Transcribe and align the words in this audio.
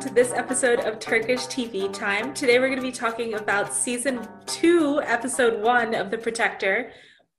to 0.00 0.08
this 0.14 0.32
episode 0.32 0.80
of 0.80 0.98
Turkish 0.98 1.40
TV 1.40 1.92
Time. 1.92 2.32
Today 2.32 2.58
we're 2.58 2.68
going 2.68 2.78
to 2.78 2.82
be 2.82 2.90
talking 2.90 3.34
about 3.34 3.70
season 3.70 4.26
two, 4.46 5.02
episode 5.02 5.62
one 5.62 5.94
of 5.94 6.10
The 6.10 6.16
Protector. 6.16 6.92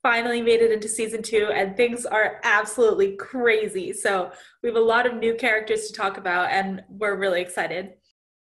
Finally 0.04 0.44
made 0.44 0.62
it 0.62 0.72
into 0.72 0.88
season 0.88 1.24
two, 1.24 1.50
and 1.52 1.76
things 1.76 2.06
are 2.06 2.40
absolutely 2.44 3.16
crazy. 3.16 3.94
So, 3.94 4.32
we 4.62 4.70
have 4.70 4.76
a 4.76 4.80
lot 4.80 5.08
of 5.08 5.16
new 5.16 5.34
characters 5.34 5.88
to 5.88 5.94
talk 5.94 6.18
about, 6.18 6.52
and 6.52 6.84
we're 6.88 7.16
really 7.16 7.42
excited. 7.42 7.94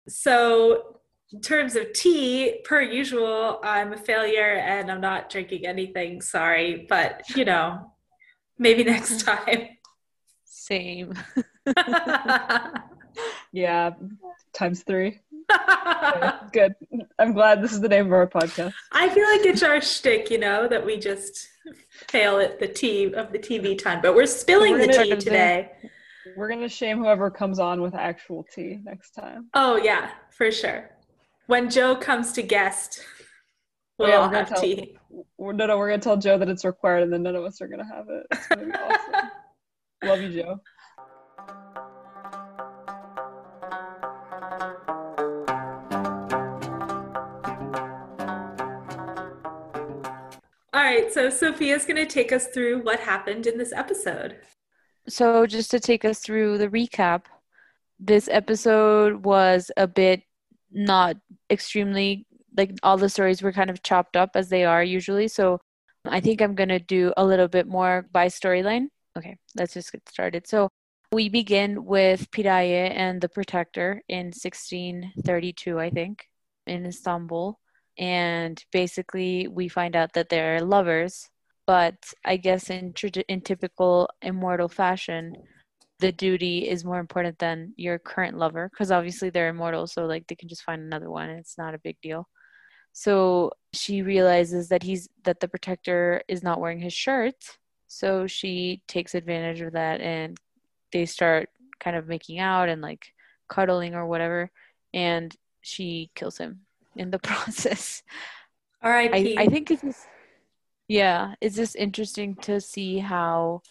So, 0.09 0.99
in 1.31 1.41
terms 1.41 1.77
of 1.77 1.93
tea, 1.93 2.61
per 2.65 2.83
usual, 2.83 3.61
I'm 3.63 3.93
a 3.93 3.97
failure 3.97 4.57
and 4.57 4.91
I'm 4.91 5.01
not 5.01 5.31
drinking 5.31 5.65
anything. 5.65 6.23
Sorry, 6.23 6.87
but 6.89 7.23
you 7.37 7.45
know, 7.45 7.93
maybe 8.59 8.83
next 8.83 9.21
time. 9.25 9.69
Same. 10.45 11.15
yeah, 13.53 13.91
times 14.53 14.83
three. 14.83 15.21
okay, 15.51 16.31
good. 16.53 16.75
I'm 17.19 17.33
glad 17.33 17.63
this 17.63 17.73
is 17.73 17.81
the 17.81 17.89
name 17.89 18.07
of 18.07 18.13
our 18.13 18.27
podcast. 18.27 18.73
I 18.93 19.09
feel 19.09 19.27
like 19.29 19.47
it's 19.47 19.63
our 19.63 19.81
shtick, 19.81 20.31
you 20.31 20.39
know, 20.39 20.69
that 20.69 20.85
we 20.85 20.99
just 20.99 21.49
fail 22.09 22.39
at 22.39 22.59
the 22.59 22.69
tea 22.69 23.13
of 23.15 23.33
the 23.33 23.39
TV 23.39 23.77
time, 23.77 24.01
but 24.03 24.15
we're 24.15 24.27
spilling 24.27 24.73
we're 24.73 24.87
the 24.87 24.93
tea 24.93 25.17
today. 25.17 25.71
We're 26.37 26.49
gonna 26.49 26.69
shame 26.69 26.99
whoever 26.99 27.31
comes 27.31 27.59
on 27.59 27.81
with 27.81 27.95
actual 27.95 28.45
tea 28.55 28.81
next 28.85 29.13
time. 29.13 29.49
Oh 29.55 29.77
yeah, 29.77 30.11
for 30.31 30.51
sure. 30.51 30.91
When 31.47 31.71
Joe 31.71 31.97
comes 31.97 32.33
to 32.33 32.43
guest, 32.43 33.01
oh, 33.01 33.25
we'll 33.99 34.09
yeah, 34.11 34.17
all 34.17 34.29
have 34.29 34.49
tell, 34.51 34.61
tea. 34.61 34.99
No, 35.39 35.67
no, 35.67 35.79
we're 35.79 35.89
gonna 35.89 36.03
tell 36.03 36.19
Joe 36.19 36.37
that 36.39 36.49
it's 36.49 36.65
required, 36.65 37.05
and 37.05 37.13
then 37.13 37.23
none 37.23 37.35
of 37.35 37.45
us 37.45 37.61
are 37.63 37.69
gonna 37.69 37.87
have 37.87 38.09
it. 38.11 38.27
It's 38.31 38.47
gonna 38.49 38.67
be 38.67 38.73
awesome. 38.75 39.31
Love 40.05 40.21
you, 40.21 40.43
Joe. 40.43 40.61
Right, 50.89 51.13
so 51.13 51.31
Sophia's 51.31 51.85
going 51.85 51.97
to 51.97 52.07
take 52.07 52.33
us 52.33 52.47
through 52.49 52.83
what 52.83 53.01
happened 53.01 53.47
in 53.47 53.59
this 53.59 53.73
episode. 53.73 54.37
So, 55.09 55.47
just 55.47 55.71
to 55.71 55.81
take 55.81 56.05
us 56.05 56.21
through 56.21 56.59
the 56.59 56.69
recap, 56.69 57.25
this 57.99 58.29
episode 58.31 59.25
was 59.25 59.71
a 59.77 59.87
bit 59.87 60.23
not 60.71 61.17
extremely 61.51 62.27
like 62.57 62.73
all 62.83 62.97
the 62.97 63.09
stories 63.09 63.41
were 63.41 63.53
kind 63.53 63.71
of 63.71 63.83
chopped 63.83 64.17
up 64.17 64.31
as 64.35 64.49
they 64.49 64.65
are 64.65 64.83
usually. 64.83 65.29
So, 65.29 65.61
I 66.05 66.21
think 66.21 66.41
I'm 66.41 66.55
going 66.55 66.69
to 66.69 66.79
do 66.79 67.13
a 67.17 67.25
little 67.25 67.49
bit 67.49 67.67
more 67.67 68.07
by 68.13 68.27
storyline. 68.27 68.89
Okay, 69.17 69.37
let's 69.57 69.75
just 69.75 69.93
get 69.93 70.09
started. 70.09 70.47
So, 70.47 70.69
we 71.13 71.29
begin 71.29 71.85
with 71.85 72.31
Piraye 72.31 72.91
and 72.95 73.21
the 73.21 73.31
Protector 73.31 74.03
in 74.09 74.27
1632, 74.27 75.81
I 75.81 75.91
think, 75.91 76.27
in 76.67 76.85
Istanbul 76.85 77.59
and 77.99 78.65
basically 78.73 79.49
we 79.49 79.69
find 79.69 79.97
out 79.97 80.13
that 80.13 80.29
they're 80.29 80.61
lovers 80.61 81.29
but 81.67 81.97
i 82.25 82.37
guess 82.37 82.71
in 82.71 82.93
in 83.29 83.41
typical 83.41 84.09
immortal 84.23 84.69
fashion 84.69 85.35
the 86.01 86.13
duty 86.13 86.69
is 86.69 86.85
more 86.85 87.01
important 87.01 87.39
than 87.39 87.73
your 87.77 87.99
current 87.99 88.37
lover 88.37 88.69
because 88.71 88.91
obviously 88.91 89.31
they're 89.31 89.49
immortal 89.49 89.87
so 89.87 90.07
like 90.07 90.27
they 90.27 90.35
can 90.35 90.49
just 90.49 90.63
find 90.63 90.81
another 90.81 91.11
one 91.11 91.29
and 91.29 91.39
it's 91.39 91.59
not 91.59 91.75
a 91.75 91.79
big 91.79 91.97
deal. 92.01 92.29
So 92.93 93.53
she 93.73 94.03
realizes 94.03 94.69
that 94.69 94.83
he's 94.83 95.09
that 95.25 95.41
the 95.41 95.49
protector 95.49 96.23
is 96.29 96.43
not 96.43 96.61
wearing 96.61 96.81
his 96.81 96.93
shirt 96.93 97.35
so 97.89 98.27
she 98.27 98.83
takes 98.87 99.15
advantage 99.15 99.61
of 99.61 99.73
that 99.73 100.01
and 100.01 100.37
they 100.93 101.07
start 101.07 101.49
kind 101.81 101.97
of 101.97 102.07
making 102.07 102.39
out 102.39 102.69
and 102.69 102.83
like 102.83 103.07
cuddling 103.49 103.95
or 103.95 104.07
whatever 104.07 104.51
and 104.95 105.35
she 105.63 106.11
kills 106.15 106.39
him 106.39 106.61
in 106.99 107.11
the 107.11 107.19
process. 107.31 108.03
R.I.P. 108.83 109.37
I, 109.37 109.43
I 109.43 109.47
think 109.47 109.71
it's 109.71 109.83
just, 109.83 110.07
yeah, 110.87 111.35
it's 111.41 111.57
just 111.57 111.77
interesting 111.77 112.37
to 112.43 112.61
see 112.61 112.99
how 112.99 113.63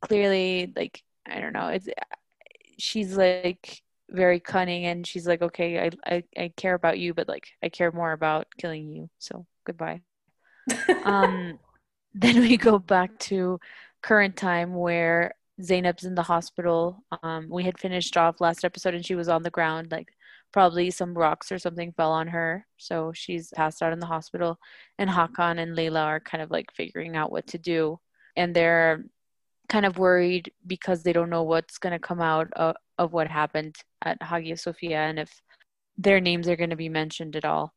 clearly, 0.00 0.72
like, 0.74 1.02
I 1.26 1.40
don't 1.40 1.52
know, 1.52 1.68
it's 1.68 1.88
she's 2.78 3.16
like 3.16 3.80
very 4.10 4.40
cunning 4.40 4.84
and 4.86 5.06
she's 5.06 5.26
like, 5.26 5.42
okay, 5.42 5.78
I, 5.78 5.90
I, 6.06 6.24
I 6.36 6.52
care 6.56 6.74
about 6.74 6.98
you, 6.98 7.14
but 7.14 7.28
like, 7.28 7.48
I 7.62 7.68
care 7.68 7.92
more 7.92 8.12
about 8.12 8.46
killing 8.58 8.88
you. 8.88 9.10
So 9.18 9.46
goodbye. 9.64 10.02
um, 11.04 11.58
then 12.14 12.40
we 12.40 12.56
go 12.56 12.78
back 12.78 13.18
to 13.18 13.60
current 14.02 14.36
time 14.36 14.74
where 14.74 15.34
Zainab's 15.60 16.04
in 16.04 16.14
the 16.14 16.22
hospital. 16.22 17.02
Um, 17.22 17.48
we 17.50 17.64
had 17.64 17.78
finished 17.78 18.16
off 18.16 18.40
last 18.40 18.64
episode 18.64 18.94
and 18.94 19.04
she 19.04 19.14
was 19.14 19.28
on 19.28 19.42
the 19.42 19.50
ground, 19.50 19.90
like 19.90 20.08
probably 20.54 20.88
some 20.88 21.18
rocks 21.18 21.50
or 21.50 21.58
something 21.58 21.92
fell 21.96 22.12
on 22.12 22.28
her. 22.28 22.64
So 22.76 23.10
she's 23.12 23.50
passed 23.56 23.82
out 23.82 23.92
in 23.92 23.98
the 23.98 24.06
hospital. 24.06 24.56
And 25.00 25.10
Hakan 25.10 25.58
and 25.58 25.76
Layla 25.76 26.04
are 26.04 26.20
kind 26.20 26.40
of 26.40 26.52
like 26.52 26.72
figuring 26.72 27.16
out 27.16 27.32
what 27.32 27.48
to 27.48 27.58
do. 27.58 27.98
And 28.36 28.54
they're 28.54 29.04
kind 29.68 29.84
of 29.84 29.98
worried 29.98 30.52
because 30.64 31.02
they 31.02 31.12
don't 31.12 31.28
know 31.28 31.42
what's 31.42 31.78
going 31.78 31.92
to 31.92 31.98
come 31.98 32.20
out 32.20 32.52
of, 32.52 32.76
of 32.98 33.12
what 33.12 33.26
happened 33.26 33.74
at 34.02 34.22
Hagia 34.22 34.56
Sophia 34.56 34.98
and 34.98 35.18
if 35.18 35.42
their 35.98 36.20
names 36.20 36.48
are 36.48 36.56
going 36.56 36.70
to 36.70 36.76
be 36.76 36.88
mentioned 36.88 37.34
at 37.34 37.44
all. 37.44 37.74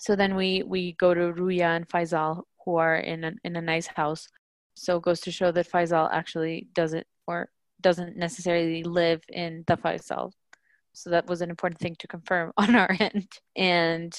So 0.00 0.16
then 0.16 0.34
we, 0.34 0.64
we 0.64 0.94
go 0.94 1.14
to 1.14 1.32
Ruya 1.40 1.76
and 1.76 1.88
Faisal, 1.88 2.42
who 2.64 2.78
are 2.78 2.96
in 2.96 3.22
a, 3.22 3.32
in 3.44 3.54
a 3.54 3.62
nice 3.62 3.86
house. 3.86 4.26
So 4.74 4.96
it 4.96 5.04
goes 5.04 5.20
to 5.20 5.30
show 5.30 5.52
that 5.52 5.70
Faisal 5.70 6.12
actually 6.12 6.66
doesn't 6.74 7.06
or 7.28 7.48
doesn't 7.80 8.16
necessarily 8.16 8.82
live 8.82 9.22
in 9.28 9.62
the 9.68 9.76
Faisal 9.76 10.32
so 10.96 11.10
that 11.10 11.26
was 11.26 11.42
an 11.42 11.50
important 11.50 11.78
thing 11.78 11.94
to 11.98 12.08
confirm 12.08 12.52
on 12.56 12.74
our 12.74 12.90
end. 12.98 13.28
And 13.54 14.12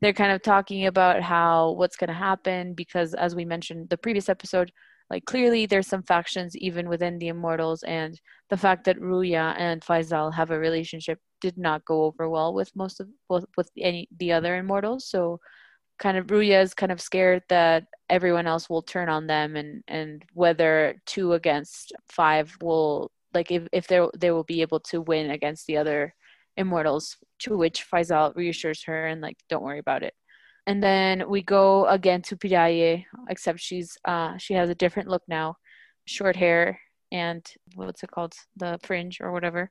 they're 0.00 0.12
kind 0.12 0.32
of 0.32 0.42
talking 0.42 0.86
about 0.86 1.22
how 1.22 1.72
what's 1.72 1.96
going 1.96 2.08
to 2.08 2.14
happen 2.14 2.74
because, 2.74 3.14
as 3.14 3.34
we 3.34 3.44
mentioned 3.44 3.88
the 3.90 3.96
previous 3.98 4.28
episode, 4.28 4.70
like 5.10 5.24
clearly 5.24 5.66
there's 5.66 5.86
some 5.86 6.02
factions 6.02 6.56
even 6.56 6.88
within 6.88 7.18
the 7.18 7.28
Immortals, 7.28 7.82
and 7.82 8.20
the 8.50 8.56
fact 8.56 8.84
that 8.84 9.00
Ruya 9.00 9.54
and 9.58 9.82
Faisal 9.82 10.32
have 10.34 10.50
a 10.50 10.58
relationship 10.58 11.18
did 11.40 11.58
not 11.58 11.84
go 11.84 12.04
over 12.04 12.28
well 12.28 12.54
with 12.54 12.70
most 12.76 13.00
of 13.00 13.08
with, 13.28 13.46
with 13.56 13.70
any 13.78 14.08
the 14.16 14.32
other 14.32 14.56
Immortals. 14.56 15.08
So, 15.08 15.40
kind 15.98 16.16
of 16.16 16.26
Ruya 16.28 16.62
is 16.62 16.74
kind 16.74 16.92
of 16.92 17.00
scared 17.00 17.42
that 17.48 17.84
everyone 18.08 18.46
else 18.46 18.70
will 18.70 18.82
turn 18.82 19.08
on 19.08 19.26
them, 19.26 19.56
and 19.56 19.82
and 19.88 20.22
whether 20.32 21.00
two 21.06 21.32
against 21.34 21.92
five 22.08 22.56
will 22.62 23.10
like 23.34 23.50
if, 23.50 23.66
if 23.72 23.86
they 23.86 24.00
they 24.16 24.30
will 24.30 24.44
be 24.44 24.62
able 24.62 24.80
to 24.80 25.00
win 25.00 25.30
against 25.30 25.66
the 25.66 25.76
other 25.76 26.14
immortals 26.56 27.16
to 27.40 27.56
which 27.56 27.86
Faisal 27.90 28.34
reassures 28.36 28.84
her 28.84 29.06
and 29.06 29.20
like 29.20 29.36
don't 29.48 29.62
worry 29.62 29.78
about 29.78 30.02
it. 30.02 30.14
And 30.66 30.82
then 30.82 31.28
we 31.28 31.42
go 31.42 31.86
again 31.86 32.22
to 32.22 32.36
Piraye 32.36 33.04
except 33.28 33.60
she's 33.60 33.98
uh 34.04 34.36
she 34.38 34.54
has 34.54 34.70
a 34.70 34.74
different 34.74 35.08
look 35.08 35.22
now. 35.28 35.56
Short 36.06 36.36
hair 36.36 36.80
and 37.12 37.44
what's 37.74 38.02
it 38.02 38.10
called? 38.10 38.34
The 38.56 38.78
fringe 38.82 39.20
or 39.20 39.32
whatever. 39.32 39.70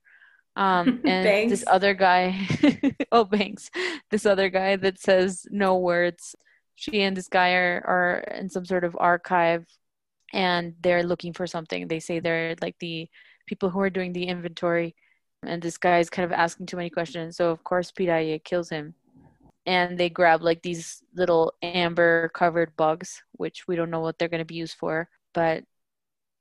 Um 0.56 1.02
and 1.06 1.50
this 1.50 1.64
other 1.68 1.94
guy 1.94 2.48
oh 3.12 3.24
banks 3.24 3.70
this 4.12 4.26
other 4.26 4.50
guy 4.50 4.76
that 4.76 5.00
says 5.00 5.46
no 5.50 5.78
words. 5.78 6.36
She 6.76 7.02
and 7.02 7.16
this 7.16 7.28
guy 7.28 7.54
are, 7.54 7.84
are 7.86 8.16
in 8.36 8.50
some 8.50 8.66
sort 8.66 8.84
of 8.84 8.98
archive 9.00 9.66
and 10.34 10.74
they're 10.82 11.04
looking 11.04 11.34
for 11.34 11.48
something. 11.48 11.88
They 11.88 12.00
say 12.00 12.20
they're 12.20 12.56
like 12.62 12.76
the 12.80 13.08
people 13.46 13.70
who 13.70 13.80
are 13.80 13.90
doing 13.90 14.14
the 14.14 14.26
inventory 14.26 14.96
and 15.46 15.62
this 15.62 15.78
guy 15.78 16.00
is 16.00 16.10
kind 16.10 16.26
of 16.26 16.32
asking 16.32 16.66
too 16.66 16.78
many 16.78 16.90
questions. 16.90 17.38
So 17.38 17.50
of 17.50 17.64
course 17.64 17.92
Piraye 17.92 18.44
kills 18.44 18.70
him. 18.70 18.96
And 19.66 19.98
they 19.98 20.10
grab 20.10 20.42
like 20.42 20.62
these 20.62 21.02
little 21.16 21.54
amber 21.62 22.30
covered 22.30 22.76
bugs 22.76 23.24
which 23.34 23.68
we 23.68 23.76
don't 23.76 23.90
know 23.90 24.02
what 24.02 24.20
they're 24.20 24.28
going 24.28 24.40
to 24.40 24.46
be 24.46 24.56
used 24.56 24.76
for. 24.78 25.10
But 25.34 25.64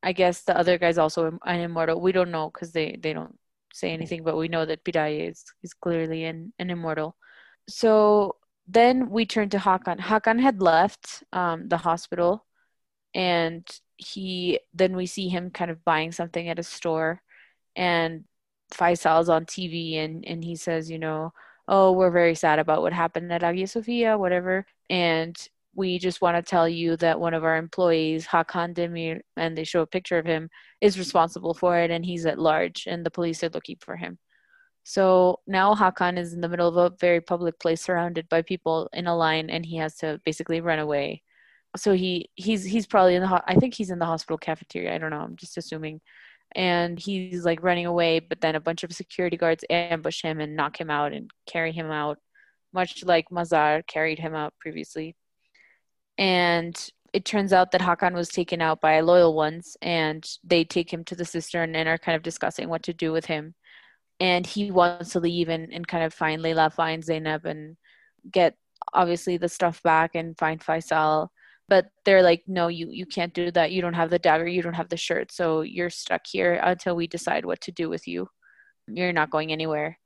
i 0.04 0.12
guess 0.12 0.42
the 0.42 0.58
other 0.58 0.78
guy's 0.78 0.98
also 0.98 1.38
an 1.44 1.60
immortal. 1.60 2.00
We 2.00 2.12
don't 2.12 2.32
know 2.32 2.50
because 2.50 2.72
they 2.72 2.98
they 3.00 3.12
don't 3.12 3.38
say 3.72 3.92
anything 3.92 4.22
but 4.22 4.36
we 4.36 4.48
know 4.48 4.66
that 4.66 4.84
Piraye 4.84 5.30
is, 5.30 5.44
is 5.62 5.72
clearly 5.74 6.24
an, 6.24 6.52
an 6.58 6.70
immortal. 6.70 7.16
So 7.68 8.36
then 8.66 9.10
we 9.10 9.26
turn 9.26 9.48
to 9.50 9.58
hakan. 9.58 9.98
Hakan 9.98 10.40
had 10.40 10.60
left 10.60 11.22
um, 11.32 11.68
the 11.68 11.76
hospital 11.76 12.44
and 13.14 13.66
he 14.04 14.60
then 14.74 14.96
we 14.96 15.06
see 15.06 15.28
him 15.28 15.50
kind 15.50 15.70
of 15.70 15.84
buying 15.84 16.12
something 16.12 16.48
at 16.48 16.58
a 16.58 16.62
store 16.62 17.22
and 17.76 18.24
Faisal's 18.72 19.28
on 19.28 19.44
TV 19.46 19.98
and 19.98 20.24
and 20.26 20.44
he 20.44 20.56
says, 20.56 20.90
you 20.90 20.98
know, 20.98 21.32
oh, 21.68 21.92
we're 21.92 22.10
very 22.10 22.34
sad 22.34 22.58
about 22.58 22.82
what 22.82 22.92
happened 22.92 23.32
at 23.32 23.42
Hagia 23.42 23.66
Sophia, 23.66 24.18
whatever. 24.18 24.66
And 24.90 25.36
we 25.74 25.98
just 25.98 26.20
want 26.20 26.36
to 26.36 26.42
tell 26.42 26.68
you 26.68 26.96
that 26.98 27.20
one 27.20 27.34
of 27.34 27.44
our 27.44 27.56
employees, 27.56 28.26
Hakan 28.26 28.74
Demir, 28.74 29.20
and 29.36 29.56
they 29.56 29.64
show 29.64 29.82
a 29.82 29.86
picture 29.86 30.18
of 30.18 30.26
him, 30.26 30.50
is 30.80 30.98
responsible 30.98 31.54
for 31.54 31.78
it 31.78 31.90
and 31.90 32.04
he's 32.04 32.26
at 32.26 32.38
large 32.38 32.86
and 32.86 33.04
the 33.04 33.10
police 33.10 33.42
are 33.42 33.50
looking 33.50 33.76
for 33.80 33.96
him. 33.96 34.18
So 34.84 35.40
now 35.46 35.74
Hakan 35.74 36.18
is 36.18 36.34
in 36.34 36.40
the 36.40 36.48
middle 36.48 36.68
of 36.68 36.76
a 36.76 36.96
very 36.98 37.20
public 37.20 37.58
place 37.60 37.82
surrounded 37.82 38.28
by 38.28 38.42
people 38.42 38.88
in 38.92 39.06
a 39.06 39.16
line 39.16 39.48
and 39.48 39.64
he 39.64 39.76
has 39.76 39.96
to 39.98 40.20
basically 40.24 40.60
run 40.60 40.80
away 40.80 41.22
so 41.76 41.92
he 41.94 42.28
he's 42.34 42.64
he's 42.64 42.86
probably 42.86 43.14
in 43.14 43.22
the 43.22 43.28
ho- 43.28 43.40
I 43.46 43.56
think 43.56 43.74
he's 43.74 43.90
in 43.90 43.98
the 43.98 44.06
hospital 44.06 44.38
cafeteria. 44.38 44.94
I 44.94 44.98
don't 44.98 45.10
know. 45.10 45.20
I'm 45.20 45.36
just 45.36 45.56
assuming. 45.56 46.00
and 46.54 46.98
he's 47.00 47.44
like 47.46 47.62
running 47.62 47.86
away 47.86 48.20
but 48.20 48.40
then 48.42 48.54
a 48.54 48.60
bunch 48.60 48.84
of 48.84 48.92
security 48.92 49.36
guards 49.38 49.64
ambush 49.70 50.22
him 50.22 50.38
and 50.40 50.54
knock 50.56 50.78
him 50.78 50.90
out 50.90 51.12
and 51.12 51.30
carry 51.46 51.72
him 51.72 51.90
out 51.90 52.18
much 52.74 53.02
like 53.04 53.26
mazar 53.30 53.82
carried 53.86 54.18
him 54.18 54.34
out 54.34 54.52
previously 54.60 55.16
and 56.18 56.90
it 57.12 57.24
turns 57.24 57.52
out 57.52 57.70
that 57.70 57.80
hakan 57.80 58.12
was 58.14 58.28
taken 58.28 58.60
out 58.60 58.80
by 58.80 59.00
loyal 59.00 59.34
ones 59.34 59.76
and 59.80 60.26
they 60.44 60.64
take 60.64 60.92
him 60.92 61.04
to 61.04 61.14
the 61.14 61.24
cistern 61.24 61.74
and 61.74 61.88
are 61.88 61.98
kind 61.98 62.16
of 62.16 62.22
discussing 62.22 62.68
what 62.68 62.82
to 62.82 62.92
do 62.92 63.12
with 63.12 63.26
him 63.26 63.54
and 64.20 64.46
he 64.46 64.70
wants 64.70 65.12
to 65.12 65.20
leave 65.20 65.48
and, 65.48 65.72
and 65.72 65.88
kind 65.88 66.04
of 66.04 66.14
find 66.14 66.42
Layla, 66.42 66.72
find 66.72 67.02
Zainab 67.02 67.46
and 67.46 67.76
get 68.30 68.54
obviously 68.92 69.36
the 69.38 69.48
stuff 69.48 69.82
back 69.82 70.14
and 70.14 70.36
find 70.38 70.60
Faisal 70.60 71.28
but 71.72 71.86
they're 72.04 72.22
like 72.22 72.42
no 72.46 72.68
you 72.68 72.88
you 72.90 73.06
can't 73.06 73.32
do 73.32 73.50
that. 73.50 73.72
You 73.72 73.80
don't 73.80 73.94
have 73.94 74.10
the 74.10 74.18
dagger. 74.18 74.46
You 74.46 74.60
don't 74.60 74.74
have 74.74 74.90
the 74.90 74.98
shirt. 74.98 75.32
So 75.32 75.62
you're 75.62 75.88
stuck 75.88 76.20
here 76.26 76.60
until 76.62 76.94
we 76.94 77.06
decide 77.06 77.46
what 77.46 77.62
to 77.62 77.72
do 77.72 77.88
with 77.88 78.06
you. 78.06 78.28
You're 78.88 79.14
not 79.14 79.30
going 79.30 79.52
anywhere. 79.52 79.98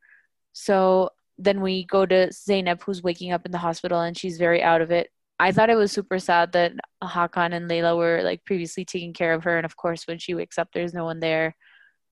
So 0.52 1.10
then 1.38 1.60
we 1.62 1.84
go 1.86 2.06
to 2.06 2.30
Zainab 2.32 2.82
who's 2.84 3.02
waking 3.02 3.32
up 3.32 3.44
in 3.46 3.50
the 3.50 3.58
hospital 3.58 4.00
and 4.00 4.16
she's 4.16 4.38
very 4.38 4.62
out 4.62 4.80
of 4.80 4.92
it. 4.92 5.10
I 5.40 5.50
thought 5.50 5.68
it 5.68 5.82
was 5.82 5.90
super 5.90 6.20
sad 6.20 6.52
that 6.52 6.70
Hakan 7.02 7.52
and 7.52 7.69
Layla 7.69 7.96
were 7.96 8.22
like 8.22 8.44
previously 8.44 8.84
taking 8.84 9.12
care 9.12 9.34
of 9.34 9.42
her. 9.42 9.56
And 9.56 9.66
of 9.66 9.76
course 9.76 10.06
when 10.06 10.20
she 10.20 10.34
wakes 10.34 10.58
up 10.58 10.69
there's 10.72 10.94
no 10.94 11.04
one 11.04 11.19
there. 11.19 11.56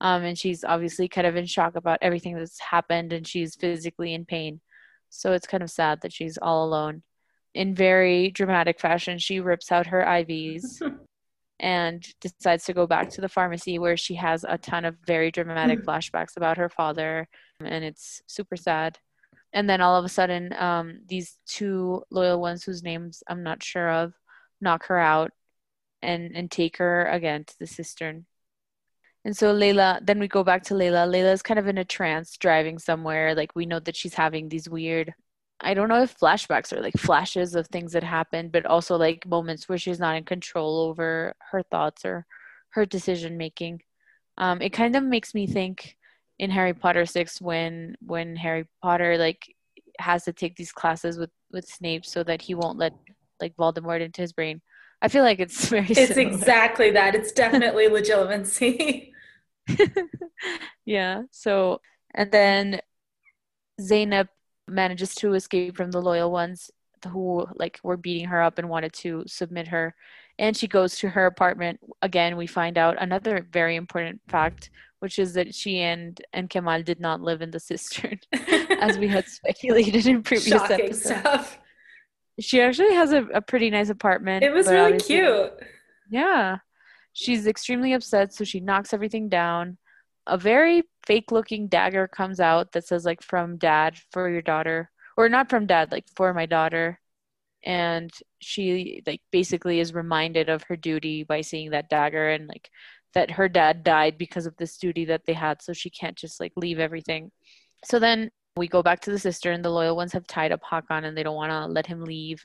Um, 0.00 0.24
and 0.24 0.36
she's 0.36 0.64
obviously 0.64 1.06
kind 1.06 1.28
of 1.28 1.36
in 1.36 1.46
shock 1.46 1.76
about 1.76 2.00
everything 2.02 2.34
that's 2.34 2.58
happened 2.58 3.12
and 3.12 3.24
she's 3.24 3.54
physically 3.54 4.14
in 4.14 4.24
pain. 4.24 4.60
So 5.10 5.32
it's 5.32 5.46
kind 5.46 5.62
of 5.62 5.70
sad 5.70 6.00
that 6.00 6.12
she's 6.12 6.38
all 6.38 6.64
alone 6.64 7.04
in 7.54 7.74
very 7.74 8.30
dramatic 8.30 8.80
fashion, 8.80 9.18
she 9.18 9.40
rips 9.40 9.70
out 9.70 9.86
her 9.86 10.02
IVs 10.02 10.82
and 11.60 12.04
decides 12.20 12.64
to 12.64 12.72
go 12.72 12.86
back 12.86 13.10
to 13.10 13.20
the 13.20 13.28
pharmacy 13.28 13.78
where 13.78 13.96
she 13.96 14.16
has 14.16 14.44
a 14.48 14.58
ton 14.58 14.84
of 14.84 14.96
very 15.06 15.30
dramatic 15.30 15.82
flashbacks 15.86 16.36
about 16.36 16.56
her 16.56 16.68
father, 16.68 17.28
and 17.60 17.84
it's 17.84 18.22
super 18.26 18.56
sad. 18.56 18.98
And 19.52 19.70
then 19.70 19.80
all 19.80 19.96
of 19.96 20.04
a 20.04 20.08
sudden, 20.08 20.52
um, 20.54 20.98
these 21.06 21.38
two 21.46 22.02
loyal 22.10 22.40
ones 22.40 22.64
whose 22.64 22.82
names 22.82 23.22
I'm 23.28 23.44
not 23.44 23.62
sure 23.62 23.88
of 23.88 24.12
knock 24.60 24.86
her 24.86 24.98
out 24.98 25.30
and, 26.02 26.36
and 26.36 26.50
take 26.50 26.78
her 26.78 27.06
again 27.06 27.44
to 27.44 27.54
the 27.60 27.66
cistern. 27.68 28.26
And 29.24 29.36
so 29.36 29.54
Layla, 29.54 30.04
then 30.04 30.18
we 30.18 30.26
go 30.26 30.42
back 30.42 30.64
to 30.64 30.74
Layla. 30.74 31.08
Layla 31.08 31.32
is 31.32 31.42
kind 31.42 31.58
of 31.58 31.68
in 31.68 31.78
a 31.78 31.84
trance 31.84 32.36
driving 32.36 32.78
somewhere. 32.78 33.34
Like 33.34 33.54
we 33.54 33.64
know 33.64 33.78
that 33.80 33.96
she's 33.96 34.14
having 34.14 34.48
these 34.48 34.68
weird 34.68 35.14
I 35.60 35.74
don't 35.74 35.88
know 35.88 36.02
if 36.02 36.18
flashbacks 36.18 36.72
are 36.72 36.80
like 36.80 36.96
flashes 36.98 37.54
of 37.54 37.68
things 37.68 37.92
that 37.92 38.02
happened, 38.02 38.52
but 38.52 38.66
also 38.66 38.96
like 38.96 39.26
moments 39.26 39.68
where 39.68 39.78
she's 39.78 40.00
not 40.00 40.16
in 40.16 40.24
control 40.24 40.80
over 40.80 41.34
her 41.50 41.62
thoughts 41.62 42.04
or 42.04 42.26
her 42.70 42.84
decision 42.84 43.38
making. 43.38 43.80
Um, 44.36 44.60
it 44.60 44.70
kind 44.70 44.96
of 44.96 45.04
makes 45.04 45.34
me 45.34 45.46
think 45.46 45.96
in 46.38 46.50
Harry 46.50 46.74
Potter 46.74 47.06
six 47.06 47.40
when 47.40 47.96
when 48.00 48.36
Harry 48.36 48.66
Potter 48.82 49.16
like 49.16 49.54
has 49.98 50.24
to 50.24 50.32
take 50.32 50.56
these 50.56 50.72
classes 50.72 51.18
with 51.18 51.30
with 51.52 51.66
Snape 51.66 52.04
so 52.04 52.24
that 52.24 52.42
he 52.42 52.54
won't 52.54 52.78
let 52.78 52.92
like 53.40 53.56
Voldemort 53.56 54.00
into 54.00 54.20
his 54.20 54.32
brain. 54.32 54.60
I 55.00 55.08
feel 55.08 55.22
like 55.22 55.38
it's 55.38 55.68
very. 55.68 55.86
It's 55.88 56.14
similar. 56.14 56.34
exactly 56.36 56.90
that. 56.90 57.14
It's 57.14 57.32
definitely 57.32 57.88
legitimacy. 57.88 59.12
yeah. 60.84 61.22
So 61.30 61.80
and 62.14 62.30
then 62.30 62.80
Zainab 63.80 64.28
manages 64.68 65.14
to 65.16 65.34
escape 65.34 65.76
from 65.76 65.90
the 65.90 66.00
loyal 66.00 66.30
ones 66.30 66.70
who 67.08 67.46
like 67.56 67.78
were 67.82 67.96
beating 67.96 68.26
her 68.26 68.42
up 68.42 68.58
and 68.58 68.68
wanted 68.68 68.92
to 68.92 69.24
submit 69.26 69.68
her. 69.68 69.94
And 70.38 70.56
she 70.56 70.66
goes 70.66 70.96
to 70.96 71.08
her 71.10 71.26
apartment. 71.26 71.80
Again 72.02 72.36
we 72.36 72.46
find 72.46 72.78
out 72.78 72.96
another 73.00 73.46
very 73.50 73.76
important 73.76 74.20
fact 74.28 74.70
which 75.00 75.18
is 75.18 75.34
that 75.34 75.54
she 75.54 75.80
and 75.80 76.18
and 76.32 76.48
Kemal 76.48 76.82
did 76.82 76.98
not 76.98 77.20
live 77.20 77.42
in 77.42 77.50
the 77.50 77.60
cistern 77.60 78.18
as 78.80 78.96
we 78.96 79.06
had 79.06 79.26
speculated 79.38 80.06
in 80.06 80.22
previous 80.22 80.48
Shocking 80.48 80.86
episodes. 80.86 81.20
stuff. 81.20 81.58
she 82.40 82.62
actually 82.62 82.94
has 82.94 83.12
a, 83.12 83.24
a 83.34 83.42
pretty 83.42 83.68
nice 83.68 83.90
apartment 83.90 84.42
it 84.42 84.52
was 84.52 84.66
really 84.66 84.98
cute. 84.98 85.52
Yeah. 86.08 86.58
She's 87.12 87.46
extremely 87.46 87.92
upset 87.92 88.32
so 88.32 88.44
she 88.44 88.60
knocks 88.60 88.94
everything 88.94 89.28
down 89.28 89.76
a 90.26 90.38
very 90.38 90.82
fake 91.06 91.30
looking 91.30 91.68
dagger 91.68 92.08
comes 92.08 92.40
out 92.40 92.72
that 92.72 92.86
says 92.86 93.04
like 93.04 93.22
from 93.22 93.58
dad 93.58 93.98
for 94.10 94.28
your 94.30 94.42
daughter 94.42 94.90
or 95.16 95.28
not 95.28 95.50
from 95.50 95.66
dad 95.66 95.92
like 95.92 96.06
for 96.16 96.32
my 96.34 96.46
daughter. 96.46 97.00
And 97.64 98.10
she 98.40 99.02
like 99.06 99.22
basically 99.32 99.80
is 99.80 99.94
reminded 99.94 100.48
of 100.48 100.64
her 100.64 100.76
duty 100.76 101.24
by 101.24 101.40
seeing 101.40 101.70
that 101.70 101.88
dagger 101.88 102.30
and 102.30 102.46
like 102.46 102.70
that 103.14 103.30
her 103.30 103.48
dad 103.48 103.84
died 103.84 104.18
because 104.18 104.46
of 104.46 104.56
this 104.56 104.76
duty 104.76 105.06
that 105.06 105.22
they 105.26 105.32
had 105.32 105.62
so 105.62 105.72
she 105.72 105.88
can't 105.90 106.16
just 106.16 106.40
like 106.40 106.52
leave 106.56 106.78
everything. 106.78 107.30
So 107.84 107.98
then 107.98 108.30
we 108.56 108.68
go 108.68 108.82
back 108.82 109.00
to 109.00 109.10
the 109.10 109.18
cistern 109.18 109.62
the 109.62 109.70
loyal 109.70 109.96
ones 109.96 110.12
have 110.12 110.26
tied 110.26 110.52
up 110.52 110.60
Hakan 110.62 111.04
and 111.04 111.16
they 111.16 111.22
don't 111.22 111.36
want 111.36 111.50
to 111.52 111.66
let 111.66 111.86
him 111.86 112.04
leave 112.04 112.44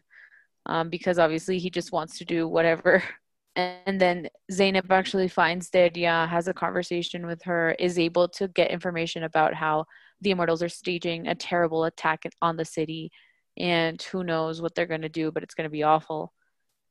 um, 0.66 0.90
because 0.90 1.20
obviously 1.20 1.60
he 1.60 1.70
just 1.70 1.92
wants 1.92 2.18
to 2.18 2.26
do 2.26 2.48
whatever 2.48 3.04
and 3.56 4.00
then 4.00 4.30
Zainab 4.52 4.92
actually 4.92 5.28
finds 5.28 5.70
Derya, 5.70 6.28
has 6.28 6.48
a 6.48 6.54
conversation 6.54 7.26
with 7.26 7.44
her, 7.44 7.72
is 7.80 8.00
able 8.00 8.28
to 8.30 8.48
get 8.48 8.72
information 8.72 9.24
about 9.24 9.54
how 9.54 9.86
the 10.22 10.32
Immortals 10.32 10.64
are 10.64 10.70
staging 10.70 11.28
a 11.28 11.36
terrible 11.36 11.86
attack 11.86 12.24
on 12.42 12.58
the 12.58 12.66
city, 12.66 13.12
and 13.58 14.02
who 14.02 14.24
knows 14.24 14.62
what 14.62 14.76
they're 14.76 14.86
going 14.86 15.02
to 15.02 15.10
do, 15.10 15.32
but 15.32 15.44
it's 15.44 15.56
going 15.56 15.66
to 15.66 15.72
be 15.72 15.84
awful. 15.84 16.34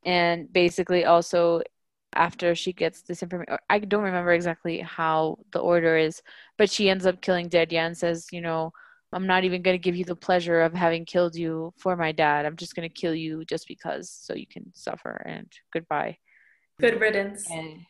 And 0.04 0.52
basically, 0.52 1.04
also 1.04 1.62
after 2.14 2.54
she 2.54 2.72
gets 2.72 3.02
this 3.02 3.22
information, 3.22 3.56
I 3.68 3.78
don't 3.80 4.02
remember 4.02 4.32
exactly 4.32 4.80
how 4.80 5.38
the 5.52 5.60
order 5.60 5.96
is, 5.96 6.22
but 6.56 6.70
she 6.70 6.88
ends 6.90 7.06
up 7.06 7.20
killing 7.20 7.48
Derya 7.48 7.86
and 7.86 7.96
says, 7.96 8.26
you 8.32 8.40
know, 8.40 8.72
I'm 9.12 9.26
not 9.26 9.44
even 9.44 9.62
going 9.62 9.74
to 9.74 9.82
give 9.82 9.96
you 9.96 10.04
the 10.04 10.16
pleasure 10.16 10.60
of 10.60 10.74
having 10.74 11.04
killed 11.04 11.34
you 11.34 11.72
for 11.78 11.96
my 11.96 12.12
dad. 12.12 12.44
I'm 12.44 12.56
just 12.56 12.74
going 12.74 12.88
to 12.88 12.94
kill 12.94 13.14
you 13.14 13.44
just 13.44 13.66
because 13.68 14.10
so 14.10 14.34
you 14.34 14.46
can 14.46 14.72
suffer 14.74 15.22
and 15.26 15.50
goodbye. 15.72 16.18
Good 16.80 17.00
riddance. 17.00 17.50
And 17.50 17.80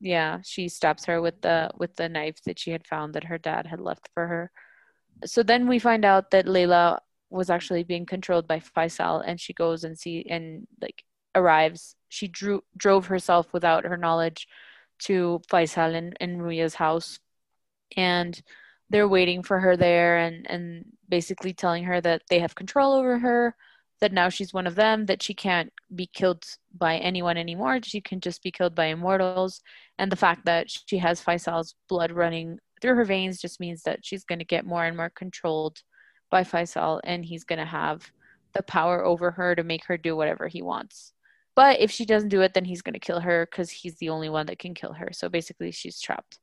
yeah, 0.00 0.38
she 0.44 0.68
stabs 0.68 1.04
her 1.04 1.20
with 1.20 1.40
the 1.42 1.70
with 1.76 1.96
the 1.96 2.08
knife 2.08 2.42
that 2.44 2.58
she 2.58 2.70
had 2.70 2.86
found 2.86 3.14
that 3.14 3.24
her 3.24 3.38
dad 3.38 3.66
had 3.66 3.80
left 3.80 4.08
for 4.14 4.26
her. 4.26 4.50
So 5.26 5.42
then 5.42 5.66
we 5.68 5.78
find 5.78 6.04
out 6.04 6.30
that 6.30 6.46
Layla 6.46 7.00
was 7.30 7.50
actually 7.50 7.82
being 7.82 8.06
controlled 8.06 8.46
by 8.46 8.60
Faisal 8.60 9.22
and 9.26 9.40
she 9.40 9.52
goes 9.52 9.84
and 9.84 9.98
see 9.98 10.24
and 10.30 10.66
like 10.80 11.04
arrives. 11.34 11.94
She 12.08 12.28
drew 12.28 12.62
drove 12.76 13.06
herself 13.06 13.52
without 13.52 13.84
her 13.84 13.96
knowledge 13.96 14.48
to 15.00 15.40
Faisal 15.50 15.94
and, 15.94 16.16
and 16.20 16.40
Ruya's 16.40 16.74
house. 16.74 17.18
And 17.96 18.40
they're 18.90 19.08
waiting 19.08 19.42
for 19.42 19.60
her 19.60 19.76
there 19.76 20.18
and, 20.18 20.46
and 20.50 20.84
basically 21.08 21.52
telling 21.52 21.84
her 21.84 22.00
that 22.00 22.22
they 22.30 22.38
have 22.38 22.54
control 22.54 22.94
over 22.94 23.18
her 23.18 23.54
that 24.00 24.12
now 24.12 24.28
she's 24.28 24.54
one 24.54 24.66
of 24.66 24.74
them, 24.74 25.06
that 25.06 25.22
she 25.22 25.34
can't 25.34 25.72
be 25.94 26.06
killed 26.06 26.44
by 26.76 26.96
anyone 26.98 27.36
anymore. 27.36 27.80
She 27.82 28.00
can 28.00 28.20
just 28.20 28.42
be 28.42 28.50
killed 28.50 28.74
by 28.74 28.86
immortals. 28.86 29.60
And 29.98 30.12
the 30.12 30.16
fact 30.16 30.44
that 30.44 30.66
she 30.70 30.98
has 30.98 31.22
Faisal's 31.22 31.74
blood 31.88 32.12
running 32.12 32.58
through 32.80 32.94
her 32.94 33.04
veins 33.04 33.40
just 33.40 33.60
means 33.60 33.82
that 33.82 34.04
she's 34.04 34.24
going 34.24 34.38
to 34.38 34.44
get 34.44 34.66
more 34.66 34.84
and 34.84 34.96
more 34.96 35.10
controlled 35.10 35.82
by 36.30 36.44
Faisal, 36.44 37.00
and 37.04 37.24
he's 37.24 37.44
going 37.44 37.58
to 37.58 37.64
have 37.64 38.10
the 38.54 38.62
power 38.62 39.04
over 39.04 39.30
her 39.30 39.54
to 39.54 39.64
make 39.64 39.84
her 39.86 39.96
do 39.96 40.14
whatever 40.16 40.46
he 40.46 40.62
wants. 40.62 41.12
But 41.56 41.80
if 41.80 41.90
she 41.90 42.04
doesn't 42.04 42.28
do 42.28 42.42
it, 42.42 42.54
then 42.54 42.64
he's 42.64 42.82
going 42.82 42.94
to 42.94 43.00
kill 43.00 43.20
her 43.20 43.48
because 43.50 43.70
he's 43.70 43.96
the 43.96 44.10
only 44.10 44.28
one 44.28 44.46
that 44.46 44.58
can 44.58 44.74
kill 44.74 44.92
her. 44.92 45.08
So 45.12 45.28
basically, 45.28 45.72
she's 45.72 46.00
trapped. 46.00 46.38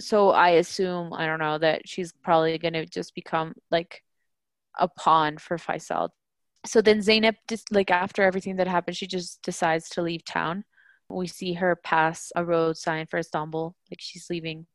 So 0.00 0.30
I 0.30 0.50
assume, 0.50 1.12
I 1.12 1.26
don't 1.26 1.38
know, 1.38 1.58
that 1.58 1.86
she's 1.86 2.12
probably 2.12 2.56
going 2.58 2.74
to 2.74 2.86
just 2.86 3.14
become 3.14 3.54
like 3.70 4.02
a 4.78 4.88
pawn 4.88 5.38
for 5.38 5.56
Faisal 5.56 6.10
so 6.66 6.82
then 6.82 7.02
Zainab 7.02 7.36
just 7.48 7.72
like 7.72 7.90
after 7.90 8.22
everything 8.22 8.56
that 8.56 8.68
happened 8.68 8.96
she 8.96 9.06
just 9.06 9.42
decides 9.42 9.88
to 9.90 10.02
leave 10.02 10.24
town. 10.24 10.64
We 11.08 11.28
see 11.28 11.54
her 11.54 11.76
pass 11.76 12.32
a 12.34 12.44
road 12.44 12.76
sign 12.76 13.06
for 13.06 13.18
Istanbul 13.18 13.74
like 13.90 14.00
she's 14.00 14.28
leaving 14.28 14.66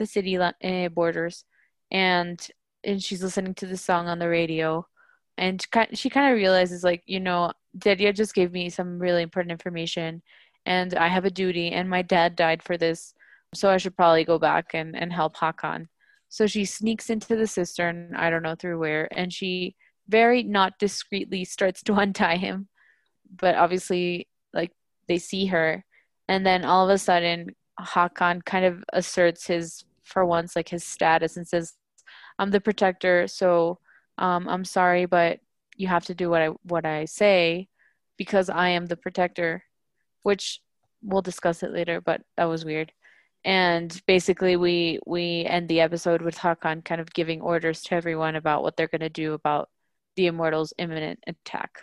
the 0.00 0.06
city 0.06 0.36
uh, 0.36 0.88
borders. 0.88 1.44
And 1.92 2.44
and 2.82 3.02
she's 3.02 3.22
listening 3.22 3.54
to 3.56 3.66
the 3.66 3.76
song 3.76 4.08
on 4.08 4.18
the 4.18 4.28
radio. 4.28 4.86
And 5.38 5.64
she 5.94 6.10
kind 6.10 6.32
of 6.32 6.36
realizes 6.36 6.82
like 6.82 7.02
you 7.06 7.20
know 7.20 7.52
Derya 7.78 8.14
just 8.14 8.34
gave 8.34 8.52
me 8.52 8.68
some 8.70 8.98
really 8.98 9.22
important 9.22 9.52
information. 9.52 10.22
And 10.66 10.94
I 10.94 11.08
have 11.08 11.24
a 11.24 11.30
duty 11.30 11.70
and 11.70 11.88
my 11.88 12.02
dad 12.02 12.36
died 12.36 12.62
for 12.62 12.76
this. 12.76 13.14
So 13.54 13.70
I 13.70 13.78
should 13.78 13.96
probably 13.96 14.24
go 14.24 14.38
back 14.38 14.74
and 14.74 14.96
and 14.96 15.12
help 15.12 15.36
Hakan. 15.36 15.86
So 16.28 16.46
she 16.46 16.64
sneaks 16.64 17.10
into 17.10 17.36
the 17.36 17.46
cistern 17.46 18.14
I 18.16 18.30
don't 18.30 18.42
know 18.42 18.56
through 18.56 18.78
where. 18.78 19.08
And 19.16 19.32
she 19.32 19.76
very 20.10 20.42
not 20.42 20.78
discreetly 20.78 21.44
starts 21.44 21.82
to 21.84 21.94
untie 22.04 22.36
him. 22.36 22.68
But 23.34 23.54
obviously 23.54 24.28
like 24.52 24.72
they 25.08 25.18
see 25.18 25.46
her. 25.46 25.84
And 26.28 26.44
then 26.44 26.64
all 26.64 26.88
of 26.88 26.94
a 26.94 26.98
sudden 26.98 27.54
Hakan 27.80 28.44
kind 28.44 28.64
of 28.64 28.84
asserts 28.92 29.46
his 29.46 29.84
for 30.04 30.24
once 30.24 30.56
like 30.56 30.68
his 30.68 30.84
status 30.84 31.36
and 31.36 31.46
says 31.46 31.74
I'm 32.38 32.50
the 32.50 32.60
protector 32.60 33.26
so 33.28 33.78
um, 34.18 34.48
I'm 34.48 34.64
sorry 34.64 35.06
but 35.06 35.38
you 35.76 35.88
have 35.88 36.04
to 36.06 36.14
do 36.14 36.28
what 36.28 36.42
I 36.42 36.48
what 36.64 36.84
I 36.84 37.04
say 37.04 37.68
because 38.16 38.50
I 38.50 38.70
am 38.70 38.86
the 38.86 38.96
protector 38.96 39.64
which 40.22 40.60
we'll 41.02 41.22
discuss 41.22 41.62
it 41.62 41.72
later 41.72 42.00
but 42.00 42.22
that 42.36 42.44
was 42.44 42.64
weird. 42.64 42.92
And 43.44 44.00
basically 44.06 44.56
we 44.56 44.98
we 45.06 45.44
end 45.46 45.68
the 45.68 45.80
episode 45.80 46.22
with 46.22 46.36
Hakan 46.36 46.84
kind 46.84 47.00
of 47.00 47.14
giving 47.14 47.40
orders 47.40 47.82
to 47.82 47.94
everyone 47.94 48.36
about 48.36 48.62
what 48.62 48.76
they're 48.76 48.88
going 48.88 49.00
to 49.00 49.08
do 49.08 49.32
about 49.32 49.70
the 50.16 50.26
immortals 50.26 50.72
imminent 50.78 51.18
attack 51.26 51.80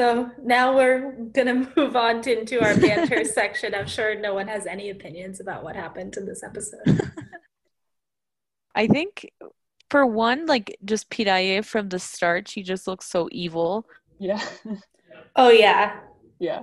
So 0.00 0.30
now 0.42 0.74
we're 0.74 1.12
gonna 1.34 1.70
move 1.76 1.94
on 1.94 2.22
to, 2.22 2.40
into 2.40 2.64
our 2.64 2.74
banter 2.74 3.22
section. 3.26 3.74
I'm 3.74 3.86
sure 3.86 4.18
no 4.18 4.32
one 4.32 4.48
has 4.48 4.64
any 4.64 4.88
opinions 4.88 5.40
about 5.40 5.62
what 5.62 5.76
happened 5.76 6.16
in 6.16 6.24
this 6.24 6.42
episode. 6.42 7.09
I 8.80 8.86
think 8.86 9.30
for 9.90 10.06
one, 10.06 10.46
like 10.46 10.78
just 10.86 11.10
Piraye 11.10 11.62
from 11.62 11.90
the 11.90 11.98
start, 11.98 12.48
she 12.48 12.62
just 12.62 12.86
looks 12.86 13.04
so 13.04 13.28
evil. 13.30 13.84
Yeah. 14.18 14.42
Oh 15.36 15.50
yeah. 15.50 16.00
Yeah. 16.38 16.62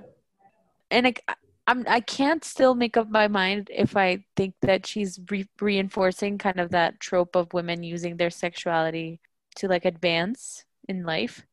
And 0.90 1.08
I, 1.08 1.14
I'm 1.68 1.86
I 1.88 2.00
can't 2.00 2.44
still 2.44 2.74
make 2.74 2.98
up 2.98 3.08
my 3.10 3.28
mind 3.28 3.70
if 3.72 3.96
I 3.96 4.26
think 4.36 4.56
that 4.62 4.88
she's 4.88 5.20
re- 5.30 5.48
reinforcing 5.62 6.40
kind 6.40 6.60
of 6.60 6.72
that 6.72 7.00
trope 7.00 7.36
of 7.36 7.54
women 7.54 7.84
using 7.84 8.18
their 8.18 8.32
sexuality 8.32 9.20
to 9.58 9.68
like 9.68 9.86
advance 9.86 10.66
in 10.90 11.04
life. 11.04 11.46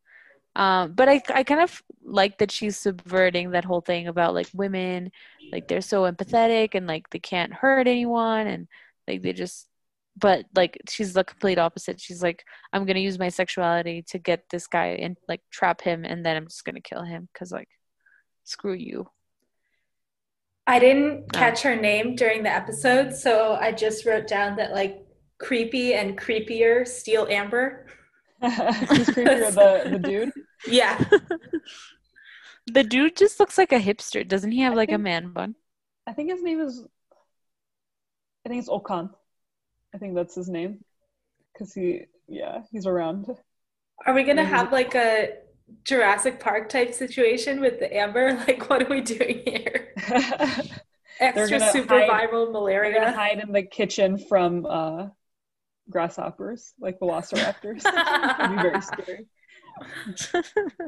Um, 0.56 0.92
but 0.92 1.11
I 1.11 1.21
I 1.28 1.44
kind 1.44 1.61
of 1.61 1.83
like 2.02 2.38
that 2.38 2.50
she's 2.50 2.78
subverting 2.78 3.50
that 3.50 3.66
whole 3.66 3.83
thing 3.83 4.09
about 4.09 4.33
like 4.33 4.49
women, 4.54 5.12
like 5.52 5.68
they're 5.68 5.83
so 5.83 6.04
empathetic 6.11 6.75
and 6.75 6.87
like 6.87 7.11
they 7.11 7.21
can't 7.21 7.52
hurt 7.52 7.87
anyone 7.87 8.47
and 8.47 8.66
like 9.06 9.21
they 9.21 9.35
just 9.35 9.68
but 10.16 10.47
like 10.54 10.78
she's 10.88 11.12
the 11.12 11.25
complete 11.25 11.59
opposite. 11.59 12.00
She's 12.00 12.23
like, 12.23 12.44
I'm 12.73 12.85
gonna 12.85 13.00
use 13.00 13.18
my 13.18 13.28
sexuality 13.28 14.02
to 14.09 14.18
get 14.18 14.44
this 14.50 14.66
guy 14.66 14.88
and 15.00 15.16
like 15.28 15.40
trap 15.50 15.80
him, 15.80 16.04
and 16.04 16.25
then 16.25 16.37
I'm 16.37 16.47
just 16.47 16.64
gonna 16.64 16.80
kill 16.80 17.02
him 17.02 17.28
because 17.33 17.50
like, 17.50 17.68
screw 18.44 18.75
you. 18.75 19.09
I 20.66 20.78
didn't 20.78 21.33
catch 21.33 21.62
her 21.62 21.76
name 21.76 22.16
during 22.16 22.42
the 22.42 22.50
episode, 22.50 23.14
so 23.14 23.54
I 23.54 23.73
just 23.73 24.06
wrote 24.06 24.26
down 24.26 24.56
that 24.56 24.73
like 24.73 25.04
creepy 25.38 25.94
and 25.94 26.18
creepier 26.18 26.87
Steel 26.87 27.26
Amber. 27.28 27.87
Who's 28.40 28.50
creepier, 29.09 29.54
the, 29.54 29.90
the 29.90 29.99
dude? 29.99 30.33
Yeah. 30.66 30.99
The 32.73 32.83
dude 32.83 33.16
just 33.16 33.38
looks 33.38 33.59
like 33.59 33.73
a 33.73 33.78
hipster. 33.78 34.26
Doesn't 34.26 34.52
he 34.52 34.61
have 34.61 34.73
I 34.73 34.76
like 34.76 34.92
a 34.92 34.97
man 34.97 35.33
bun? 35.33 35.56
I 36.06 36.14
think 36.14 36.30
his 36.30 36.42
name 36.42 36.61
is. 36.61 36.83
I 38.47 38.49
think 38.49 38.61
it's 38.61 38.71
Okan. 38.71 39.11
I 39.94 39.98
think 39.98 40.14
that's 40.14 40.34
his 40.34 40.48
name. 40.48 40.84
Because 41.52 41.72
he, 41.72 42.02
yeah, 42.28 42.62
he's 42.72 42.86
around. 42.86 43.26
Are 44.06 44.12
we 44.14 44.22
gonna 44.24 44.42
Maybe- 44.42 44.48
have 44.56 44.72
like 44.72 44.94
a 44.94 45.34
Jurassic 45.84 46.40
Park 46.40 46.68
type 46.68 46.92
situation 46.92 47.60
with 47.60 47.78
the 47.78 47.94
Amber? 47.96 48.34
Like, 48.48 48.68
what 48.68 48.82
are 48.82 48.88
we 48.90 49.00
doing 49.00 49.42
here? 49.46 49.94
Extra 51.20 51.58
gonna 51.60 51.70
super 51.70 52.00
hide- 52.00 52.10
viral 52.10 52.52
They're 52.66 52.82
gonna 52.82 52.90
malaria. 52.96 53.12
hide 53.12 53.38
in 53.38 53.52
the 53.52 53.62
kitchen 53.62 54.18
from 54.18 54.66
uh, 54.66 55.06
grasshoppers, 55.88 56.74
like 56.80 56.98
velociraptors. 56.98 57.84
It'd 57.86 58.56
be 58.56 58.62
very 58.62 58.80
scary. 58.82 59.26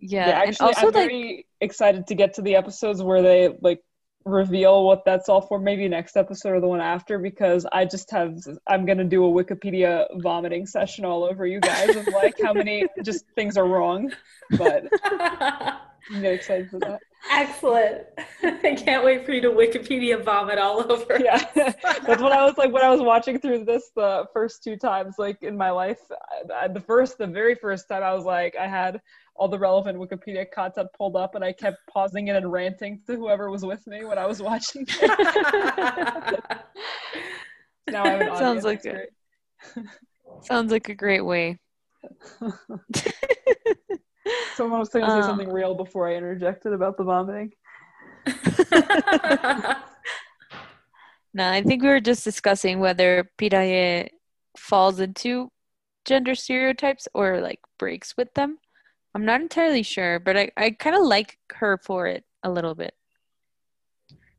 yeah, 0.00 0.28
Yeah, 0.28 0.40
and 0.40 0.48
actually, 0.48 0.66
also 0.68 0.80
I'm 0.80 0.86
like 0.86 0.94
very 0.94 1.46
excited 1.60 2.06
to 2.08 2.14
get 2.14 2.34
to 2.34 2.42
the 2.42 2.56
episodes 2.56 3.02
where 3.02 3.20
they 3.22 3.56
like 3.60 3.80
reveal 4.24 4.84
what 4.84 5.04
that's 5.04 5.28
all 5.28 5.40
for. 5.40 5.58
Maybe 5.58 5.88
next 5.88 6.16
episode 6.16 6.50
or 6.50 6.60
the 6.60 6.68
one 6.68 6.80
after, 6.80 7.18
because 7.18 7.66
I 7.72 7.84
just 7.84 8.10
have 8.10 8.38
I'm 8.66 8.86
gonna 8.86 9.04
do 9.04 9.24
a 9.24 9.44
Wikipedia 9.44 10.06
vomiting 10.22 10.66
session 10.66 11.04
all 11.04 11.24
over 11.24 11.46
you 11.46 11.60
guys 11.60 11.94
of 11.96 12.06
like 12.08 12.36
how 12.42 12.52
many 12.52 12.86
just 13.04 13.26
things 13.34 13.56
are 13.56 13.66
wrong. 13.66 14.12
But 14.50 14.84
I'm 15.04 16.24
excited 16.24 16.70
for 16.70 16.78
that. 16.80 17.00
Excellent. 17.30 18.02
I 18.42 18.74
can't 18.76 19.04
wait 19.04 19.24
for 19.24 19.32
you 19.32 19.40
to 19.42 19.50
Wikipedia 19.50 20.22
vomit 20.22 20.58
all 20.58 20.90
over. 20.92 21.18
Yeah, 21.18 21.42
that's 21.54 22.22
what 22.22 22.32
I 22.32 22.44
was 22.44 22.56
like 22.58 22.72
when 22.72 22.82
I 22.82 22.90
was 22.90 23.00
watching 23.00 23.38
through 23.40 23.64
this 23.64 23.90
the 23.96 24.26
first 24.32 24.62
two 24.62 24.76
times, 24.76 25.14
like 25.18 25.42
in 25.42 25.56
my 25.56 25.70
life. 25.70 25.98
I, 26.10 26.64
I- 26.64 26.68
the 26.68 26.80
first, 26.80 27.18
the 27.18 27.26
very 27.26 27.54
first 27.54 27.88
time, 27.88 28.02
I 28.02 28.12
was 28.12 28.24
like, 28.24 28.54
I 28.56 28.66
had 28.68 29.00
all 29.36 29.48
the 29.48 29.58
relevant 29.58 29.98
Wikipedia 29.98 30.44
content 30.54 30.88
pulled 30.96 31.16
up, 31.16 31.34
and 31.34 31.44
I 31.44 31.52
kept 31.52 31.78
pausing 31.92 32.28
it 32.28 32.36
and 32.36 32.52
ranting 32.52 33.00
to 33.06 33.16
whoever 33.16 33.50
was 33.50 33.64
with 33.64 33.84
me 33.86 34.04
when 34.04 34.18
I 34.18 34.26
was 34.26 34.40
watching. 34.42 34.86
now 35.02 35.16
I 38.04 38.08
have 38.10 38.20
an. 38.20 38.36
Sounds 38.36 38.64
like 38.64 38.84
it's 38.84 39.08
it. 39.76 39.84
sounds 40.42 40.70
like 40.70 40.88
a 40.88 40.94
great 40.94 41.24
way. 41.24 41.58
Someone 44.56 44.78
was 44.80 44.88
going 44.88 45.04
to 45.04 45.10
Um, 45.10 45.22
say 45.22 45.26
something 45.28 45.52
real 45.52 45.74
before 45.74 46.08
I 46.08 46.14
interjected 46.14 46.72
about 46.72 46.96
the 46.96 47.04
vomiting. 47.04 47.52
No, 51.36 51.50
I 51.50 51.62
think 51.62 51.82
we 51.82 51.88
were 51.88 52.00
just 52.00 52.22
discussing 52.22 52.78
whether 52.78 53.28
Piraye 53.38 54.08
falls 54.56 55.00
into 55.00 55.50
gender 56.04 56.34
stereotypes 56.34 57.08
or 57.12 57.40
like 57.40 57.58
breaks 57.76 58.16
with 58.16 58.32
them. 58.34 58.58
I'm 59.14 59.24
not 59.24 59.40
entirely 59.40 59.82
sure, 59.82 60.20
but 60.20 60.36
I, 60.36 60.50
I 60.56 60.70
kind 60.70 60.94
of 60.94 61.02
like 61.04 61.38
her 61.54 61.76
for 61.78 62.06
it 62.06 62.24
a 62.44 62.50
little 62.50 62.74
bit. 62.74 62.94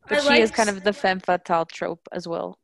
But 0.08 0.24
I 0.26 0.36
she 0.36 0.42
is 0.42 0.50
kind 0.50 0.70
of 0.70 0.84
the 0.84 0.92
femme 0.92 1.20
fatale 1.20 1.66
trope 1.66 2.08
as 2.12 2.26
well. 2.26 2.58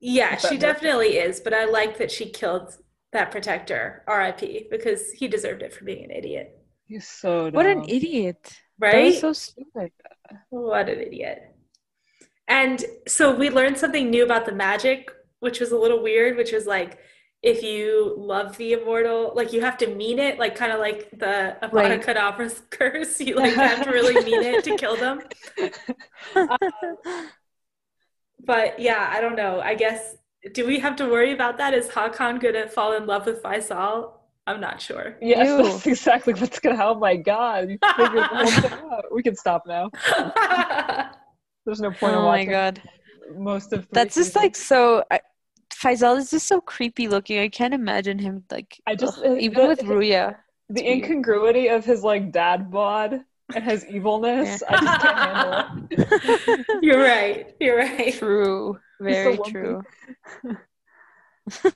Yeah, 0.00 0.36
she 0.36 0.56
definitely 0.56 1.16
is, 1.16 1.40
but 1.40 1.52
I 1.52 1.64
like 1.64 1.98
that 1.98 2.12
she 2.12 2.30
killed 2.30 2.76
that 3.12 3.30
protector, 3.30 4.04
RIP, 4.06 4.70
because 4.70 5.10
he 5.12 5.28
deserved 5.28 5.62
it 5.62 5.72
for 5.72 5.84
being 5.84 6.04
an 6.04 6.10
idiot. 6.10 6.54
He's 6.86 7.06
so 7.06 7.50
dumb. 7.50 7.52
What 7.54 7.66
an 7.66 7.84
idiot. 7.88 8.56
That 8.78 8.86
Right? 8.92 9.04
was 9.06 9.18
so 9.20 9.32
stupid. 9.32 9.92
What 10.50 10.88
an 10.88 11.00
idiot. 11.00 11.42
And 12.46 12.82
so 13.06 13.34
we 13.34 13.50
learned 13.50 13.76
something 13.78 14.10
new 14.10 14.24
about 14.24 14.46
the 14.46 14.52
magic, 14.52 15.10
which 15.40 15.60
was 15.60 15.72
a 15.72 15.76
little 15.78 16.02
weird, 16.02 16.36
which 16.36 16.52
was 16.52 16.66
like 16.66 16.98
if 17.42 17.62
you 17.62 18.14
love 18.18 18.56
the 18.56 18.72
immortal, 18.72 19.32
like 19.36 19.52
you 19.52 19.60
have 19.60 19.78
to 19.78 19.86
mean 19.94 20.18
it, 20.18 20.38
like 20.38 20.56
kind 20.56 20.72
of 20.72 20.80
like 20.80 21.08
the 21.12 21.56
Avada 21.62 21.72
Right. 21.72 22.02
Kedavra's 22.02 22.62
curse. 22.70 23.20
You 23.20 23.36
like 23.36 23.54
have 23.54 23.84
to 23.84 23.90
really 23.90 24.24
mean 24.24 24.42
it 24.42 24.64
to 24.64 24.72
kill 24.76 24.96
them. 24.96 25.20
Um, 26.34 27.30
but 28.40 28.78
yeah, 28.78 29.10
I 29.12 29.20
don't 29.20 29.36
know. 29.36 29.60
I 29.60 29.74
guess 29.74 30.16
do 30.54 30.66
we 30.66 30.78
have 30.80 30.96
to 30.96 31.06
worry 31.06 31.32
about 31.32 31.58
that? 31.58 31.74
Is 31.74 31.88
Hakan 31.88 32.40
gonna 32.40 32.68
fall 32.68 32.92
in 32.96 33.06
love 33.06 33.26
with 33.26 33.42
Faisal? 33.42 34.12
I'm 34.46 34.60
not 34.60 34.80
sure. 34.80 35.16
Yes, 35.20 35.46
Ew. 35.48 35.62
that's 35.62 35.86
exactly 35.86 36.32
what's 36.34 36.58
gonna. 36.58 36.82
Oh 36.82 36.94
my 36.94 37.16
god! 37.16 37.68
You 37.70 37.78
figured 37.96 38.22
the 38.22 38.26
whole 38.26 38.46
thing 38.46 38.72
out. 38.92 39.04
We 39.12 39.22
can 39.22 39.36
stop 39.36 39.64
now. 39.66 39.90
There's 41.66 41.80
no 41.80 41.90
point 41.90 42.12
in 42.14 42.18
oh 42.18 42.24
my 42.26 42.44
god. 42.44 42.80
most 43.36 43.72
of. 43.72 43.80
three 43.82 43.88
That's 43.92 44.14
just 44.14 44.28
seasons. 44.32 44.42
like 44.44 44.56
so. 44.56 45.04
I, 45.10 45.20
Faisal 45.70 46.16
is 46.16 46.30
just 46.30 46.46
so 46.48 46.60
creepy 46.60 47.08
looking. 47.08 47.38
I 47.38 47.48
can't 47.48 47.74
imagine 47.74 48.18
him 48.18 48.42
like. 48.50 48.80
I 48.86 48.94
just- 48.94 49.18
ugh, 49.18 49.26
uh, 49.26 49.36
even 49.36 49.62
the- 49.62 49.68
with 49.68 49.80
Ruya. 49.80 50.36
the 50.70 50.82
weird. 50.82 50.96
incongruity 51.04 51.68
of 51.68 51.84
his 51.84 52.02
like 52.02 52.32
dad 52.32 52.70
bod 52.70 53.20
and 53.54 53.64
his 53.64 53.84
evilness. 53.86 54.62
I 54.68 54.80
just 54.80 55.00
can't 55.02 55.18
handle 55.18 55.86
it. 55.90 56.66
You're 56.82 57.00
right. 57.02 57.54
You're 57.60 57.76
right. 57.78 58.14
True. 58.14 58.78
So 58.98 59.04
Very 59.04 59.36
lumpy. 59.36 59.50
true. 59.50 59.82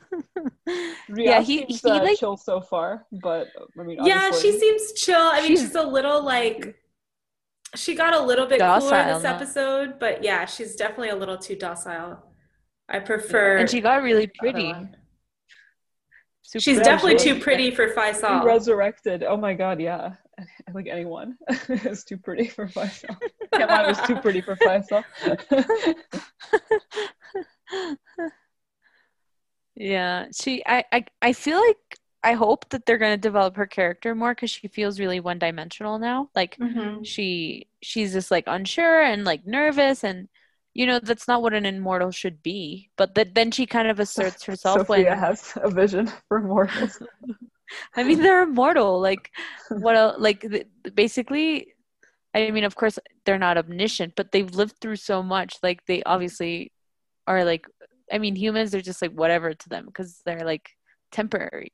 Yeah, 1.14 1.41
he- 1.41 1.59
seems, 1.67 1.81
he, 1.83 1.91
uh, 1.91 2.02
like- 2.02 2.19
chill 2.19 2.37
so 2.37 2.61
far, 2.61 3.07
but 3.12 3.49
I 3.79 3.83
mean, 3.83 3.99
Yeah, 4.05 4.26
obviously- 4.26 4.52
she 4.52 4.59
seems 4.59 4.93
chill. 4.95 5.17
I 5.21 5.41
mean, 5.41 5.49
She's- 5.49 5.61
she's 5.61 5.75
a 5.75 5.83
little 5.83 6.23
like 6.23 6.76
she 7.75 7.95
got 7.95 8.12
a 8.12 8.21
little 8.21 8.47
bit 8.47 8.61
cooler 8.61 9.05
this 9.14 9.25
episode, 9.25 9.99
but 9.99 10.23
yeah, 10.23 10.45
she's 10.45 10.76
definitely 10.76 11.09
a 11.09 11.17
little 11.17 11.38
too 11.38 11.57
docile. 11.57 12.23
I 12.88 12.99
prefer. 12.99 13.57
and 13.59 13.71
she 13.71 13.81
got 13.81 14.02
really 14.02 14.26
pretty. 14.38 14.75
Super 16.43 16.61
She's 16.62 16.76
But 16.79 16.85
definitely 16.85 17.17
too 17.19 17.41
pretty 17.41 17.71
for 17.71 17.88
She 17.88 17.95
Faisal. 17.95 18.45
resurrected. 18.45 19.23
Oh 19.23 19.38
my 19.38 19.55
god, 19.55 19.81
yeah. 19.81 20.17
I 20.39 20.45
like 20.75 20.89
anyone 20.89 21.37
is 21.69 22.05
too 22.05 22.17
pretty 22.17 22.49
for. 22.49 22.69
Can't 22.69 23.71
it 23.71 23.89
was 23.89 24.01
too 24.07 24.17
pretty 24.17 24.41
for 24.41 24.57
Faisal. 24.57 25.05
yeah, 29.75 30.27
she. 30.35 30.62
I, 30.67 30.85
I. 30.93 31.05
I 31.21 31.33
feel 31.33 31.59
like 31.59 31.99
I 32.23 32.35
hope 32.35 32.69
that 32.71 32.87
they're 32.87 32.99
gonna 32.99 33.17
develop 33.17 33.57
her 33.57 33.67
character 33.67 34.15
more 34.15 34.35
because 34.35 34.51
she 34.51 34.69
feels 34.69 35.01
really 35.01 35.21
one 35.21 35.39
dimensional 35.39 35.99
now. 35.99 36.31
Like 36.35 36.57
Mhm. 36.59 37.05
she 37.05 37.67
she's 37.83 38.12
just 38.12 38.31
like 38.31 38.45
unsure 38.47 39.03
and 39.03 39.25
like 39.25 39.47
nervous 39.47 40.05
and 40.05 40.29
you 40.75 40.87
know 40.87 41.01
that's 41.01 41.29
not 41.29 41.43
what 41.43 41.53
an 41.53 41.67
immortal 41.67 42.11
should 42.11 42.43
be 42.43 42.89
but 42.97 43.15
that 43.15 43.35
then 43.35 43.51
she 43.51 43.67
kind 43.67 43.89
of 43.89 44.01
asserts 44.01 44.45
herself 44.45 44.87
Sophia 44.87 45.11
when 45.11 45.19
has 45.19 45.53
a 45.57 45.69
vision 45.69 46.11
for 46.29 46.41
mortals. 46.41 46.99
I 47.97 48.05
mean, 48.05 48.21
they're 48.23 48.43
immortal. 48.43 49.00
Like, 49.00 49.31
what? 49.69 49.97
el 49.97 50.14
like, 50.19 50.45
basically, 50.95 51.75
I 52.35 52.50
mean, 52.50 52.64
of 52.64 52.76
course, 52.76 52.99
they're 53.25 53.38
not 53.38 53.59
omniscient, 53.59 54.14
but 54.17 54.33
they've 54.33 54.50
lived 54.55 54.76
through 54.81 54.97
so 54.97 55.23
much. 55.23 55.59
Like, 55.62 55.87
they 55.87 56.02
obviously 56.05 56.73
are 57.26 57.45
like. 57.45 57.67
I 58.12 58.19
mean, 58.19 58.37
humans 58.37 58.75
are 58.75 58.83
just 58.83 59.00
like 59.00 59.12
whatever 59.12 59.55
to 59.55 59.69
them 59.71 59.87
because 59.87 60.21
they're 60.26 60.45
like 60.45 60.71
temporary, 61.12 61.73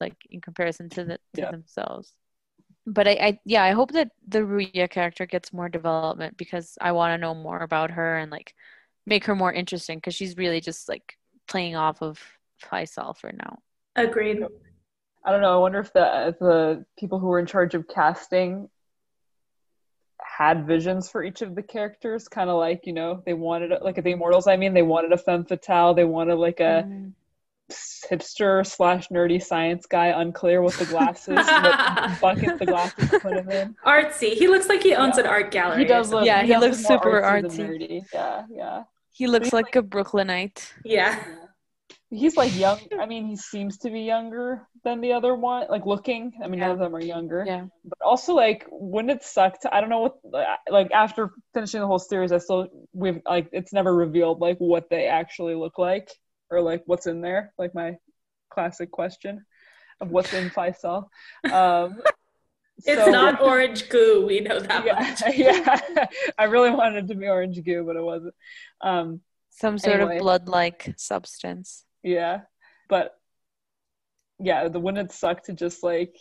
like 0.00 0.14
in 0.30 0.40
comparison 0.40 0.88
to 0.90 1.04
the 1.04 1.18
to 1.34 1.42
Yeah. 1.42 1.50
themselves. 1.50 2.14
But 2.86 3.08
I, 3.08 3.12
I, 3.12 3.40
yeah, 3.44 3.64
I 3.64 3.72
hope 3.72 3.92
that 3.92 4.12
the 4.28 4.40
Ruya 4.40 4.88
character 4.88 5.26
gets 5.26 5.52
more 5.52 5.68
development 5.68 6.36
because 6.36 6.78
I 6.80 6.92
want 6.92 7.14
to 7.14 7.18
know 7.18 7.34
more 7.34 7.58
about 7.60 7.90
her 7.92 8.16
and 8.16 8.30
like 8.30 8.54
make 9.06 9.24
her 9.24 9.34
more 9.34 9.52
interesting 9.52 9.98
because 9.98 10.14
she's 10.14 10.36
really 10.36 10.60
just 10.60 10.88
like 10.88 11.16
playing 11.48 11.74
off 11.74 12.00
of 12.00 12.20
Faisal 12.62 13.16
for 13.16 13.32
now. 13.32 13.58
Agreed. 13.96 14.44
I 15.26 15.32
don't 15.32 15.40
know. 15.40 15.52
I 15.54 15.58
wonder 15.58 15.80
if 15.80 15.92
the 15.92 16.28
if 16.28 16.38
the 16.38 16.84
people 16.98 17.18
who 17.18 17.26
were 17.26 17.40
in 17.40 17.46
charge 17.46 17.74
of 17.74 17.88
casting 17.88 18.68
had 20.18 20.66
visions 20.66 21.08
for 21.10 21.22
each 21.24 21.42
of 21.42 21.54
the 21.54 21.62
characters, 21.62 22.28
kind 22.28 22.48
of 22.48 22.56
like 22.58 22.82
you 22.86 22.92
know 22.92 23.22
they 23.26 23.34
wanted 23.34 23.72
like 23.82 23.96
the 24.02 24.10
Immortals. 24.10 24.46
I 24.46 24.56
mean, 24.56 24.72
they 24.72 24.82
wanted 24.82 25.12
a 25.12 25.18
femme 25.18 25.44
fatale. 25.44 25.94
They 25.94 26.04
wanted 26.04 26.36
like 26.36 26.60
a 26.60 26.84
Mm. 26.86 27.12
hipster 28.08 28.64
slash 28.64 29.08
nerdy 29.08 29.42
science 29.42 29.86
guy, 29.86 30.08
unclear 30.08 30.62
with 30.62 30.78
the 30.78 30.84
glasses, 30.86 31.34
what 31.34 32.20
bucket 32.20 32.58
the 32.60 32.66
glasses 32.66 33.08
put 33.20 33.32
him 33.34 33.50
in. 33.50 33.74
Artsy. 33.84 34.34
He 34.34 34.46
looks 34.46 34.68
like 34.68 34.84
he 34.84 34.94
owns 34.94 35.16
Yeah. 35.18 35.24
an 35.24 35.30
art 35.30 35.50
gallery. 35.50 35.78
He 35.78 35.84
does 35.84 36.12
look. 36.12 36.24
Yeah, 36.24 36.42
he 36.42 36.52
does 36.52 36.62
looks 36.62 36.88
look 36.88 37.04
more 37.04 37.14
super 37.16 37.22
artsy 37.22 37.58
artsy. 37.66 37.68
nerdy. 37.68 38.06
Yeah, 38.14 38.44
yeah. 38.48 38.84
He 39.10 39.26
looks 39.26 39.46
he's 39.46 39.52
like 39.52 39.74
a 39.74 39.82
Brooklynite. 39.82 40.58
something. 40.58 40.92
Yeah. 40.92 41.24
He's 42.10 42.36
like 42.36 42.56
young. 42.56 42.78
I 43.00 43.06
mean, 43.06 43.26
he 43.26 43.36
seems 43.36 43.78
to 43.78 43.90
be 43.90 44.00
younger 44.02 44.66
than 44.84 45.00
the 45.00 45.12
other 45.12 45.34
one. 45.34 45.66
Like 45.68 45.86
looking. 45.86 46.32
I 46.42 46.46
mean, 46.48 46.60
none 46.60 46.70
of 46.70 46.78
them 46.78 46.94
are 46.94 47.00
younger. 47.02 47.44
Yeah. 47.46 47.66
But 47.84 47.98
also, 48.04 48.32
like, 48.34 48.66
wouldn't 48.70 49.10
it 49.10 49.24
suck 49.24 49.60
to? 49.62 49.74
I 49.74 49.80
don't 49.80 49.90
know 49.90 50.14
what. 50.22 50.58
Like 50.70 50.90
after 50.92 51.32
finishing 51.54 51.80
the 51.80 51.86
whole 51.86 51.98
series, 51.98 52.32
I 52.32 52.38
still 52.38 52.68
we've 52.92 53.20
like 53.26 53.48
it's 53.52 53.72
never 53.72 53.94
revealed 53.94 54.40
like 54.40 54.58
what 54.58 54.88
they 54.90 55.06
actually 55.06 55.54
look 55.54 55.78
like 55.78 56.10
or 56.50 56.60
like 56.60 56.82
what's 56.86 57.06
in 57.06 57.20
there. 57.20 57.52
Like 57.58 57.74
my 57.74 57.96
classic 58.50 58.90
question 58.92 59.44
of 60.00 60.10
what's 60.10 60.32
in 60.32 60.50
Faisal. 60.50 61.08
Um, 61.52 62.00
It's 62.84 63.02
so- 63.06 63.10
not 63.10 63.40
orange 63.40 63.88
goo. 63.88 64.26
We 64.26 64.40
know 64.40 64.60
that 64.60 64.84
Yeah, 64.84 65.00
much. 65.00 65.34
yeah. 65.34 66.06
I 66.36 66.44
really 66.44 66.68
wanted 66.70 67.04
it 67.04 67.08
to 67.08 67.14
be 67.14 67.26
orange 67.26 67.58
goo, 67.64 67.84
but 67.86 67.96
it 67.96 68.02
wasn't. 68.02 68.34
Um, 68.82 69.22
Some 69.48 69.78
sort 69.78 69.96
Anyway. 69.96 70.16
of 70.16 70.20
blood-like 70.22 70.92
substance. 70.98 71.84
Yeah, 72.06 72.42
but 72.88 73.18
yeah, 74.38 74.68
the 74.68 74.78
wouldn't 74.78 75.10
it 75.10 75.14
suck 75.14 75.42
to 75.44 75.52
just 75.52 75.82
like 75.82 76.14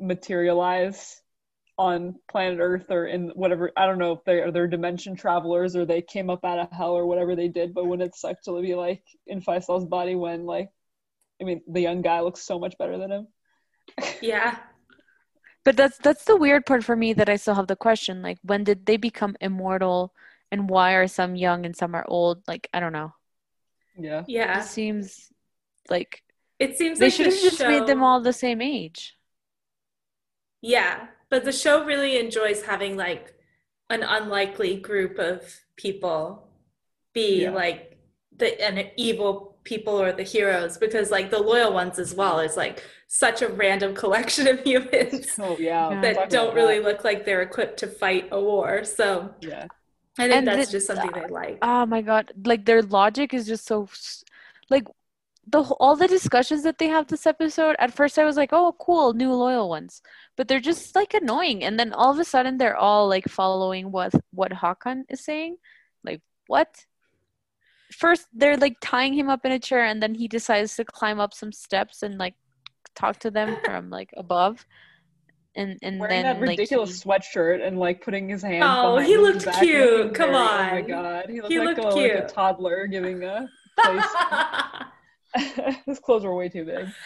materialize 0.00 1.20
on 1.78 2.16
planet 2.28 2.58
Earth 2.60 2.90
or 2.90 3.06
in 3.06 3.28
whatever 3.28 3.70
I 3.76 3.86
don't 3.86 3.98
know 3.98 4.12
if 4.12 4.24
they 4.24 4.40
are 4.40 4.50
they're 4.50 4.66
dimension 4.66 5.14
travelers 5.14 5.76
or 5.76 5.86
they 5.86 6.02
came 6.02 6.30
up 6.30 6.44
out 6.44 6.58
of 6.58 6.72
hell 6.72 6.90
or 6.90 7.06
whatever 7.06 7.36
they 7.36 7.46
did, 7.46 7.74
but 7.74 7.86
wouldn't 7.86 8.08
it 8.08 8.16
suck 8.16 8.42
to 8.42 8.60
be 8.60 8.74
like 8.74 9.04
in 9.28 9.40
Faisal's 9.40 9.84
body 9.84 10.16
when 10.16 10.46
like 10.46 10.70
I 11.40 11.44
mean 11.44 11.62
the 11.68 11.80
young 11.80 12.02
guy 12.02 12.20
looks 12.20 12.42
so 12.42 12.58
much 12.58 12.76
better 12.76 12.98
than 12.98 13.12
him. 13.12 13.28
Yeah. 14.20 14.58
But 15.64 15.76
that's 15.76 15.98
that's 15.98 16.24
the 16.24 16.36
weird 16.36 16.66
part 16.66 16.82
for 16.82 16.96
me 16.96 17.12
that 17.12 17.28
I 17.28 17.36
still 17.36 17.54
have 17.54 17.68
the 17.68 17.76
question 17.76 18.20
like 18.20 18.38
when 18.42 18.64
did 18.64 18.86
they 18.86 18.96
become 18.96 19.36
immortal 19.40 20.12
and 20.50 20.68
why 20.68 20.94
are 20.94 21.06
some 21.06 21.36
young 21.36 21.64
and 21.64 21.76
some 21.76 21.94
are 21.94 22.04
old? 22.08 22.42
Like 22.48 22.68
I 22.74 22.80
don't 22.80 22.92
know. 22.92 23.14
Yeah. 23.98 24.24
Yeah. 24.26 24.60
It 24.60 24.64
seems 24.64 25.32
like 25.90 26.22
It 26.58 26.76
seems 26.78 27.00
like 27.00 27.00
they 27.00 27.04
like 27.06 27.12
should 27.12 27.26
the 27.26 27.30
have 27.30 27.40
just 27.42 27.60
made 27.60 27.86
them 27.86 28.02
all 28.02 28.20
the 28.20 28.32
same 28.32 28.60
age. 28.62 29.16
Yeah, 30.60 31.08
but 31.28 31.44
the 31.44 31.52
show 31.52 31.84
really 31.84 32.18
enjoys 32.18 32.62
having 32.62 32.96
like 32.96 33.34
an 33.90 34.02
unlikely 34.02 34.76
group 34.76 35.18
of 35.18 35.42
people 35.76 36.48
be 37.12 37.42
Yeah. 37.42 37.50
like 37.50 37.98
the 38.36 38.60
an 38.62 38.90
evil 38.96 39.58
people 39.64 40.00
or 40.00 40.12
the 40.12 40.22
heroes 40.22 40.76
because 40.78 41.10
like 41.10 41.30
the 41.30 41.38
loyal 41.38 41.72
ones 41.72 41.98
as 41.98 42.14
well 42.14 42.38
is 42.40 42.56
like 42.56 42.82
such 43.08 43.42
a 43.42 43.48
random 43.48 43.94
collection 43.94 44.46
of 44.48 44.60
humans 44.64 45.38
Oh 45.38 45.56
yeah. 45.58 45.90
Yeah. 45.90 46.00
that 46.02 46.14
talk 46.16 46.28
don't 46.30 46.54
really 46.54 46.78
that. 46.78 46.84
look 46.84 47.04
like 47.04 47.24
they're 47.24 47.42
equipped 47.42 47.78
to 47.80 47.86
fight 47.86 48.28
a 48.32 48.40
war. 48.40 48.84
So 48.84 49.34
Yeah. 49.40 49.66
I 50.18 50.22
think 50.28 50.34
And 50.38 50.46
that's 50.48 50.66
the- 50.66 50.72
just 50.72 50.86
something 50.86 51.10
they 51.12 51.26
like. 51.26 51.58
Oh 51.62 51.86
my 51.86 52.02
god, 52.02 52.32
like 52.44 52.64
their 52.64 52.82
logic 52.82 53.34
is 53.34 53.46
just 53.46 53.66
so 53.66 53.88
like 54.70 54.84
the 55.46 55.62
all 55.62 55.94
the 55.96 56.08
discussions 56.08 56.62
that 56.62 56.78
they 56.78 56.88
have 56.88 57.06
this 57.08 57.26
episode. 57.26 57.76
At 57.78 57.92
first 57.92 58.18
I 58.18 58.24
was 58.24 58.36
like, 58.36 58.50
"Oh, 58.52 58.74
cool, 58.78 59.12
new 59.12 59.32
loyal 59.32 59.68
ones." 59.68 60.00
But 60.36 60.48
they're 60.48 60.60
just 60.60 60.94
like 60.94 61.14
annoying 61.14 61.62
and 61.64 61.78
then 61.78 61.92
all 61.92 62.12
of 62.12 62.18
a 62.18 62.24
sudden 62.24 62.58
they're 62.58 62.76
all 62.76 63.08
like 63.08 63.28
following 63.28 63.90
what 63.92 64.12
what 64.30 64.52
Hakan 64.52 65.02
is 65.08 65.24
saying. 65.24 65.56
Like, 66.04 66.22
what? 66.46 66.86
First 67.92 68.26
they're 68.32 68.56
like 68.56 68.76
tying 68.80 69.14
him 69.14 69.28
up 69.28 69.44
in 69.44 69.52
a 69.52 69.58
chair 69.58 69.84
and 69.84 70.02
then 70.02 70.14
he 70.14 70.26
decides 70.28 70.74
to 70.76 70.84
climb 70.84 71.20
up 71.20 71.34
some 71.34 71.52
steps 71.52 72.02
and 72.02 72.18
like 72.18 72.34
talk 72.94 73.18
to 73.20 73.30
them 73.30 73.56
from 73.64 73.90
like 73.90 74.10
above. 74.16 74.64
And 75.56 75.78
and 75.82 76.00
Wearing 76.00 76.22
then 76.24 76.40
that 76.40 76.40
ridiculous 76.40 77.02
he- 77.02 77.08
sweatshrt 77.08 77.64
and 77.64 77.78
like 77.78 78.02
putting 78.02 78.28
his 78.28 78.42
hands. 78.42 78.64
Oh, 78.66 78.98
he 78.98 79.12
his 79.12 79.20
looked 79.20 79.44
back, 79.44 79.60
cute. 79.62 79.90
looking 79.90 80.12
Come 80.14 80.30
very- 80.30 80.36
Oh 80.42 80.70
my 80.72 80.80
god, 80.82 81.26
he 81.30 81.40
looked 81.40 81.52
He 81.52 81.58
like, 81.60 81.76
looked 81.78 81.96
a, 81.96 82.00
like 82.00 82.12
a 82.12 82.26
toddler 82.26 82.86
giving 82.88 83.22
a 83.22 83.48
place. 83.78 84.04
his 85.86 85.98
clothes 86.00 86.24
were 86.24 86.34
way 86.34 86.48
too 86.48 86.64
big. 86.64 86.86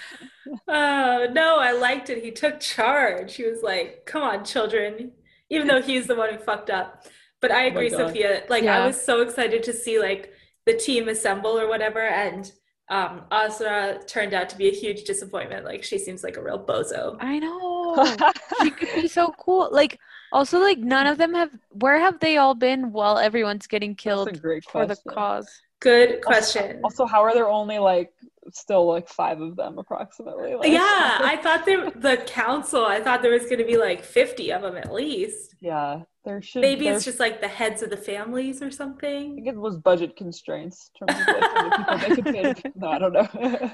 Oh, 0.66 1.26
no, 1.30 1.58
I 1.58 1.72
liked 1.72 2.08
it. 2.08 2.24
He 2.24 2.30
took 2.30 2.58
charge. 2.58 3.34
He 3.36 3.44
was 3.44 3.62
like, 3.62 4.06
come 4.06 4.22
on, 4.22 4.46
children, 4.46 5.12
even 5.50 5.66
though 5.66 5.82
he's 5.82 6.06
the 6.06 6.14
one 6.16 6.32
who 6.32 6.38
fucked 6.38 6.70
up. 6.70 7.04
But 7.42 7.50
I 7.52 7.64
Oh 7.64 7.68
agree, 7.68 7.90
God. 7.90 7.98
Sophia. 7.98 8.44
Like, 8.48 8.64
Yeah. 8.64 8.82
I 8.82 8.86
was 8.86 8.98
so 9.00 9.20
excited 9.20 9.62
to 9.64 9.74
see 9.74 9.98
like 9.98 10.32
the 10.64 10.72
team 10.72 11.08
assemble 11.08 11.58
or 11.60 11.68
whatever. 11.68 12.00
And 12.00 12.50
um, 12.90 13.22
Asra 13.30 14.00
turned 14.06 14.34
out 14.34 14.48
to 14.50 14.56
be 14.56 14.68
a 14.68 14.72
huge 14.72 15.04
disappointment. 15.04 15.64
Like, 15.64 15.84
she 15.84 15.98
seems 15.98 16.22
like 16.22 16.36
a 16.36 16.42
real 16.42 16.58
bozo. 16.58 17.16
I 17.20 17.38
know. 17.38 18.16
she 18.62 18.70
could 18.70 18.88
be 18.94 19.08
so 19.08 19.34
cool. 19.38 19.68
Like 19.70 19.98
also 20.32 20.60
like 20.60 20.78
none 20.78 21.06
of 21.06 21.18
them 21.18 21.34
have 21.34 21.50
where 21.70 21.98
have 21.98 22.20
they 22.20 22.36
all 22.36 22.54
been 22.54 22.92
while 22.92 23.18
everyone's 23.18 23.66
getting 23.66 23.90
That's 23.90 24.02
killed 24.02 24.28
a 24.28 24.32
great 24.32 24.64
for 24.64 24.86
the 24.86 24.96
cause? 25.08 25.62
Good 25.80 26.22
question. 26.22 26.80
Also, 26.82 27.06
how 27.06 27.22
are 27.22 27.32
there 27.32 27.48
only 27.48 27.78
like 27.78 28.12
still 28.52 28.86
like 28.86 29.08
five 29.08 29.40
of 29.40 29.56
them 29.56 29.78
approximately? 29.78 30.54
Like, 30.54 30.70
Yeah, 30.72 30.80
I 31.22 31.36
thought 31.42 31.64
there 31.66 31.90
the 31.90 32.16
council. 32.26 32.84
I 32.84 33.00
thought 33.00 33.22
there 33.22 33.32
was 33.32 33.44
going 33.44 33.58
to 33.58 33.64
be 33.64 33.76
like 33.76 34.02
fifty 34.04 34.52
of 34.52 34.62
them 34.62 34.76
at 34.76 34.92
least. 34.92 35.54
yeah, 35.60 36.02
there 36.24 36.40
should. 36.42 36.62
Maybe 36.62 36.84
there, 36.86 36.94
it's 36.96 37.04
just 37.04 37.20
like 37.20 37.40
the 37.40 37.48
heads 37.48 37.82
of 37.82 37.90
the 37.90 37.96
families 37.96 38.62
or 38.62 38.70
something. 38.70 39.32
I 39.32 39.34
think 39.34 39.46
it 39.48 39.56
was 39.56 39.76
budget 39.76 40.16
constraints 40.16 40.90
in 41.00 41.06
terms 41.06 41.20
of 41.20 41.34
like, 41.34 41.50
how 41.50 41.96
many 41.96 42.16
people 42.16 42.32
they 42.32 42.54
could 42.54 42.62
pay. 42.64 42.70
No, 42.76 42.88
I 42.88 42.98
don't 42.98 43.12
know. 43.12 43.28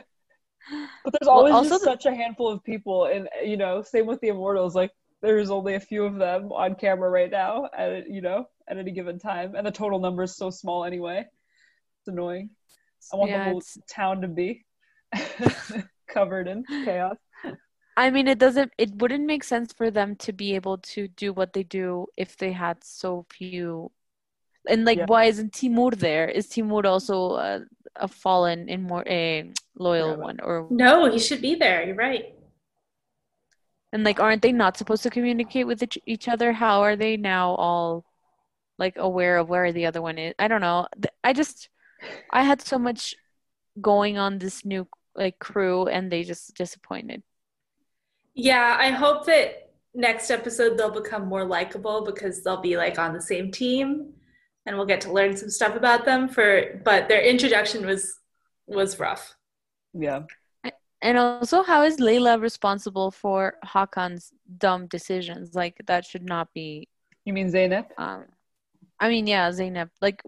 but 1.05 1.13
there's 1.13 1.27
Well, 1.27 1.31
always 1.39 1.53
also 1.55 1.71
just 1.71 1.85
the- 1.85 1.91
such 1.91 2.07
a 2.07 2.15
handful 2.15 2.49
of 2.49 2.63
people, 2.65 3.07
and 3.07 3.29
you 3.45 3.57
know, 3.57 3.83
same 3.83 4.07
with 4.07 4.21
the 4.21 4.29
Immortals. 4.29 4.75
Like, 4.75 4.93
there's 5.23 5.51
only 5.51 5.75
a 5.75 5.81
few 5.81 6.05
of 6.05 6.17
them 6.17 6.53
on 6.53 6.75
camera 6.75 7.09
right 7.11 7.31
now, 7.31 7.69
at 7.77 8.09
you 8.11 8.21
know, 8.21 8.47
at 8.69 8.79
any 8.79 8.93
given 8.93 9.19
time, 9.19 9.55
and 9.55 9.67
the 9.67 9.71
total 9.71 9.99
number 9.99 10.23
is 10.23 10.37
so 10.37 10.51
small 10.51 10.85
anyway. 10.85 11.21
It's 12.01 12.09
annoying. 12.09 12.51
I 13.13 13.17
want 13.17 13.31
Yeah, 13.31 13.39
the 13.39 13.45
whole 13.51 13.59
it's- 13.59 13.79
town 13.89 14.21
to 14.23 14.29
be 14.29 14.65
covered 16.09 16.49
in 16.49 16.65
chaos. 16.85 17.17
I 17.97 18.11
mean 18.11 18.27
it 18.27 18.39
doesn't 18.39 18.73
it 18.79 18.91
wouldn't 19.01 19.25
make 19.27 19.45
sense 19.45 19.73
for 19.73 19.91
them 19.91 20.17
to 20.17 20.33
be 20.33 20.55
able 20.57 20.79
to 20.95 21.07
do 21.09 21.33
what 21.33 21.53
they 21.53 21.63
do 21.63 22.07
if 22.17 22.37
they 22.37 22.51
had 22.53 22.83
so 22.83 23.25
few 23.31 23.93
and 24.69 24.85
like 24.85 24.99
Yeah. 24.99 25.07
why 25.07 25.25
isn't 25.27 25.53
Timur 25.53 25.91
there? 25.93 26.29
Is 26.29 26.49
Timur 26.49 26.87
also 26.87 27.37
a, 27.37 27.61
a 27.97 28.09
fallen 28.09 28.69
in 28.69 28.83
more 28.83 29.05
a 29.07 29.53
loyal 29.79 30.11
Yeah, 30.11 30.25
one 30.29 30.41
or 30.41 30.67
No, 30.71 31.11
he 31.13 31.19
should 31.21 31.41
be 31.41 31.55
there. 31.55 31.85
You're 31.87 31.95
right. 31.95 32.35
and 33.93 34.03
like 34.03 34.19
aren't 34.19 34.43
they 34.43 34.53
not 34.53 34.77
supposed 34.77 35.03
to 35.05 35.11
communicate 35.11 35.67
with 35.67 35.83
each, 35.83 35.99
each 36.07 36.27
other? 36.29 36.53
How 36.53 36.81
are 36.83 36.97
they 36.97 37.17
now 37.17 37.55
all 37.55 38.05
like 38.79 38.97
aware 38.97 39.37
of 39.39 39.49
where 39.49 39.71
the 39.73 39.87
other 39.87 40.03
one 40.03 40.19
is? 40.19 40.35
I 40.39 40.49
don't 40.49 40.61
know. 40.63 40.89
I 41.23 41.33
just 41.33 41.69
I 42.31 42.43
had 42.43 42.61
so 42.61 42.79
much 42.79 43.15
going 43.81 44.19
on 44.19 44.39
this 44.39 44.65
new 44.65 44.87
like 45.15 45.39
crew 45.39 45.87
and 45.87 46.11
they 46.11 46.23
just 46.25 46.55
disappointed. 46.55 47.23
Yeah, 48.35 48.77
I 48.79 48.91
hope 48.91 49.27
that 49.27 49.71
next 49.95 50.31
episode 50.31 50.77
they'll 50.77 50.91
become 50.91 51.27
more 51.27 51.45
likable 51.45 52.05
because 52.05 52.43
they'll 52.43 52.61
be 52.61 52.77
like 52.77 52.99
on 52.99 53.13
the 53.13 53.21
same 53.21 53.51
team 53.51 54.13
and 54.67 54.77
we'll 54.77 54.87
get 54.87 55.01
to 55.03 55.13
learn 55.13 55.37
some 55.37 55.51
stuff 55.51 55.77
about 55.77 56.05
them 56.05 56.29
for 56.29 56.81
but 56.85 57.09
their 57.09 57.23
introduction 57.23 57.87
was 57.87 58.19
was 58.67 58.99
rough. 58.99 59.37
Yeah. 59.93 60.23
And 61.03 61.19
also, 61.19 61.63
how 61.63 61.83
is 61.83 61.99
Layla 61.99 62.41
responsible 62.41 63.11
for 63.11 63.57
Hakan's 63.63 64.33
dumb 64.57 64.87
decisions? 64.87 65.55
Like 65.55 65.77
that 65.87 66.07
should 66.07 66.25
not 66.25 66.49
be. 66.55 66.89
You 67.27 67.35
mean 67.35 67.53
Zaynep? 67.53 67.89
Um, 67.99 68.25
I 68.99 69.11
mean, 69.11 69.27
yeah, 69.27 69.51
Zainab. 69.53 69.91
Like, 70.01 70.23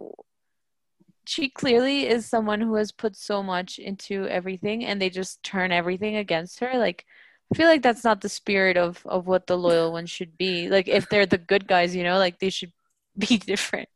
she 1.28 1.48
clearly 1.48 2.06
is 2.08 2.26
someone 2.26 2.60
who 2.60 2.74
has 2.76 2.92
put 2.92 3.16
so 3.16 3.42
much 3.42 3.78
into 3.78 4.26
everything 4.28 4.84
and 4.84 5.00
they 5.00 5.10
just 5.10 5.42
turn 5.42 5.72
everything 5.72 6.16
against 6.16 6.60
her 6.60 6.78
like 6.78 7.04
i 7.52 7.56
feel 7.56 7.66
like 7.68 7.82
that's 7.82 8.04
not 8.04 8.20
the 8.20 8.28
spirit 8.28 8.76
of 8.76 9.02
of 9.06 9.26
what 9.26 9.46
the 9.46 9.56
loyal 9.58 9.92
ones 9.98 10.10
should 10.10 10.36
be 10.38 10.68
like 10.68 10.88
if 10.88 11.08
they're 11.08 11.26
the 11.26 11.38
good 11.38 11.66
guys 11.66 11.94
you 11.94 12.02
know 12.04 12.18
like 12.18 12.38
they 12.38 12.50
should 12.50 12.72
be 13.18 13.38
different 13.38 13.88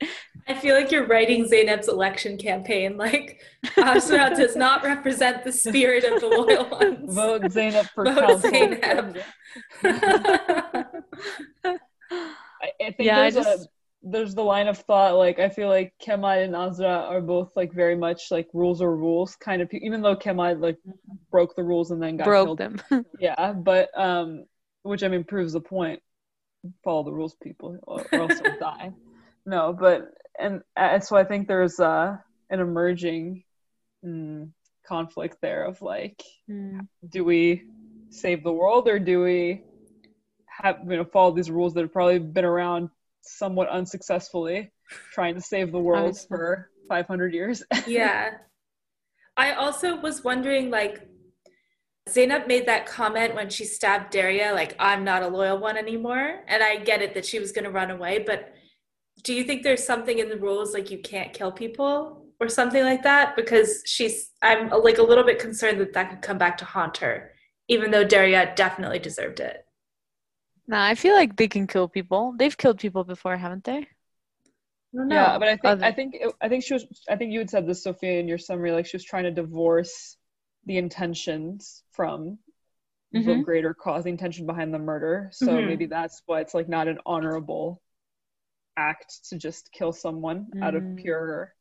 I 0.48 0.54
feel 0.54 0.74
like 0.74 0.90
you're 0.90 1.06
writing 1.06 1.46
Zainab's 1.46 1.86
election 1.86 2.36
campaign. 2.38 2.96
Like, 2.96 3.40
Asra 3.76 4.30
does 4.34 4.56
not 4.56 4.82
represent 4.92 5.44
the 5.44 5.52
spirit 5.52 6.02
of 6.02 6.20
the 6.20 6.26
loyal 6.26 6.68
ones. 6.70 7.14
Vote 7.14 7.52
Zainab 7.52 7.86
for 7.94 8.04
Vote 8.06 8.40
council. 8.42 8.50
Zainab. 8.50 9.18
I, 9.84 10.86
I 11.64 12.68
think 12.80 12.96
Yeah, 12.98 13.18
I 13.20 13.30
there's 13.30 13.36
a 13.36 13.50
just- 13.50 13.68
there's 14.02 14.34
the 14.34 14.42
line 14.42 14.68
of 14.68 14.78
thought 14.78 15.16
like 15.16 15.38
I 15.38 15.48
feel 15.48 15.68
like 15.68 15.92
Kemal 16.00 16.30
and 16.30 16.56
Azra 16.56 16.88
are 16.88 17.20
both 17.20 17.52
like 17.56 17.72
very 17.72 17.96
much 17.96 18.30
like 18.30 18.48
rules 18.54 18.80
are 18.80 18.94
rules 18.94 19.36
kind 19.36 19.60
of 19.60 19.68
pe- 19.68 19.80
even 19.82 20.00
though 20.00 20.16
Kemal 20.16 20.56
like 20.56 20.78
broke 21.30 21.54
the 21.54 21.62
rules 21.62 21.90
and 21.90 22.02
then 22.02 22.16
got 22.16 22.26
broke 22.26 22.46
killed. 22.46 22.58
them 22.58 22.80
Yeah, 23.18 23.52
but 23.52 23.90
um, 23.98 24.46
which 24.82 25.02
I 25.02 25.08
mean 25.08 25.24
proves 25.24 25.52
the 25.52 25.60
point. 25.60 26.00
Follow 26.84 27.04
the 27.04 27.12
rules, 27.12 27.34
people, 27.42 27.78
or, 27.84 28.06
or 28.12 28.20
else 28.22 28.38
you'll 28.40 28.56
die. 28.60 28.90
No, 29.46 29.72
but 29.78 30.08
and 30.38 30.62
uh, 30.76 31.00
so 31.00 31.16
I 31.16 31.24
think 31.24 31.48
there's 31.48 31.80
uh 31.80 32.16
an 32.50 32.60
emerging 32.60 33.44
mm, 34.04 34.50
conflict 34.86 35.38
there 35.42 35.64
of 35.64 35.80
like, 35.82 36.22
Mm. 36.50 36.86
do 37.08 37.24
we 37.24 37.62
save 38.10 38.42
the 38.42 38.52
world 38.52 38.88
or 38.88 38.98
do 38.98 39.22
we 39.22 39.62
have 40.48 40.78
you 40.88 40.96
know 40.96 41.04
follow 41.04 41.32
these 41.34 41.50
rules 41.50 41.74
that 41.74 41.82
have 41.82 41.92
probably 41.92 42.18
been 42.18 42.44
around 42.44 42.90
somewhat 43.36 43.68
unsuccessfully, 43.68 44.72
trying 45.12 45.34
to 45.34 45.40
save 45.40 45.72
the 45.72 45.80
world 45.80 46.18
for 46.28 46.70
500 46.88 47.34
years? 47.34 47.62
yeah. 47.86 48.30
I 49.36 49.52
also 49.52 49.96
was 49.96 50.24
wondering, 50.24 50.70
like, 50.70 51.08
Zainab 52.08 52.46
made 52.46 52.66
that 52.66 52.86
comment 52.86 53.34
when 53.34 53.48
she 53.48 53.64
stabbed 53.64 54.12
Derya, 54.12 54.54
like, 54.54 54.74
I'm 54.78 55.04
not 55.04 55.22
a 55.22 55.28
loyal 55.28 55.58
one 55.58 55.76
anymore. 55.76 56.40
And 56.48 56.62
I 56.62 56.76
get 56.76 57.02
it 57.02 57.14
that 57.14 57.24
she 57.24 57.38
was 57.38 57.52
going 57.52 57.64
to 57.64 57.70
run 57.70 57.90
away, 57.90 58.24
but 58.26 58.52
do 59.22 59.34
you 59.34 59.44
think 59.44 59.62
there's 59.62 59.84
something 59.84 60.18
in 60.18 60.28
the 60.28 60.38
rules, 60.38 60.74
like, 60.74 60.90
you 60.90 60.98
can't 60.98 61.32
kill 61.32 61.52
people 61.52 62.26
or 62.40 62.48
something 62.48 62.82
like 62.82 63.02
that? 63.02 63.36
Because 63.36 63.82
she's, 63.86 64.30
I'm 64.42 64.70
like 64.70 64.98
a 64.98 65.02
little 65.02 65.24
bit 65.24 65.38
concerned 65.38 65.80
that 65.80 65.92
that 65.92 66.10
could 66.10 66.22
come 66.22 66.38
back 66.38 66.56
to 66.58 66.64
haunt 66.64 66.96
her, 66.98 67.32
even 67.68 67.90
though 67.90 68.04
Derya 68.04 68.56
definitely 68.56 68.98
deserved 68.98 69.40
it. 69.40 69.64
Nah 70.70 70.84
i 70.86 70.94
feel 70.94 71.14
like 71.14 71.36
they 71.36 71.48
can 71.48 71.66
kill 71.66 71.88
people 71.88 72.34
they've 72.38 72.56
killed 72.62 72.78
people 72.78 73.04
before 73.04 73.36
haven't 73.36 73.64
they 73.64 73.86
I 74.92 74.98
don't. 74.98 75.10
Yeah, 75.10 75.38
but 75.38 75.46
I 75.48 75.56
think 75.56 75.64
Other- 75.72 75.84
I 75.86 75.92
think 75.92 76.14
it, 76.16 76.32
I 76.44 76.48
think 76.48 76.64
she 76.64 76.74
was 76.74 76.84
I 77.08 77.14
think 77.14 77.30
you 77.32 77.38
had 77.38 77.48
said 77.50 77.64
this, 77.64 77.84
Sophia, 77.84 78.18
in 78.18 78.26
your 78.26 78.38
summary. 78.38 78.72
Like 78.72 78.86
she 78.86 78.96
was 78.96 79.04
trying 79.04 79.22
to 79.22 79.30
divorce 79.30 80.16
the 80.66 80.78
intentions 80.78 81.84
from 81.92 82.38
the 83.12 83.20
Mhm. 83.20 83.44
greater 83.44 83.72
cause, 83.72 84.02
the 84.02 84.10
intention 84.10 84.46
behind 84.46 84.74
the 84.74 84.80
murder. 84.80 85.28
So 85.32 85.46
Mhm. 85.52 85.66
maybe 85.68 85.86
that's 85.86 86.22
why 86.26 86.40
it's 86.40 86.54
like 86.54 86.68
not 86.68 86.88
an 86.88 86.98
honorable 87.06 87.80
act 88.76 89.28
to 89.28 89.38
just 89.38 89.70
kill 89.70 89.92
someone 89.92 90.48
out 90.60 90.74
of 90.74 90.82
Mm. 90.82 90.96
pure. 90.96 91.54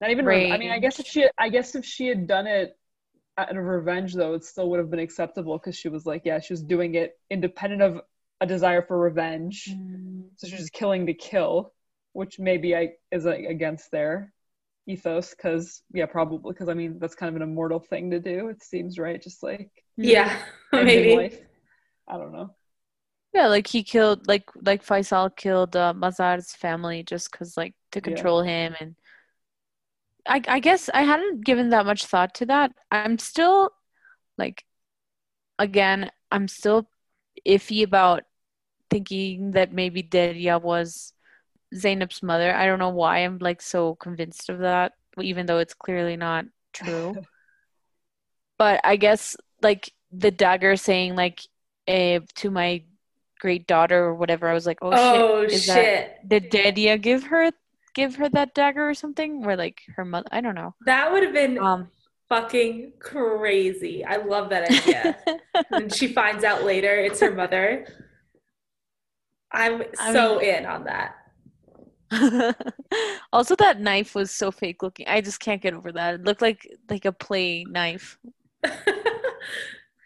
Not 0.00 0.08
even. 0.10 0.24
re- 0.24 0.50
I 0.50 0.56
mean, 0.56 0.70
I 0.70 0.78
guess 0.78 0.98
if 1.00 1.06
she, 1.06 1.28
I 1.36 1.50
guess 1.50 1.74
if 1.74 1.84
she 1.84 2.06
had 2.06 2.26
done 2.26 2.46
it 2.46 2.78
out 3.36 3.54
of 3.54 3.62
revenge, 3.62 4.14
though, 4.14 4.32
it 4.32 4.44
still 4.44 4.70
would 4.70 4.78
have 4.80 4.90
been 4.90 5.00
acceptable 5.08 5.58
because 5.58 5.76
she 5.76 5.90
was 5.90 6.06
like, 6.06 6.22
yeah, 6.24 6.38
she 6.40 6.54
was 6.54 6.62
doing 6.62 6.94
it 6.94 7.20
independent 7.28 7.82
of 7.82 8.00
a 8.40 8.46
desire 8.46 8.82
for 8.82 8.98
revenge. 8.98 9.68
Mm. 9.68 10.24
So 10.36 10.46
she's 10.48 10.60
just 10.60 10.72
killing 10.72 11.06
to 11.06 11.14
kill, 11.14 11.72
which 12.12 12.38
maybe 12.38 12.76
I 12.76 12.90
is 13.10 13.24
like, 13.24 13.44
against 13.44 13.90
their 13.90 14.32
ethos. 14.86 15.30
Because 15.30 15.82
yeah, 15.92 16.06
probably 16.06 16.52
because 16.52 16.68
I 16.68 16.74
mean 16.74 16.98
that's 16.98 17.14
kind 17.14 17.28
of 17.30 17.36
an 17.36 17.42
immortal 17.42 17.80
thing 17.80 18.10
to 18.12 18.20
do. 18.20 18.48
It 18.48 18.62
seems 18.62 18.98
right, 18.98 19.20
just 19.22 19.42
like 19.42 19.70
yeah, 19.96 20.38
maybe. 20.72 21.16
life. 21.16 21.38
I 22.08 22.16
don't 22.18 22.32
know. 22.32 22.54
Yeah, 23.34 23.48
like 23.48 23.66
he 23.66 23.82
killed, 23.82 24.26
like 24.26 24.50
like 24.62 24.84
Faisal 24.84 25.34
killed 25.34 25.76
uh, 25.76 25.92
Mazar's 25.94 26.54
family 26.54 27.02
just 27.02 27.30
because, 27.30 27.56
like, 27.56 27.74
to 27.92 28.00
Yeah. 28.04 28.14
control 28.16 28.42
him. 28.42 28.74
And 28.80 28.96
I, 30.26 30.42
I 30.46 30.60
guess 30.60 30.90
I 30.92 31.02
hadn't 31.02 31.44
given 31.44 31.70
that 31.70 31.86
much 31.86 32.04
thought 32.04 32.34
to 32.36 32.46
that. 32.46 32.72
I'm 32.90 33.18
still, 33.18 33.70
like, 34.38 34.64
again, 35.58 36.10
I'm 36.32 36.48
still 36.48 36.90
iffy 37.46 37.84
about 37.84 38.24
thinking 38.90 39.52
that 39.52 39.72
maybe 39.72 40.02
Derya 40.02 40.60
was 40.60 41.12
Zainab's 41.74 42.22
mother. 42.22 42.54
I 42.54 42.66
don't 42.66 42.78
know 42.78 42.90
why 42.90 43.18
I'm 43.18 43.38
like 43.38 43.60
so 43.62 43.94
convinced 43.96 44.48
of 44.48 44.60
that, 44.60 44.92
even 45.20 45.46
though 45.46 45.58
it's 45.58 45.74
clearly 45.74 46.16
not 46.16 46.46
true. 46.72 47.14
but 48.58 48.80
I 48.84 48.96
guess 48.96 49.36
like 49.62 49.92
the 50.12 50.30
dagger 50.30 50.76
saying 50.76 51.16
like 51.16 51.40
eh, 51.86 52.20
to 52.36 52.50
my 52.50 52.82
great 53.40 53.66
daughter 53.66 54.04
or 54.04 54.14
whatever, 54.14 54.48
I 54.48 54.54
was 54.54 54.66
like, 54.66 54.78
oh, 54.82 54.92
Oh, 54.92 55.42
shit, 55.44 55.52
is 55.54 55.64
shit. 55.64 55.74
that 55.74 56.28
did 56.28 56.50
Derya 56.50 57.00
give 57.00 57.24
her 57.24 57.50
give 57.94 58.16
her 58.16 58.28
that 58.30 58.54
dagger 58.54 58.88
or 58.88 58.94
something? 58.94 59.44
Or 59.44 59.56
like 59.56 59.82
her 59.96 60.04
mother? 60.04 60.28
I 60.32 60.40
don't 60.40 60.54
know. 60.54 60.74
That 60.86 61.12
would 61.12 61.22
have 61.22 61.32
been 61.32 61.58
Um, 61.58 61.88
fucking 62.28 62.92
crazy. 62.98 64.04
I 64.04 64.16
love 64.16 64.50
that 64.50 64.70
idea. 64.70 65.16
and 65.70 65.92
she 65.92 66.08
finds 66.08 66.44
out 66.44 66.64
later 66.64 66.94
it's 66.94 67.20
her 67.20 67.32
mother. 67.32 67.86
I'm 69.58 69.82
I 69.98 70.12
so 70.12 70.38
in 70.38 70.66
on 70.66 70.84
that. 70.84 71.16
also, 73.32 73.56
that 73.56 73.80
knife 73.80 74.14
was 74.14 74.30
so 74.30 74.50
fake 74.50 74.82
looking. 74.82 75.06
I 75.08 75.20
just 75.20 75.40
can't 75.40 75.60
get 75.60 75.74
over 75.74 75.92
that. 75.92 76.14
It 76.14 76.24
looked 76.24 76.40
like 76.40 76.66
like 76.88 77.04
a 77.04 77.12
play 77.12 77.64
knife. 77.68 78.18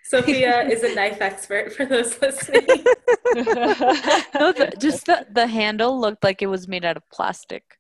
Sophia 0.05 0.63
is 0.69 0.83
a 0.83 0.95
knife 0.95 1.21
expert 1.21 1.73
for 1.73 1.87
those 1.87 2.21
listening. 2.23 2.67
no, 2.67 4.53
the, 4.53 4.75
just 4.79 5.07
the 5.07 5.27
the 5.31 5.47
handle 5.47 6.01
looked 6.01 6.25
like 6.25 6.43
it 6.43 6.49
was 6.49 6.67
made 6.67 6.85
out 6.85 6.97
of 6.97 7.09
plastic, 7.11 7.79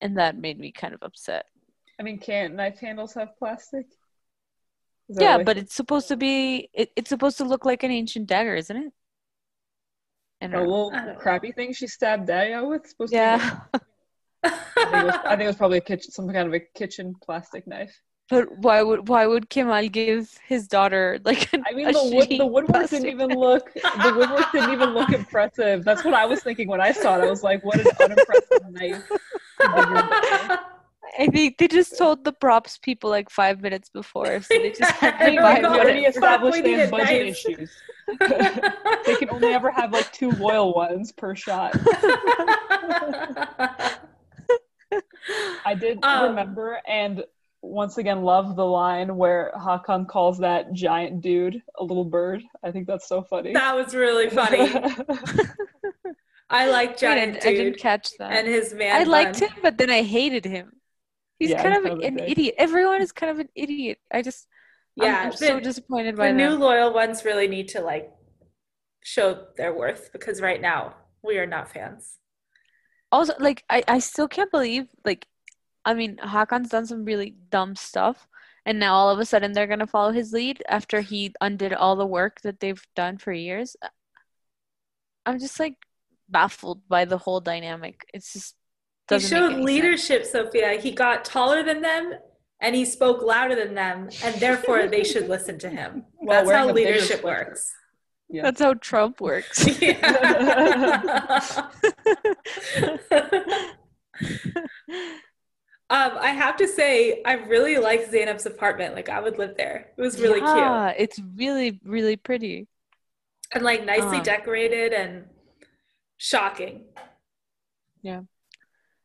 and 0.00 0.16
that 0.18 0.38
made 0.38 0.58
me 0.58 0.70
kind 0.70 0.94
of 0.94 1.02
upset. 1.02 1.46
I 1.98 2.04
mean, 2.04 2.18
can't 2.18 2.54
knife 2.54 2.78
handles 2.78 3.14
have 3.14 3.36
plastic? 3.38 3.86
Yeah, 5.08 5.38
what 5.38 5.46
but 5.46 5.56
it's 5.56 5.74
supposed 5.74 6.08
to 6.08 6.16
be. 6.16 6.70
It, 6.72 6.90
it's 6.96 7.08
supposed 7.08 7.38
to 7.38 7.44
look 7.44 7.64
like 7.64 7.82
an 7.82 7.90
ancient 7.90 8.28
dagger, 8.28 8.54
isn't 8.54 8.76
it? 8.76 8.92
I 10.42 10.46
a 10.46 10.60
little 10.60 10.90
I 10.94 11.04
know. 11.06 11.14
crappy 11.14 11.52
thing 11.52 11.72
she 11.72 11.86
stabbed 11.86 12.28
Derya 12.28 12.66
with. 12.66 12.86
Supposed 12.86 13.12
to 13.12 13.16
be- 13.16 13.20
Yeah, 13.20 13.60
I 14.42 14.48
think, 14.48 14.94
it 14.94 15.04
was, 15.04 15.14
I 15.24 15.30
think 15.30 15.42
it 15.42 15.46
was 15.48 15.56
probably 15.56 15.78
a 15.78 15.82
kitchen, 15.82 16.10
some 16.12 16.26
kind 16.28 16.48
of 16.48 16.54
a 16.54 16.60
kitchen 16.74 17.14
plastic 17.22 17.66
knife. 17.66 17.94
but 18.30 18.46
why 18.58 18.82
would 18.82 19.08
why 19.08 19.26
would 19.26 19.50
Kemal 19.50 19.88
give 19.88 20.38
his 20.46 20.66
daughter 20.66 21.18
like? 21.24 21.52
An, 21.52 21.62
I 21.68 21.72
mean, 21.74 21.92
the 21.92 22.10
wood, 22.14 22.28
the 22.38 22.46
woodwork 22.46 22.88
didn't 22.88 23.08
even 23.08 23.28
look. 23.38 23.72
The 23.74 24.14
woodwork 24.16 24.50
didn't 24.52 24.70
even 24.72 24.90
look 24.90 25.10
impressive. 25.12 25.84
That's 25.84 26.04
what 26.04 26.14
I 26.14 26.24
was 26.24 26.40
thinking 26.42 26.68
when 26.68 26.80
I 26.80 26.92
saw 26.92 27.18
it. 27.18 27.22
I 27.24 27.28
was 27.30 27.42
like, 27.42 27.62
what 27.64 27.80
an 27.80 27.86
unimpressive 28.00 28.62
knife. 28.70 29.02
to 31.18 31.26
give 31.26 31.34
your 31.34 31.34
daughter. 31.34 31.34
I 31.34 31.36
think 31.36 31.58
they 31.58 31.68
just 31.68 31.98
told 31.98 32.24
the 32.24 32.32
props 32.32 32.78
people 32.78 33.10
like 33.10 33.30
five 33.30 33.60
minutes 33.60 33.88
before, 33.88 34.40
so 34.42 34.46
they 34.50 34.70
just 34.70 34.90
had 35.00 35.14
I 35.14 35.40
like 35.40 35.62
know, 35.62 35.70
five 35.70 35.80
already 35.80 36.04
established 36.04 36.56
We 36.56 36.62
they 36.62 36.72
have 36.72 36.90
budget 36.90 37.26
knife. 37.26 37.44
issues. 37.46 37.70
They 39.06 39.14
can 39.16 39.30
only 39.30 39.48
ever 39.54 39.70
have 39.70 39.92
like 39.92 40.12
two 40.12 40.30
loyal 40.32 40.74
ones 40.74 41.12
per 41.12 41.34
shot. 41.36 41.74
I 45.64 45.74
did 45.78 45.98
Um, 46.04 46.30
remember 46.30 46.80
and 46.88 47.22
once 47.62 47.98
again 47.98 48.22
love 48.22 48.56
the 48.56 48.64
line 48.64 49.16
where 49.16 49.52
Hakan 49.56 50.08
calls 50.08 50.38
that 50.38 50.72
giant 50.72 51.20
dude 51.20 51.62
a 51.78 51.84
little 51.84 52.04
bird. 52.06 52.42
I 52.64 52.72
think 52.72 52.86
that's 52.86 53.06
so 53.06 53.22
funny. 53.22 53.52
that 53.52 53.76
was 53.76 53.94
really 53.94 54.28
funny. 54.30 54.72
I 56.48 56.68
like 56.68 56.90
Wait, 56.90 56.96
I, 56.96 57.14
Giant 57.14 57.36
I 57.46 57.52
didn't 57.54 57.78
catch 57.78 58.10
that. 58.18 58.32
and 58.32 58.48
his 58.48 58.74
man. 58.74 58.96
I 59.00 59.04
liked 59.04 59.38
bun. 59.40 59.50
him, 59.50 59.56
but 59.62 59.78
then 59.78 59.90
I 59.90 60.02
hated 60.02 60.44
him. 60.46 60.72
He's 61.40 61.50
Yeah, 61.50 61.62
kind 61.62 61.74
of 61.74 61.82
kind 61.84 61.98
of 62.02 62.04
an 62.08 62.14
dick. 62.16 62.30
idiot. 62.30 62.54
Everyone 62.58 63.00
is 63.02 63.10
kind 63.12 63.30
of 63.32 63.38
an 63.40 63.48
idiot. 63.56 63.98
I 64.12 64.20
just, 64.22 64.46
I'm- 65.00 65.08
Yeah, 65.10 65.20
I'm, 65.24 65.32
so 65.32 65.58
disappointed 65.58 66.14
by 66.16 66.28
the 66.28 66.34
new 66.34 66.50
loyal 66.50 66.92
ones 66.92 67.24
really 67.24 67.48
need 67.48 67.68
to 67.68 67.80
like 67.80 68.12
show 69.02 69.46
their 69.56 69.72
worth 69.74 70.12
because 70.12 70.40
right 70.42 70.60
now 70.60 70.94
we 71.24 71.38
are 71.38 71.46
not 71.46 71.72
fans. 71.72 72.18
Also, 73.10 73.32
like, 73.40 73.64
I, 73.68 73.82
I 73.88 73.98
still 73.98 74.28
can't 74.28 74.50
believe, 74.52 74.86
like, 75.04 75.26
I 75.84 75.94
mean, 75.94 76.18
Hakan's 76.18 76.68
done 76.68 76.86
some 76.86 77.04
really 77.04 77.34
dumb 77.50 77.74
stuff, 77.74 78.28
and 78.66 78.78
now 78.78 78.94
all 78.94 79.10
of 79.10 79.18
a 79.18 79.24
sudden 79.24 79.52
they're 79.52 79.66
gonna 79.66 79.86
follow 79.86 80.12
his 80.12 80.32
lead 80.32 80.62
after 80.68 81.00
he 81.00 81.32
undid 81.40 81.72
all 81.72 81.96
the 81.96 82.06
work 82.06 82.40
that 82.42 82.60
they've 82.60 82.86
done 82.94 83.16
for 83.18 83.32
years. 83.32 83.74
I'm 85.26 85.38
just 85.40 85.58
like 85.58 85.74
baffled 86.28 86.86
by 86.88 87.04
the 87.06 87.18
whole 87.18 87.40
dynamic. 87.40 88.04
It's 88.14 88.32
just 88.34 88.54
He 89.10 89.16
doesn't 89.16 89.30
make 89.30 89.38
showed 89.40 89.44
any 89.46 89.54
sense. 89.54 89.66
leadership, 89.66 90.26
Sophia. 90.26 90.72
He 90.80 90.90
got 90.92 91.24
taller 91.24 91.62
than 91.62 91.82
them 91.82 92.14
and 92.60 92.74
he 92.76 92.84
spoke 92.84 93.22
louder 93.22 93.54
than 93.54 93.74
them, 93.74 94.10
and 94.22 94.34
therefore 94.36 94.86
they 94.86 95.02
should 95.02 95.28
listen 95.28 95.58
to 95.60 95.70
him. 95.70 96.04
While 96.18 96.44
That's 96.44 96.56
how 96.56 96.70
leadership 96.72 97.24
works. 97.24 97.72
Yeah. 98.28 98.42
That's 98.42 98.60
how 98.60 98.74
Trump 98.74 99.20
works. 99.20 99.66
Yeah. 99.80 101.70
Um, 105.90 106.12
I 106.20 106.30
have 106.30 106.56
to 106.58 106.68
say, 106.68 107.20
I 107.26 107.32
really 107.32 107.76
like 107.78 108.08
Zainab's 108.12 108.46
apartment. 108.46 108.94
Like, 108.94 109.08
I 109.08 109.20
would 109.20 109.38
live 109.38 109.56
there. 109.56 109.88
It 109.98 110.00
was 110.00 110.20
really 110.20 110.38
yeah, 110.38 110.92
cute 110.94 111.02
it's 111.02 111.20
really, 111.34 111.80
really 111.82 112.14
pretty. 112.14 112.68
and 113.52 113.64
like 113.64 113.84
nicely 113.84 114.18
Um, 114.18 114.22
decorated 114.22 114.92
and 114.92 115.24
shocking. 116.16 116.84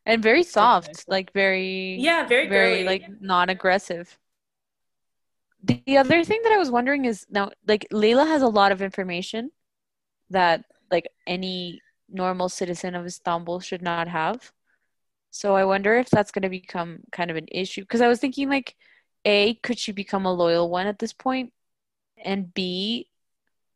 And 0.05 0.21
very 0.21 0.43
soft, 0.43 1.05
like 1.07 1.33
very 1.33 1.97
Yeah, 1.99 2.25
very 2.27 2.47
very 2.47 2.83
girly. 2.83 2.83
like 2.83 3.21
non-aggressive. 3.21 4.17
The 5.63 5.97
other 5.97 6.23
thing 6.23 6.41
that 6.43 6.51
I 6.51 6.57
was 6.57 6.69
wondering 6.69 7.05
is 7.05 7.25
now 7.29 7.51
like 7.67 7.87
Layla 7.91 8.27
has 8.27 8.43
a 8.43 8.47
lot 8.47 8.71
of 8.71 8.81
information 8.81 9.51
that 10.29 10.63
like 10.91 11.07
any 11.25 11.81
normal 12.09 12.49
citizen 12.49 12.93
of 12.95 13.05
Istanbul 13.05 13.59
should 13.61 13.81
not 13.81 14.07
have. 14.07 14.51
So 15.31 15.55
I 15.55 15.65
wonder 15.65 15.97
if 15.97 16.09
that's 16.09 16.31
going 16.31 16.43
to 16.43 16.49
become 16.49 16.99
kind 17.11 17.31
of 17.31 17.37
an 17.37 17.47
issue 17.51 17.81
because 17.81 18.01
I 18.01 18.07
was 18.07 18.19
thinking 18.19 18.47
like 18.49 18.75
A, 19.25 19.55
could 19.55 19.79
she 19.79 19.91
become 19.91 20.25
a 20.25 20.33
loyal 20.33 20.69
one 20.69 20.87
at 20.87 20.99
this 20.99 21.13
point? 21.13 21.51
And 22.23 22.53
B, 22.53 23.09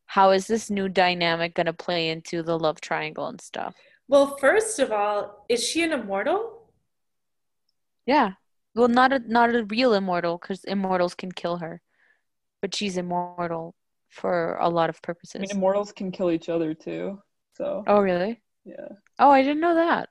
how 0.06 0.32
is 0.32 0.48
this 0.48 0.70
new 0.70 0.90
dynamic 0.90 1.56
going 1.56 1.66
to 1.68 1.74
play 1.74 2.10
into 2.10 2.44
the 2.44 2.58
love 2.58 2.82
triangle 2.82 3.28
and 3.28 3.42
stuff? 3.42 3.76
Well, 4.10 4.36
first 4.38 4.80
of 4.80 4.92
all, 4.92 5.46
is 5.48 5.64
she 5.66 5.84
an 5.84 5.94
immortal? 5.94 6.64
Yeah. 8.06 8.32
Well, 8.76 8.88
not 8.88 9.14
a 9.14 9.20
not 9.20 9.54
a 9.54 9.64
real 9.66 9.94
immortal 9.94 10.38
because 10.38 10.64
immortals 10.64 11.14
can 11.16 11.32
kill 11.32 11.58
her, 11.58 11.82
but 12.62 12.74
she's 12.76 12.98
immortal 12.98 13.76
for 14.10 14.56
a 14.60 14.68
lot 14.70 14.90
of 14.90 14.98
I 14.98 15.06
purposes. 15.06 15.42
mean, 15.42 15.52
immortals 15.52 15.92
can 15.92 16.12
kill 16.12 16.32
each 16.32 16.50
other 16.50 16.74
too. 16.74 17.22
So 17.54 17.84
Oh, 17.86 18.00
really? 18.02 18.42
yeah. 18.66 18.88
Oh, 19.20 19.30
I 19.30 19.44
didn't 19.44 19.60
know 19.62 19.76
that. 19.76 20.10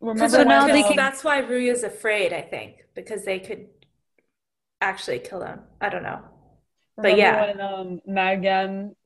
Because 0.00 0.32
So 0.32 0.44
now 0.44 0.66
they 0.66 0.82
can- 0.82 0.96
that's 0.96 1.24
why 1.24 1.40
Ruya's 1.40 1.82
afraid, 1.82 2.32
I 2.32 2.42
think, 2.42 2.84
because 2.94 3.24
they 3.24 3.38
could 3.38 3.68
actually 4.80 5.18
kill 5.20 5.40
them. 5.40 5.60
I 5.80 5.88
don't 5.88 6.02
know. 6.02 6.20
But 6.96 7.16
yeah. 7.16 7.40
when 7.40 7.60
um, 7.60 8.00
Magan 8.06 8.96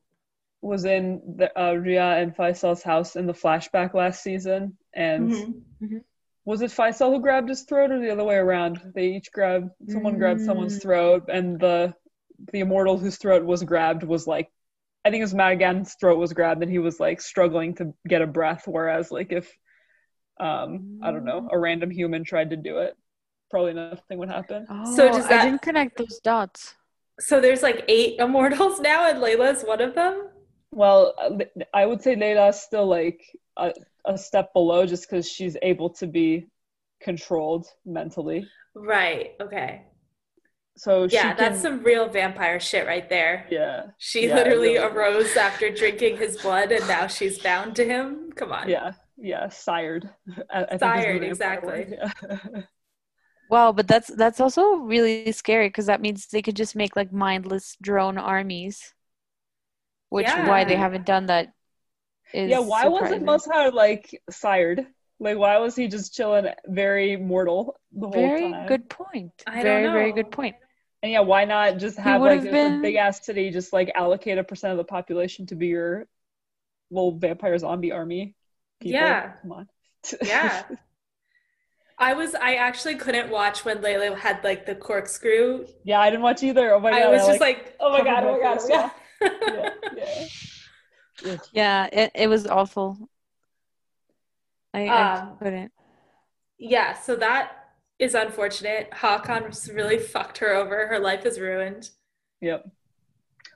was 0.65 0.85
in 0.85 1.21
the, 1.37 1.57
uh, 1.57 1.73
Ruya 1.73 2.21
and 2.21 2.35
Faisal's 2.35 2.81
house 2.81 3.15
in 3.15 3.27
the 3.27 3.33
flashback 3.33 3.93
last 3.93 4.23
season, 4.23 4.77
and 4.93 5.29
Mhm. 5.29 6.03
was 6.43 6.61
it 6.61 6.71
Faisal 6.71 7.13
who 7.13 7.21
grabbed 7.21 7.49
his 7.49 7.63
throat 7.63 7.91
or 7.91 7.99
the 7.99 8.09
other 8.11 8.23
way 8.23 8.35
around? 8.35 8.81
They 8.95 9.07
each 9.15 9.31
grabbed 9.31 9.71
someone 9.89 10.17
grabbed 10.17 10.41
someone's 10.41 10.77
Mm. 10.77 10.81
throat, 10.81 11.23
and 11.29 11.59
the 11.59 11.93
the 12.51 12.59
immortal 12.59 12.97
whose 12.97 13.17
throat 13.17 13.45
was 13.45 13.63
grabbed 13.63 14.03
was 14.03 14.27
like, 14.27 14.51
I 15.05 15.09
think 15.09 15.21
it 15.21 15.23
was 15.23 15.33
Magan's 15.33 15.95
throat 15.95 16.17
was 16.17 16.33
grabbed, 16.33 16.61
and 16.63 16.71
he 16.71 16.79
was 16.79 16.99
like 16.99 17.21
struggling 17.21 17.75
to 17.75 17.93
get 18.07 18.21
a 18.21 18.27
breath. 18.27 18.67
Whereas 18.67 19.11
like 19.11 19.31
if 19.31 19.55
um 20.39 20.99
I 21.01 21.11
don't 21.11 21.25
know 21.25 21.47
a 21.51 21.57
random 21.57 21.91
human 21.91 22.23
tried 22.23 22.49
to 22.49 22.57
do 22.57 22.79
it, 22.79 22.97
probably 23.51 23.73
nothing 23.73 24.17
would 24.17 24.29
happen. 24.29 24.65
Oh, 24.69 24.95
So 24.95 25.07
does 25.07 25.27
I 25.27 25.43
didn't 25.45 25.61
connect 25.61 25.97
those 25.97 26.19
dots. 26.19 26.75
So 27.19 27.39
there's 27.39 27.63
like 27.63 27.85
eight 27.87 28.19
immortals 28.19 28.79
now, 28.91 29.07
and 29.09 29.19
Layla's 29.19 29.63
one 29.63 29.81
of 29.81 29.95
them. 29.95 30.29
Well, 30.75 31.13
uh, 31.17 31.45
I 31.73 31.85
would 31.85 32.01
say 32.01 32.15
Layla's 32.15 32.61
still 32.61 32.85
like 32.87 33.21
a, 33.57 33.73
a 34.05 34.17
step 34.17 34.53
below 34.53 34.85
just 34.85 35.09
because 35.09 35.29
she's 35.29 35.57
able 35.61 35.89
to 35.91 36.07
be 36.07 36.47
controlled 37.01 37.67
mentally. 37.85 38.51
Right. 38.75 39.31
Okay. 39.41 39.83
So 40.77 41.07
she 41.07 41.15
Yeah, 41.15 41.33
that's 41.33 41.61
some 41.61 41.83
real 41.83 42.09
vampire 42.09 42.59
shit 42.59 42.85
right 42.85 43.07
there. 43.09 43.47
yeah, 43.49 43.87
She 43.97 44.27
Yeah, 44.27 44.35
literally 44.35 44.75
really. 44.75 44.77
arose 44.77 45.37
after 45.37 45.69
drinking 45.69 46.17
his 46.17 46.37
blood, 46.37 46.71
and 46.71 46.87
now 46.87 47.07
she's 47.07 47.39
bound 47.39 47.75
to 47.77 47.85
him. 47.85 48.31
Come 48.33 48.51
on. 48.51 48.69
yeah, 48.69 48.93
yeah, 49.17 49.47
sired. 49.49 50.09
I, 50.51 50.65
I 50.71 50.77
think 50.77 50.97
is 50.97 51.07
the 51.07 51.17
Sired, 51.19 51.21
vampire 51.21 51.29
exactly. 51.31 51.87
yeah. 51.91 52.37
Wow, 53.49 53.71
but 53.73 53.87
that's 53.87 54.07
that's 54.15 54.39
also 54.39 54.77
really 54.77 55.31
scary 55.31 55.67
because 55.69 55.85
that 55.85 56.01
means 56.01 56.27
they 56.27 56.41
could 56.41 56.55
just 56.55 56.75
make 56.75 56.95
like 56.95 57.13
mindless 57.13 57.77
drone 57.81 58.17
armies, 58.17 58.94
which 60.09 60.27
why 60.27 60.63
they 60.63 60.75
haven't 60.75 61.05
done 61.05 61.27
that 61.27 61.53
is 62.33 62.49
yeah, 62.49 62.59
why 62.59 62.87
wasn't 62.87 63.21
surprising. 63.21 63.75
Like 63.75 64.21
sired? 64.29 64.87
Like, 65.19 65.37
why 65.37 65.57
was 65.59 65.75
he 65.75 65.87
just 65.87 66.13
chilling, 66.13 66.47
very 66.67 67.15
mortal 67.15 67.77
the 67.93 68.07
whole 68.07 68.11
time? 68.11 68.21
Very 68.21 68.51
time? 68.51 68.67
good 68.67 68.89
point. 68.89 69.31
I 69.47 69.55
don't 69.55 69.63
Very, 69.63 69.87
very 69.87 70.11
good 70.11 70.31
point. 70.31 70.55
And 71.01 71.11
yeah, 71.11 71.21
why 71.21 71.45
not 71.45 71.77
just 71.77 71.97
have 71.97 72.21
like 72.21 72.35
have 72.35 72.43
this 72.43 72.51
been- 72.51 72.81
big 72.81 72.95
ass 72.95 73.25
city, 73.25 73.49
just 73.51 73.71
like 73.71 73.91
allocate 73.95 74.37
a 74.37 74.43
percent 74.43 74.71
of 74.71 74.77
the 74.77 74.83
population 74.83 75.45
to 75.47 75.55
be 75.55 75.67
your 75.67 76.07
little 76.91 77.17
vampire 77.17 77.57
zombie 77.57 77.91
army? 77.91 78.35
People? 78.81 78.99
Yeah. 78.99 79.33
come 79.41 79.51
on. 79.51 79.69
Yeah. 80.23 80.63
I 81.97 82.13
was. 82.13 82.35
I 82.35 82.55
actually 82.55 82.95
couldn't 82.95 83.29
watch 83.29 83.63
when 83.63 83.77
Layla 83.77 84.17
had 84.17 84.43
like 84.43 84.65
the 84.65 84.75
corkscrew. 84.75 85.65
yeah, 85.85 86.01
I 86.01 86.09
didn't 86.09 86.23
watch 86.23 86.43
either. 86.43 86.73
Oh 86.73 86.79
my 86.81 86.91
god, 86.91 87.01
I 87.03 87.07
was 87.07 87.23
I, 87.23 87.27
just 87.27 87.39
like, 87.39 87.75
oh, 87.79 87.87
oh, 87.87 87.87
oh 87.87 87.91
my 87.97 88.03
god, 88.03 88.23
oh 88.25 88.31
my 88.33 88.37
my 88.37 88.39
god, 88.43 88.55
face, 88.55 88.69
oh 88.69 88.75
my 88.75 88.81
god. 88.81 88.91
Yeah, 89.21 89.69
yeah. 89.95 90.25
Yeah. 91.23 91.37
Yeah, 91.53 91.85
it, 91.91 92.11
it 92.13 92.27
was 92.27 92.45
awful. 92.45 93.09
I, 94.73 94.87
I 94.87 95.19
Um, 95.19 95.37
couldn't. 95.37 95.71
Yeah, 96.57 96.93
so 96.93 97.15
that 97.15 97.53
is 97.99 98.15
unfortunate. 98.15 98.91
Hakan 98.91 99.73
really 99.73 99.97
fucked 99.97 100.39
her 100.39 100.53
over. 100.53 100.87
Her 100.87 100.99
life 100.99 101.25
is 101.25 101.39
ruined. 101.39 101.89
Yep. 102.41 102.69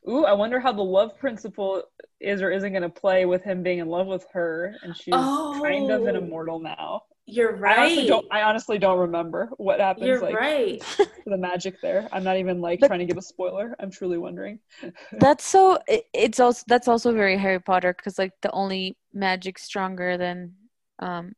Ooh, 0.08 0.24
I 0.26 0.32
wonder 0.34 0.60
how 0.62 0.72
the 0.72 0.82
love 0.82 1.18
principle 1.20 1.84
is 2.22 2.42
or 2.42 2.50
isn't 2.52 2.72
going 2.72 2.84
to 2.84 2.90
play 2.90 3.26
with 3.26 3.44
him 3.44 3.62
being 3.64 3.80
in 3.80 3.88
love 3.88 4.08
with 4.08 4.26
her, 4.32 4.74
and 4.82 4.96
she's 4.96 5.14
kind 5.14 5.92
of 5.92 6.08
an 6.08 6.16
Oh. 6.16 6.20
immortal 6.20 6.60
now. 6.60 7.02
You're 7.32 7.66
I 7.66 7.78
honestly 7.78 7.98
right. 8.04 8.08
don't. 8.08 8.26
I 8.32 8.42
honestly 8.44 8.78
don't 8.80 9.00
remember 9.00 9.50
what 9.58 9.80
happens. 9.80 10.08
You're 10.08 10.20
like 10.22 10.36
right. 10.36 10.84
the 11.26 11.38
magic 11.38 11.80
there. 11.82 12.08
I'm 12.12 12.24
not 12.24 12.38
even 12.38 12.60
like 12.62 12.80
But- 12.80 12.88
trying 12.88 13.00
to 13.00 13.06
give 13.06 13.18
a 13.18 13.22
spoiler. 13.22 13.76
I'm 13.80 13.92
truly 13.92 14.18
wondering. 14.18 14.60
That's 15.20 15.46
so. 15.46 15.78
It, 15.88 16.06
it's 16.14 16.40
also 16.40 16.64
that's 16.68 16.88
also 16.88 17.14
very 17.14 17.38
Harry 17.38 17.60
Potter 17.62 17.94
because 17.94 18.18
like 18.18 18.34
the 18.42 18.52
only 18.52 18.98
magic 19.14 19.60
stronger 19.60 20.18
than 20.18 20.54
um, 21.00 21.34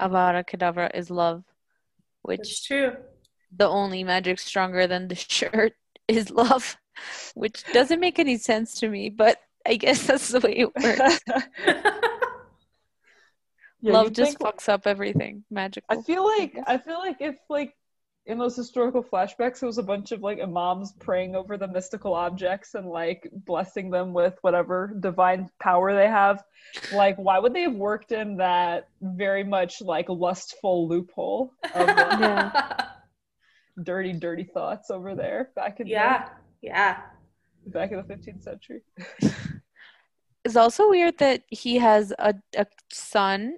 Avada 0.00 0.44
Kedavra 0.44 0.90
is 0.94 1.10
love, 1.10 1.44
It's 2.28 2.38
which 2.40 2.66
true. 2.66 2.92
the 3.56 3.68
only 3.68 4.04
magic 4.04 4.38
stronger 4.38 4.86
than 4.86 5.08
the 5.08 5.14
shirt 5.14 5.72
is 6.08 6.30
love, 6.30 6.76
which 7.34 7.64
doesn't 7.72 8.00
make 8.00 8.18
any 8.18 8.36
sense 8.38 8.74
to 8.80 8.88
me. 8.88 9.08
But 9.10 9.38
I 9.66 9.76
guess 9.76 10.06
that's 10.06 10.28
the 10.28 10.40
way 10.40 10.56
it 10.58 10.74
works. 10.74 11.20
Yeah, 13.80 13.92
love 13.92 14.12
just 14.12 14.38
think- 14.38 14.40
fucks 14.56 14.68
up 14.68 14.86
everything 14.86 15.44
magical. 15.50 15.86
I 15.98 16.02
feel 16.02 16.24
like 16.24 16.56
I 16.66 16.78
feel 16.78 16.98
like 16.98 17.18
if 17.20 17.36
like 17.48 17.74
in 18.24 18.38
those 18.38 18.56
historical 18.56 19.04
flashbacks 19.04 19.62
it 19.62 19.66
was 19.66 19.78
a 19.78 19.82
bunch 19.84 20.10
of 20.10 20.20
like 20.20 20.40
imams 20.40 20.92
praying 20.98 21.36
over 21.36 21.56
the 21.56 21.68
mystical 21.68 22.12
objects 22.14 22.74
and 22.74 22.88
like 22.88 23.28
blessing 23.32 23.88
them 23.90 24.12
with 24.12 24.34
whatever 24.40 24.92
divine 24.98 25.48
power 25.62 25.94
they 25.94 26.08
have. 26.08 26.42
Like 26.92 27.16
why 27.18 27.38
would 27.38 27.54
they 27.54 27.62
have 27.62 27.74
worked 27.76 28.10
in 28.12 28.38
that 28.38 28.88
very 29.00 29.44
much 29.44 29.80
like 29.80 30.08
lustful 30.08 30.88
loophole 30.88 31.52
of 31.74 31.86
like, 31.86 32.20
Yeah. 32.20 32.86
dirty, 33.82 34.12
dirty 34.14 34.44
thoughts 34.44 34.90
over 34.90 35.14
there 35.14 35.50
back 35.54 35.78
in 35.80 35.86
yeah. 35.86 36.30
Yeah. 36.62 37.02
the 37.64 37.70
back 37.70 37.92
in 37.92 37.98
the 37.98 38.04
fifteenth 38.04 38.42
century? 38.42 38.80
It's 40.44 40.54
also 40.54 40.88
weird 40.88 41.18
that 41.18 41.42
he 41.48 41.78
has 41.78 42.12
a, 42.20 42.32
a 42.56 42.66
son, 42.92 43.56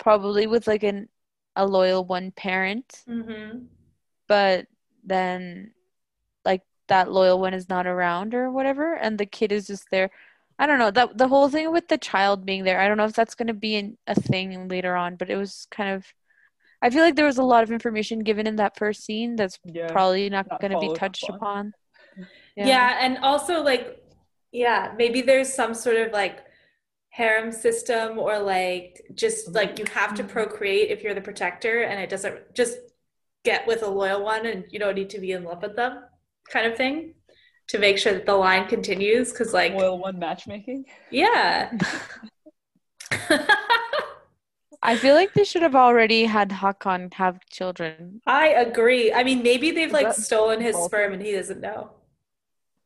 probably 0.00 0.48
with 0.48 0.66
like 0.66 0.82
an 0.82 1.08
a 1.54 1.64
loyal 1.66 2.04
one 2.04 2.32
parent, 2.32 3.04
Mm-hmm. 3.08 3.66
but 4.26 4.66
then 5.04 5.70
like 6.44 6.62
that 6.88 7.10
loyal 7.12 7.38
one 7.40 7.54
is 7.54 7.68
not 7.68 7.86
around 7.86 8.34
or 8.34 8.50
whatever, 8.50 8.94
and 8.94 9.16
the 9.18 9.26
kid 9.26 9.52
is 9.52 9.66
just 9.68 9.86
there. 9.90 10.10
I 10.58 10.66
don't 10.66 10.78
know 10.78 10.90
that 10.90 11.16
the 11.16 11.28
whole 11.28 11.48
thing 11.48 11.70
with 11.72 11.88
the 11.88 11.98
child 11.98 12.44
being 12.44 12.64
there. 12.64 12.80
I 12.80 12.88
don't 12.88 12.96
know 12.98 13.06
if 13.06 13.14
that's 13.14 13.34
going 13.34 13.48
to 13.48 13.54
be 13.54 13.76
an, 13.76 13.96
a 14.06 14.14
thing 14.14 14.68
later 14.68 14.94
on, 14.96 15.16
but 15.16 15.30
it 15.30 15.36
was 15.36 15.66
kind 15.70 15.94
of. 15.94 16.04
I 16.82 16.88
feel 16.90 17.02
like 17.04 17.14
there 17.16 17.26
was 17.26 17.38
a 17.38 17.42
lot 17.42 17.62
of 17.62 17.70
information 17.72 18.20
given 18.20 18.46
in 18.46 18.56
that 18.56 18.76
first 18.78 19.04
scene 19.04 19.36
that's 19.36 19.58
Yeah. 19.64 19.92
probably 19.92 20.30
not 20.30 20.46
Not 20.50 20.60
going 20.60 20.72
to 20.72 20.80
be 20.80 20.92
touched 20.94 21.28
on. 21.28 21.36
upon. 21.36 21.74
Yeah. 22.56 22.96
and 23.00 23.18
also 23.18 23.62
like, 23.62 24.02
yeah, 24.52 24.92
maybe 24.96 25.20
there's 25.22 25.52
some 25.52 25.74
sort 25.74 25.96
of 25.96 26.12
like 26.12 26.40
harem 27.10 27.50
system 27.50 28.18
or 28.18 28.38
like 28.38 29.02
just 29.14 29.46
mm-hmm. 29.46 29.56
like 29.56 29.78
you 29.78 29.84
have 29.92 30.14
to 30.14 30.22
mm-hmm. 30.22 30.32
procreate 30.32 30.90
if 30.90 31.02
you're 31.02 31.14
the 31.14 31.20
protector 31.20 31.82
and 31.82 32.00
it 32.00 32.08
doesn't 32.08 32.38
just 32.54 32.78
get 33.44 33.66
with 33.66 33.82
a 33.82 33.88
loyal 33.88 34.22
one 34.22 34.46
and 34.46 34.64
you 34.70 34.78
don't 34.78 34.94
need 34.94 35.10
to 35.10 35.18
be 35.18 35.32
in 35.32 35.44
love 35.44 35.62
with 35.62 35.74
them 35.76 36.04
kind 36.50 36.66
of 36.66 36.76
thing 36.76 37.14
to 37.68 37.78
make 37.78 37.98
sure 37.98 38.12
that 38.12 38.26
the 38.26 38.34
line 38.34 38.66
continues 38.68 39.32
because 39.32 39.52
like 39.52 39.72
Loyal 39.74 39.98
one 39.98 40.18
matchmaking. 40.18 40.84
yeah 41.10 41.76
I 44.82 44.96
feel 44.96 45.14
like 45.14 45.34
they 45.34 45.44
should 45.44 45.62
have 45.62 45.74
already 45.74 46.24
had 46.24 46.50
Hakan 46.50 47.12
have 47.14 47.44
children, 47.50 48.22
I 48.26 48.48
agree. 48.48 49.12
I 49.12 49.24
mean, 49.24 49.42
maybe 49.42 49.72
they've 49.72 49.92
like 49.92 50.14
stolen 50.14 50.60
his 50.60 50.74
sperm 50.76 51.12
and 51.12 51.20
he 51.20 51.32
doesn't 51.32 51.60
know. 51.60 51.90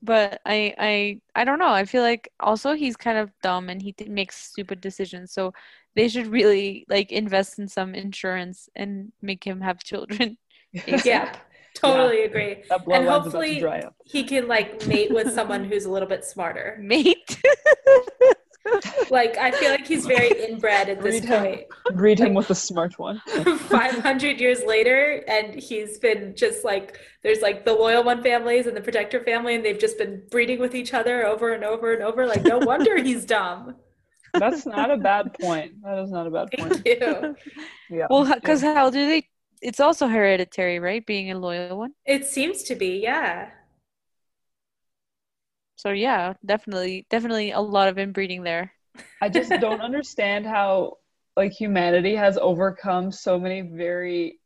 But 0.05 0.41
I 0.47 0.75
I 0.79 1.21
I 1.35 1.45
don't 1.45 1.59
know. 1.59 1.69
I 1.73 1.85
feel 1.85 2.03
like 2.03 2.31
also 2.41 2.75
he's 2.75 2.97
kind 2.97 3.19
of 3.19 3.31
dumb 3.43 3.69
and 3.71 3.83
he 3.83 3.93
th- 3.93 4.11
makes 4.11 4.37
stupid 4.37 4.81
decisions. 4.81 5.33
So 5.33 5.53
they 5.97 6.09
should 6.09 6.27
really 6.29 6.87
like 6.89 7.13
invest 7.13 7.59
in 7.59 7.69
some 7.69 7.95
insurance 7.95 8.69
and 8.77 9.13
make 9.23 9.45
him 9.45 9.61
have 9.63 9.83
children. 9.85 10.39
Yeah, 11.05 11.31
totally 11.75 12.25
agree. 12.25 12.65
And 12.91 13.05
bloodline's 13.05 13.27
about 13.27 13.47
to 13.47 13.55
hopefully 13.55 13.77
he 14.05 14.25
can 14.25 14.49
like 14.49 14.83
mate 14.83 15.13
with 15.13 15.31
someone 15.31 15.65
who's 15.65 15.85
a 15.85 15.91
little 15.91 16.09
bit 16.09 16.25
smarter. 16.25 16.79
Mate. 16.81 17.39
Like 19.11 19.37
I 19.37 19.51
feel 19.53 19.71
like 19.71 19.87
he's 19.87 20.07
very 20.07 20.31
inbred 20.49 20.89
at 20.89 21.03
this 21.03 21.21
Read 21.21 21.25
him. 21.25 21.43
point. 21.43 21.61
Breed 21.91 22.19
him 22.19 22.35
with 22.35 22.51
a 22.51 22.55
smart 22.55 22.99
one. 22.99 23.21
500 23.69 24.41
years 24.41 24.63
later 24.67 25.23
and 25.29 25.55
he's 25.55 25.99
been 25.99 26.35
just 26.37 26.65
like 26.65 26.99
there's 27.23 27.41
like 27.43 27.65
the 27.65 27.73
loyal 27.75 28.03
one 28.05 28.23
families 28.23 28.67
and 28.67 28.77
the 28.77 28.81
protector 28.81 29.23
family 29.23 29.55
and 29.55 29.65
they've 29.65 29.79
just 29.79 29.99
been 29.99 30.23
breeding 30.31 30.59
with 30.61 30.75
each 30.75 30.95
other 30.95 31.27
over 31.27 31.53
and 31.53 31.65
over 31.65 31.93
and 31.93 32.03
over 32.03 32.27
like 32.27 32.43
no 32.45 32.59
wonder 32.59 32.97
he's 33.03 33.25
dumb 33.27 33.77
That's 34.33 34.67
not 34.67 34.91
a 34.91 34.97
bad 34.97 35.35
point. 35.41 35.81
That 35.83 35.99
is 36.03 36.11
not 36.11 36.27
a 36.27 36.31
bad 36.31 36.49
point. 36.59 36.75
thank 36.85 36.87
you 36.87 37.37
Yeah. 37.89 38.07
well, 38.11 38.25
because 38.35 38.63
how 38.63 38.91
do 38.91 39.07
they? 39.07 39.29
It's 39.63 39.81
also 39.81 40.09
hereditary, 40.09 40.79
right? 40.81 41.05
Being 41.07 41.31
a 41.31 41.39
loyal 41.39 41.79
one. 41.79 41.93
it 42.05 42.27
seems 42.27 42.63
to 42.65 42.75
be 42.75 43.01
yeah 43.03 43.51
So 45.87 45.93
yeah, 45.93 46.35
definitely, 46.45 47.07
definitely 47.11 47.51
a 47.53 47.61
lot 47.61 47.89
of 47.89 47.99
inbreeding 47.99 48.43
there. 48.43 48.73
I 49.21 49.29
just 49.29 49.59
don't 49.59 49.81
understand 49.81 50.47
how 50.47 50.99
like 51.37 51.53
humanity 51.53 52.15
has 52.15 52.39
overcome 52.39 53.11
so 53.13 53.39
many 53.39 53.63
very 53.63 54.41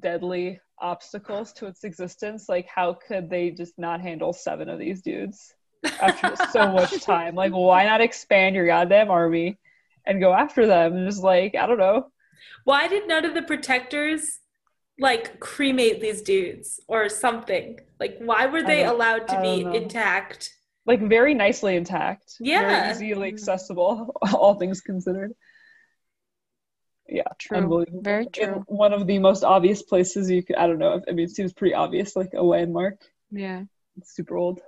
deadly 0.00 0.60
obstacles 0.80 1.52
to 1.54 1.66
its 1.66 1.84
existence. 1.84 2.48
Like 2.48 2.66
how 2.66 2.94
could 2.94 3.30
they 3.30 3.50
just 3.50 3.78
not 3.78 4.00
handle 4.00 4.32
seven 4.32 4.68
of 4.68 4.78
these 4.78 5.02
dudes 5.02 5.54
after 6.00 6.36
so 6.36 6.72
much 6.72 7.00
time? 7.04 7.34
Like 7.34 7.52
why 7.52 7.84
not 7.86 8.00
expand 8.00 8.56
your 8.56 8.66
goddamn 8.66 9.10
army 9.10 9.58
and 10.06 10.20
go 10.20 10.32
after 10.34 10.66
them? 10.66 11.06
Just 11.06 11.22
like, 11.22 11.54
I 11.54 11.66
don't 11.66 11.78
know. 11.78 12.10
why 12.64 12.88
did 12.88 13.06
none 13.08 13.24
of 13.24 13.34
the 13.34 13.42
protectors 13.42 14.40
like 14.98 15.40
cremate 15.40 16.00
these 16.00 16.22
dudes 16.22 16.80
or 16.88 17.08
something 17.08 17.80
like 18.00 18.16
why 18.18 18.46
were 18.46 18.62
they 18.62 18.84
allowed 18.84 19.28
to 19.28 19.38
be 19.38 19.60
don't 19.60 19.62
know. 19.62 19.70
intact 19.72 20.54
Like 20.86 21.00
very 21.00 21.34
nicely 21.34 21.76
intact. 21.76 22.34
Yeah. 22.40 22.92
Very 22.94 23.10
easily 23.10 23.28
accessible, 23.28 24.14
all 24.34 24.54
things 24.54 24.80
considered. 24.80 25.32
Yeah. 27.08 27.22
True. 27.38 27.58
Unbelievable. 27.58 28.02
Very 28.02 28.24
In 28.24 28.30
true. 28.48 28.64
one 28.66 28.92
of 28.92 29.06
the 29.06 29.18
most 29.18 29.44
obvious 29.44 29.82
places 29.82 30.30
you 30.30 30.42
could 30.42 30.56
I 30.56 30.66
don't 30.66 30.78
know. 30.78 31.00
I 31.08 31.12
mean 31.12 31.26
it 31.26 31.30
seems 31.30 31.52
pretty 31.52 31.74
obvious, 31.74 32.16
like 32.16 32.30
a 32.34 32.42
landmark. 32.42 33.00
Yeah. 33.30 33.64
It's 33.96 34.14
super 34.14 34.36
old. 34.36 34.60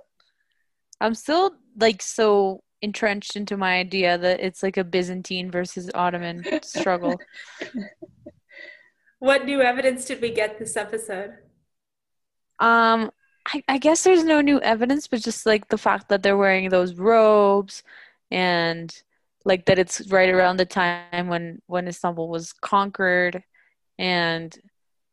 I'm 1.01 1.15
still 1.15 1.51
like 1.77 2.01
so 2.01 2.61
entrenched 2.81 3.35
into 3.35 3.57
my 3.57 3.77
idea 3.77 4.17
that 4.17 4.39
it's 4.39 4.61
like 4.61 4.77
a 4.77 4.83
Byzantine 4.83 5.49
versus 5.51 5.89
Ottoman 5.95 6.43
struggle. 6.63 7.19
what 9.19 9.45
new 9.45 9.61
evidence 9.61 10.05
did 10.05 10.21
we 10.21 10.29
get 10.31 10.59
this 10.59 10.77
episode 10.77 11.31
Um, 12.59 13.11
I, 13.47 13.63
I 13.67 13.77
guess 13.77 14.03
there's 14.03 14.23
no 14.23 14.41
new 14.41 14.59
evidence, 14.61 15.07
but 15.07 15.21
just 15.21 15.45
like 15.45 15.67
the 15.69 15.77
fact 15.77 16.09
that 16.09 16.23
they're 16.23 16.37
wearing 16.37 16.69
those 16.69 16.95
robes 16.95 17.83
and 18.31 18.93
like 19.45 19.65
that 19.65 19.77
it's 19.77 20.09
right 20.11 20.29
around 20.29 20.57
the 20.57 20.65
time 20.65 21.27
when 21.27 21.61
when 21.67 21.87
Istanbul 21.87 22.27
was 22.27 22.53
conquered 22.53 23.43
and 23.99 24.57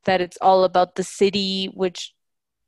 that 0.04 0.20
it's 0.20 0.38
all 0.40 0.64
about 0.64 0.94
the 0.94 1.04
city, 1.04 1.66
which 1.74 2.14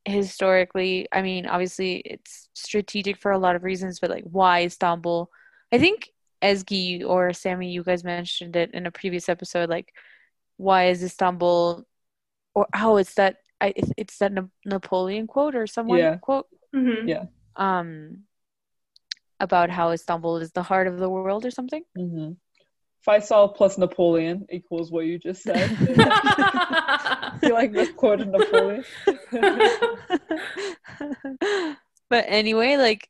historically, 0.05 1.09
I 1.13 1.23
mean, 1.23 1.47
obviously 1.47 1.97
it's 2.05 2.51
strategic 2.55 3.19
for 3.21 3.33
a 3.33 3.39
lot 3.39 3.57
of 3.57 3.65
reasons, 3.65 4.01
but 4.01 4.11
like 4.11 4.25
why 4.25 4.65
Istanbul? 4.65 5.31
I 5.73 5.79
think 5.79 6.11
Ezgi 6.43 7.05
or 7.05 7.33
Sammy, 7.33 7.71
you 7.71 7.83
guys 7.83 8.05
mentioned 8.05 8.55
it 8.57 8.71
in 8.75 8.87
a 8.87 8.91
previous 8.91 9.29
episode, 9.29 9.71
like 9.71 9.93
why 10.59 10.89
is 10.89 11.03
Istanbul 11.03 11.85
or 12.55 12.67
oh, 12.77 13.03
that 13.17 13.39
I 13.65 13.73
it's, 13.77 13.93
it's 13.97 14.17
that 14.19 14.33
Na- 14.33 14.53
Napoleon 14.65 15.27
quote 15.27 15.55
or 15.61 15.67
someone 15.67 15.99
Yeah. 15.99 16.17
quote 16.17 16.49
Mhm. 16.75 17.09
Yeah. 17.13 17.25
um 17.57 18.25
about 19.41 19.69
how 19.71 19.91
Istanbul 19.91 20.37
is 20.45 20.53
the 20.53 20.63
heart 20.71 20.87
of 20.87 20.99
the 20.99 21.09
world 21.11 21.45
or 21.49 21.51
something. 21.51 21.85
Mm-hmm. 21.99 22.33
Faisal 23.07 23.55
plus 23.55 23.77
Napoleon 23.77 24.47
equals 24.51 24.91
what 24.91 25.05
you 25.07 25.19
just 25.19 25.43
said. 25.43 25.71
you 25.81 27.39
feel 27.41 27.55
like 27.61 27.73
this 27.73 27.93
quoted 27.93 28.29
Napoleon. 28.37 28.85
but 32.11 32.25
anyway, 32.29 32.77
like 32.77 33.09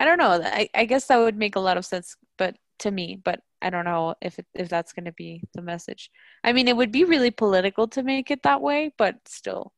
I 0.00 0.04
don't 0.04 0.18
know. 0.18 0.40
I, 0.42 0.68
I 0.74 0.84
guess 0.84 1.06
that 1.06 1.18
would 1.18 1.36
make 1.36 1.56
a 1.56 1.60
lot 1.60 1.76
of 1.76 1.84
sense, 1.86 2.16
but 2.36 2.56
to 2.80 2.90
me, 2.90 3.16
but 3.22 3.40
I 3.62 3.70
don't 3.70 3.84
know 3.84 4.14
if 4.20 4.38
it, 4.40 4.46
if 4.54 4.68
that's 4.68 4.92
going 4.92 5.04
to 5.04 5.12
be 5.12 5.42
the 5.54 5.62
message. 5.62 6.10
I 6.42 6.52
mean, 6.52 6.66
it 6.66 6.76
would 6.76 6.90
be 6.90 7.04
really 7.04 7.30
political 7.30 7.86
to 7.94 8.02
make 8.02 8.30
it 8.30 8.42
that 8.42 8.60
way, 8.60 8.92
but 8.98 9.16
still. 9.26 9.72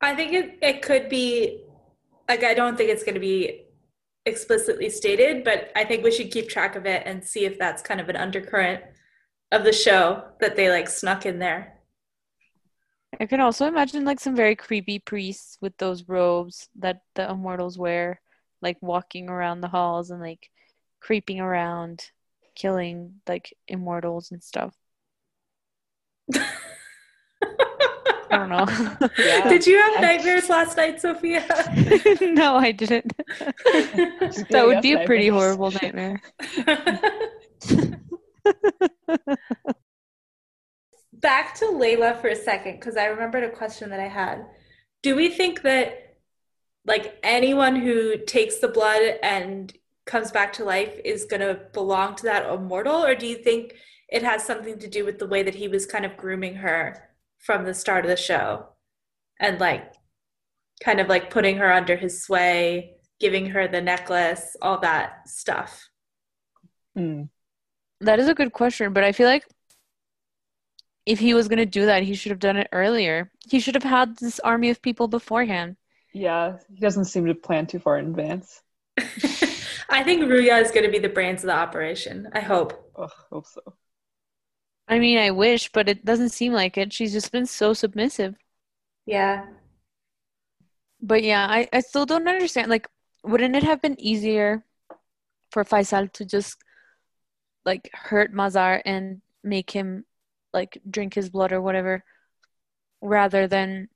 I 0.00 0.14
think 0.14 0.32
it, 0.32 0.58
it 0.62 0.82
could 0.82 1.08
be 1.08 1.64
like 2.28 2.44
I 2.44 2.54
don't 2.54 2.76
think 2.76 2.90
it's 2.90 3.02
going 3.02 3.14
to 3.14 3.20
be 3.20 3.64
explicitly 4.26 4.90
stated, 4.90 5.42
but 5.42 5.72
I 5.74 5.84
think 5.84 6.04
we 6.04 6.12
should 6.12 6.30
keep 6.30 6.48
track 6.48 6.76
of 6.76 6.86
it 6.86 7.02
and 7.06 7.24
see 7.24 7.44
if 7.44 7.58
that's 7.58 7.82
kind 7.82 8.00
of 8.00 8.08
an 8.08 8.16
undercurrent 8.16 8.84
of 9.50 9.64
the 9.64 9.72
show 9.72 10.24
that 10.40 10.54
they 10.54 10.70
like 10.70 10.88
snuck 10.88 11.26
in 11.26 11.38
there. 11.38 11.78
I 13.18 13.26
can 13.26 13.40
also 13.40 13.66
imagine 13.66 14.04
like 14.04 14.20
some 14.20 14.36
very 14.36 14.54
creepy 14.54 14.98
priests 14.98 15.56
with 15.60 15.76
those 15.78 16.06
robes 16.06 16.68
that 16.78 17.00
the 17.14 17.28
immortals 17.28 17.78
wear, 17.78 18.20
like 18.60 18.76
walking 18.82 19.28
around 19.30 19.60
the 19.62 19.68
halls 19.68 20.10
and 20.10 20.20
like 20.20 20.50
creeping 21.00 21.40
around, 21.40 22.04
killing 22.54 23.14
like 23.26 23.54
immortals 23.66 24.30
and 24.30 24.42
stuff. 24.42 24.76
I 28.30 28.36
don't 28.36 28.48
know. 28.50 29.08
Yeah. 29.18 29.48
Did 29.48 29.66
you 29.66 29.78
have 29.78 29.98
I- 29.98 30.00
nightmares 30.00 30.48
last 30.48 30.76
night, 30.76 31.00
Sophia? 31.00 31.44
no, 32.20 32.56
I 32.56 32.72
didn't. 32.72 33.12
That 34.50 34.64
would 34.66 34.82
be 34.82 34.92
a 34.92 35.04
pretty 35.04 35.30
nightmares. 35.30 35.56
horrible 35.56 35.70
nightmare. 35.82 36.20
Back 41.12 41.54
to 41.56 41.64
Layla 41.66 42.20
for 42.20 42.28
a 42.28 42.36
second, 42.36 42.74
because 42.78 42.96
I 42.96 43.06
remembered 43.06 43.42
a 43.44 43.50
question 43.50 43.90
that 43.90 44.00
I 44.00 44.08
had. 44.08 44.46
Do 45.02 45.16
we 45.16 45.28
think 45.30 45.62
that 45.62 46.16
like 46.84 47.18
anyone 47.22 47.76
who 47.76 48.18
takes 48.18 48.58
the 48.58 48.68
blood 48.68 49.02
and 49.22 49.72
comes 50.06 50.30
back 50.30 50.52
to 50.54 50.64
life 50.64 50.98
is 51.04 51.24
going 51.24 51.40
to 51.40 51.60
belong 51.72 52.14
to 52.16 52.22
that 52.24 52.46
immortal, 52.52 53.04
or 53.04 53.14
do 53.14 53.26
you 53.26 53.36
think 53.36 53.74
it 54.08 54.22
has 54.22 54.44
something 54.44 54.78
to 54.78 54.88
do 54.88 55.04
with 55.04 55.18
the 55.18 55.26
way 55.26 55.42
that 55.42 55.54
he 55.54 55.68
was 55.68 55.84
kind 55.86 56.06
of 56.06 56.16
grooming 56.16 56.54
her 56.54 57.07
from 57.38 57.64
the 57.64 57.74
start 57.74 58.04
of 58.04 58.10
the 58.10 58.16
show 58.16 58.68
and 59.40 59.60
like 59.60 59.92
kind 60.82 61.00
of 61.00 61.08
like 61.08 61.30
putting 61.30 61.56
her 61.56 61.72
under 61.72 61.96
his 61.96 62.22
sway, 62.22 62.94
giving 63.20 63.46
her 63.46 63.68
the 63.68 63.80
necklace, 63.80 64.56
all 64.62 64.78
that 64.80 65.28
stuff? 65.28 65.88
Hmm. 66.94 67.24
That 68.00 68.18
is 68.18 68.28
a 68.28 68.34
good 68.34 68.52
question, 68.52 68.92
but 68.92 69.04
I 69.04 69.12
feel 69.12 69.26
like 69.26 69.44
if 71.04 71.18
he 71.18 71.34
was 71.34 71.48
going 71.48 71.58
to 71.58 71.66
do 71.66 71.86
that, 71.86 72.02
he 72.02 72.14
should 72.14 72.30
have 72.30 72.38
done 72.38 72.56
it 72.56 72.68
earlier. 72.70 73.30
He 73.48 73.60
should 73.60 73.74
have 73.74 73.82
had 73.82 74.18
this 74.18 74.38
army 74.40 74.70
of 74.70 74.82
people 74.82 75.08
beforehand. 75.08 75.76
Yeah, 76.12 76.58
he 76.68 76.80
doesn't 76.80 77.06
seem 77.06 77.26
to 77.26 77.34
plan 77.34 77.66
too 77.66 77.78
far 77.78 77.98
in 77.98 78.06
advance. 78.06 78.62
I 79.88 80.02
think 80.04 80.22
Ruya 80.24 80.60
is 80.60 80.70
going 80.70 80.84
to 80.84 80.90
be 80.90 80.98
the 80.98 81.08
brains 81.08 81.42
of 81.42 81.46
the 81.46 81.54
operation. 81.54 82.28
I 82.32 82.40
hope. 82.40 82.92
Ugh, 82.96 83.10
hope 83.30 83.46
so. 83.46 83.60
I 84.88 84.98
mean, 84.98 85.18
I 85.18 85.30
wish, 85.30 85.70
but 85.70 85.88
it 85.88 86.04
doesn't 86.04 86.30
seem 86.30 86.52
like 86.52 86.78
it. 86.78 86.92
She's 86.92 87.12
just 87.12 87.30
been 87.30 87.46
so 87.46 87.74
submissive. 87.74 88.34
Yeah. 89.04 89.46
But 91.00 91.22
yeah, 91.22 91.46
I, 91.48 91.68
I 91.72 91.80
still 91.80 92.06
don't 92.06 92.26
understand. 92.26 92.70
Like, 92.70 92.88
wouldn't 93.22 93.54
it 93.54 93.62
have 93.62 93.82
been 93.82 94.00
easier 94.00 94.64
for 95.50 95.64
Faisal 95.64 96.10
to 96.14 96.24
just 96.24 96.56
like 97.64 97.90
hurt 97.92 98.32
Mazar 98.32 98.80
and 98.84 99.20
make 99.44 99.70
him 99.70 100.04
like 100.54 100.80
drink 100.90 101.14
his 101.14 101.28
blood 101.28 101.52
or 101.52 101.60
whatever 101.60 102.02
rather 103.02 103.46
than 103.46 103.88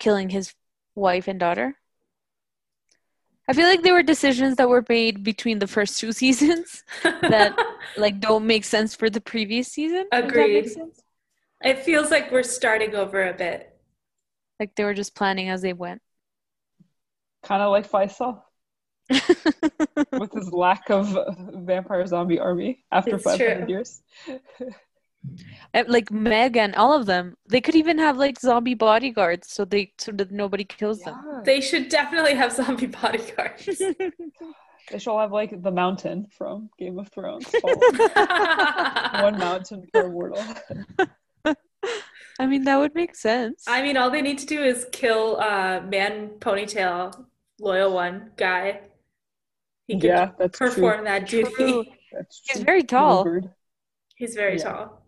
killing 0.00 0.30
his 0.30 0.54
wife 0.96 1.28
and 1.28 1.38
daughter? 1.38 1.76
I 3.48 3.54
feel 3.54 3.66
like 3.66 3.82
there 3.82 3.94
were 3.94 4.02
decisions 4.02 4.56
that 4.56 4.68
were 4.68 4.84
made 4.88 5.22
between 5.22 5.60
the 5.60 5.66
first 5.68 6.00
two 6.00 6.12
seasons 6.20 6.82
That- 7.02 7.56
like 7.96 8.20
don't 8.20 8.46
make 8.46 8.64
sense 8.64 8.94
for 8.94 9.10
the 9.10 9.20
previous 9.20 9.68
season. 9.68 10.06
Agreed. 10.12 10.70
it 11.64 11.78
feels 11.80 12.10
like 12.10 12.30
we're 12.30 12.42
starting 12.42 12.94
over 12.94 13.26
a 13.28 13.32
bit. 13.34 13.74
Like 14.60 14.74
they 14.74 14.84
were 14.84 14.94
just 14.94 15.14
planning 15.14 15.48
as 15.48 15.62
they 15.62 15.72
went. 15.72 16.02
Kind 17.42 17.62
of 17.62 17.70
like 17.70 17.88
Faisal 17.90 18.42
with 20.12 20.32
his 20.32 20.52
lack 20.52 20.90
of 20.90 21.16
vampire 21.54 22.06
zombie 22.06 22.38
army 22.38 22.84
after 22.92 23.14
It's 23.16 23.24
500 23.24 23.56
true. 23.58 23.66
years. 23.68 24.02
Like 25.86 26.10
Megan, 26.10 26.64
and 26.64 26.74
all 26.74 26.92
of 26.92 27.06
them. 27.06 27.36
They 27.48 27.60
could 27.60 27.74
even 27.74 27.98
have 27.98 28.16
like 28.16 28.40
zombie 28.40 28.74
bodyguards 28.74 29.50
so 29.50 29.64
they 29.64 29.92
so 29.98 30.12
that 30.12 30.30
nobody 30.30 30.64
kills 30.64 31.00
them. 31.00 31.16
They 31.44 31.60
should 31.60 31.88
definitely 31.88 32.34
have 32.34 32.52
zombie 32.52 32.86
bodyguards. 33.02 33.80
They 34.90 34.98
should 34.98 35.10
all 35.10 35.20
have 35.20 35.32
like 35.32 35.62
the 35.62 35.70
mountain 35.70 36.26
from 36.36 36.70
Game 36.78 36.98
of 36.98 37.08
Thrones. 37.08 37.46
One 37.62 39.38
mountain 39.38 39.86
per 39.92 40.06
immortal. 40.06 40.42
I 42.40 42.46
mean, 42.46 42.64
that 42.64 42.78
would 42.78 42.94
make 42.94 43.16
sense. 43.16 43.64
I 43.66 43.82
mean, 43.82 43.96
all 43.96 44.10
they 44.10 44.22
need 44.22 44.38
to 44.38 44.46
do 44.46 44.62
is 44.62 44.86
kill 44.92 45.38
uh 45.40 45.80
man 45.80 46.30
ponytail 46.38 47.26
loyal 47.60 47.92
one 47.92 48.30
guy. 48.36 48.80
He 49.88 49.98
can 49.98 50.08
Yeah, 50.08 50.30
that's 50.38 50.58
perform 50.58 50.96
true. 50.98 51.04
that 51.04 51.28
duty. 51.28 51.50
True. 51.52 51.84
That's 52.12 52.40
He's 52.50 52.62
very 52.62 52.82
tall. 52.84 53.22
Bluebird. 53.22 53.50
He's 54.16 54.34
very 54.34 54.56
Yeah. 54.56 54.62
tall. 54.64 55.02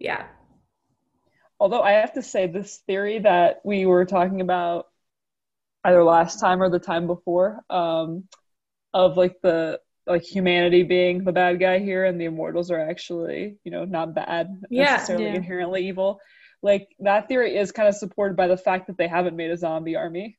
Yeah. 0.00 0.26
Although 1.60 1.80
I 1.82 1.92
have 1.92 2.14
to 2.14 2.22
say, 2.22 2.48
this 2.48 2.78
theory 2.88 3.20
that 3.20 3.60
we 3.64 3.86
were 3.86 4.04
talking 4.04 4.40
about 4.40 4.88
either 5.84 6.02
last 6.02 6.40
time 6.40 6.60
or 6.60 6.68
the 6.68 6.80
time 6.80 7.06
before, 7.06 7.62
um, 7.70 8.24
of 8.94 9.16
like 9.18 9.36
the 9.42 9.78
like 10.06 10.22
humanity 10.22 10.82
being 10.82 11.24
the 11.24 11.32
bad 11.32 11.58
guy 11.58 11.78
here 11.78 12.04
and 12.04 12.20
the 12.20 12.26
immortals 12.26 12.70
are 12.70 12.78
actually, 12.78 13.56
you 13.64 13.70
know, 13.70 13.84
not 13.84 14.14
bad 14.14 14.48
Yeah. 14.70 14.84
necessarily 14.92 15.24
Yeah. 15.26 15.34
inherently 15.34 15.88
evil. 15.88 16.20
Like 16.62 16.88
that 17.00 17.26
theory 17.28 17.56
is 17.56 17.72
kind 17.72 17.88
of 17.88 17.94
supported 17.96 18.36
by 18.36 18.46
the 18.46 18.56
fact 18.56 18.86
that 18.86 18.96
they 18.96 19.08
haven't 19.08 19.36
made 19.36 19.50
a 19.50 19.56
zombie 19.56 19.96
army. 19.96 20.38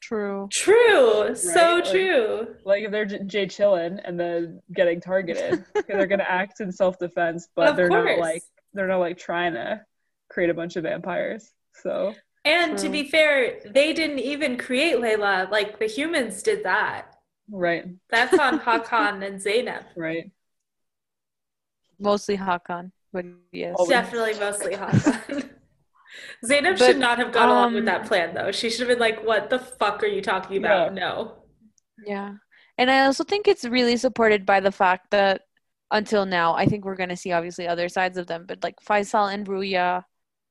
True. 0.00 0.48
True. 0.50 1.34
So 1.34 1.76
like- 1.76 1.84
true. 1.84 2.56
Like 2.64 2.82
if 2.84 2.90
they're 2.90 3.04
J- 3.04 3.22
Jay 3.24 3.46
chilling 3.46 4.00
and 4.04 4.18
then 4.18 4.60
getting 4.74 5.00
targeted, 5.00 5.64
they're 5.86 6.06
gonna 6.06 6.24
act 6.28 6.60
in 6.60 6.72
self 6.72 6.98
defense, 6.98 7.48
but 7.54 7.68
Of 7.70 7.76
they're 7.76 7.88
not 7.88 8.18
like 8.18 8.42
they're 8.74 8.88
not 8.88 8.98
like 8.98 9.18
trying 9.18 9.52
to 9.54 9.82
create 10.28 10.50
a 10.50 10.54
bunch 10.54 10.76
of 10.76 10.82
vampires. 10.84 11.52
So 11.82 12.14
And 12.44 12.76
to 12.78 12.88
be 12.88 13.04
fair, 13.08 13.60
they 13.70 13.92
didn't 13.92 14.18
even 14.18 14.56
create 14.56 14.96
Layla. 14.96 15.50
Like 15.50 15.78
the 15.78 15.86
humans 15.86 16.42
did 16.42 16.64
that. 16.64 17.11
Right, 17.50 17.84
That's 18.10 18.38
on 18.38 18.60
Hakan 18.66 19.26
and 19.26 19.40
Zaynab. 19.40 19.84
right. 19.96 20.30
Mostly 21.98 22.36
Hakan, 22.36 22.90
but 23.12 23.24
yes. 23.52 23.74
Always. 23.78 23.90
Definitely 23.90 24.34
mostly 24.40 24.74
Hakan. 24.74 25.48
Zaynab 26.44 26.78
But, 26.78 26.86
should 26.86 26.98
not 26.98 27.18
have 27.18 27.32
gone 27.32 27.48
along 27.48 27.74
with 27.74 27.80
um, 27.82 27.84
that 27.86 28.06
plan 28.06 28.34
though. 28.34 28.52
She 28.52 28.68
should 28.70 28.80
have 28.80 28.88
been 28.88 28.98
like, 28.98 29.24
what 29.24 29.50
the 29.50 29.58
fuck 29.58 30.02
are 30.02 30.06
you 30.08 30.20
talking 30.20 30.56
about? 30.58 30.94
Yeah. 30.94 31.00
No. 31.00 31.34
Yeah. 32.04 32.34
And 32.78 32.90
I 32.90 33.06
also 33.06 33.24
think 33.24 33.46
it's 33.48 33.64
really 33.64 33.96
supported 33.96 34.44
by 34.44 34.60
the 34.60 34.72
fact 34.72 35.10
that 35.10 35.42
until 35.90 36.26
now, 36.26 36.54
I 36.54 36.66
think 36.66 36.84
we're 36.84 36.96
going 36.96 37.10
to 37.10 37.16
see 37.16 37.32
obviously 37.32 37.66
other 37.68 37.88
sides 37.88 38.18
of 38.18 38.26
them, 38.26 38.44
but 38.46 38.62
like 38.62 38.76
Faisal 38.86 39.32
and 39.32 39.46
Ruya, 39.46 40.02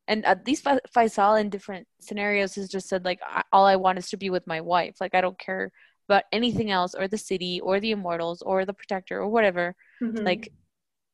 and 0.07 0.25
at 0.25 0.45
least 0.47 0.65
Faisal 0.95 1.39
in 1.39 1.49
different 1.49 1.87
scenarios 1.99 2.55
has 2.55 2.69
just 2.69 2.87
said, 2.87 3.05
like, 3.05 3.19
all 3.51 3.65
I 3.65 3.75
want 3.75 3.97
is 3.99 4.09
to 4.09 4.17
be 4.17 4.29
with 4.29 4.45
my 4.47 4.61
wife. 4.61 4.95
Like, 4.99 5.15
I 5.15 5.21
don't 5.21 5.39
care 5.39 5.71
about 6.11 6.25
anything 6.31 6.71
else 6.71 6.93
or 6.93 7.07
the 7.07 7.17
city 7.17 7.61
or 7.61 7.79
the 7.79 7.91
immortals 7.91 8.41
or 8.41 8.65
the 8.65 8.73
protector 8.73 9.19
or 9.19 9.29
whatever. 9.29 9.75
Mhm. 10.01 10.25
Like, 10.25 10.51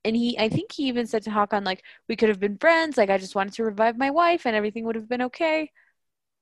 and 0.04 0.16
he, 0.16 0.38
I 0.39 0.50
think 0.50 0.72
he 0.72 0.88
even 0.88 1.06
said 1.06 1.24
to 1.24 1.30
Hakan, 1.30 1.66
like, 1.66 1.84
we 2.08 2.16
could 2.16 2.30
have 2.30 2.39
been 2.39 2.58
friends. 2.58 2.98
Like, 2.98 3.10
I 3.10 3.18
just 3.18 3.36
wanted 3.36 3.54
to 3.54 3.64
revive 3.64 3.98
my 3.98 4.10
wife 4.10 4.45
and 4.45 4.56
everything 4.56 4.86
would 4.86 4.95
have 4.95 5.10
been 5.10 5.22
okay. 5.24 5.72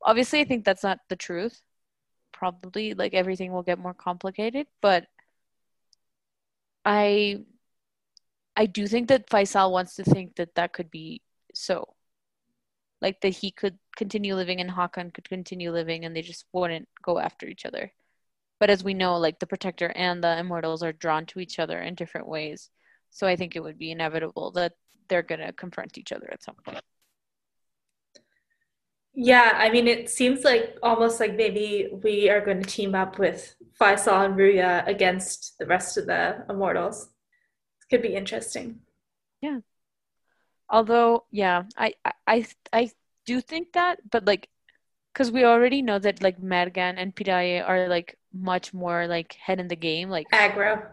Obviously, 0.01 0.39
I 0.39 0.45
think 0.45 0.63
that's 0.63 0.83
not 0.83 0.99
the 1.09 1.15
truth. 1.15 1.61
Probably, 2.31 2.93
like, 2.93 3.13
everything 3.13 3.51
will 3.51 3.63
get 3.63 3.79
more 3.79 3.93
complicated, 3.93 4.67
but 4.81 5.07
I, 6.85 7.43
I 8.55 8.67
do 8.67 8.87
think 8.87 9.09
that 9.09 9.29
Faisal 9.29 9.71
wants 9.71 9.95
to 9.95 10.03
think 10.03 10.35
that 10.35 10.55
that 10.55 10.73
could 10.73 10.91
be 10.91 11.21
so. 11.53 11.95
Like, 13.01 13.21
that 13.21 13.29
he 13.29 13.51
could 13.51 13.79
continue 13.95 14.35
living 14.35 14.61
and 14.61 14.69
Hakan 14.71 15.13
could 15.13 15.27
continue 15.27 15.71
living 15.71 16.05
and 16.05 16.15
they 16.15 16.21
just 16.21 16.45
wouldn't 16.53 16.87
go 17.01 17.19
after 17.19 17.47
each 17.47 17.65
other. 17.65 17.91
But 18.59 18.69
as 18.69 18.83
we 18.83 18.93
know, 18.93 19.17
like, 19.17 19.39
the 19.39 19.47
Protector 19.47 19.91
and 19.95 20.23
the 20.23 20.37
Immortals 20.37 20.81
are 20.83 20.93
drawn 20.93 21.25
to 21.27 21.39
each 21.39 21.59
other 21.59 21.81
in 21.81 21.95
different 21.95 22.27
ways. 22.27 22.69
So 23.09 23.27
I 23.27 23.35
think 23.35 23.55
it 23.55 23.63
would 23.63 23.77
be 23.77 23.91
inevitable 23.91 24.51
that 24.51 24.73
they're 25.07 25.23
going 25.23 25.41
to 25.41 25.53
confront 25.53 25.97
each 25.97 26.11
other 26.11 26.29
at 26.31 26.43
some 26.43 26.55
point. 26.65 26.81
Yeah, 29.13 29.51
I 29.55 29.69
mean, 29.69 29.87
it 29.87 30.09
seems 30.09 30.43
like 30.43 30.77
almost 30.83 31.21
like 31.21 31.35
maybe 31.35 31.89
we 32.03 32.29
are 32.29 32.41
going 32.41 32.61
to 32.61 32.69
team 32.69 32.93
up 32.93 33.17
with 33.17 33.55
Faisal 33.79 34.25
and 34.25 34.35
Ruya 34.35 34.85
against 34.87 35.57
the 35.57 35.65
rest 35.65 35.97
of 35.97 36.05
the 36.05 36.43
immortals. 36.49 37.09
It 37.81 37.89
could 37.89 38.01
be 38.01 38.13
interesting. 38.13 38.81
Yeah. 39.41 39.59
Although, 40.69 41.25
yeah, 41.31 41.63
I, 41.77 41.93
I, 42.27 42.45
I, 42.73 42.91
do 43.25 43.41
think 43.41 43.73
that, 43.73 43.99
but 44.11 44.25
like, 44.25 44.49
because 45.13 45.31
we 45.31 45.45
already 45.45 45.81
know 45.81 45.97
that 45.97 46.21
like 46.21 46.39
Mergan 46.39 46.95
and 46.97 47.15
Piraye 47.15 47.67
are 47.67 47.87
like 47.87 48.19
much 48.35 48.73
more 48.73 49.07
like 49.07 49.33
head 49.33 49.59
in 49.59 49.67
the 49.67 49.75
game, 49.77 50.09
like 50.09 50.27
Aggro. 50.31 50.87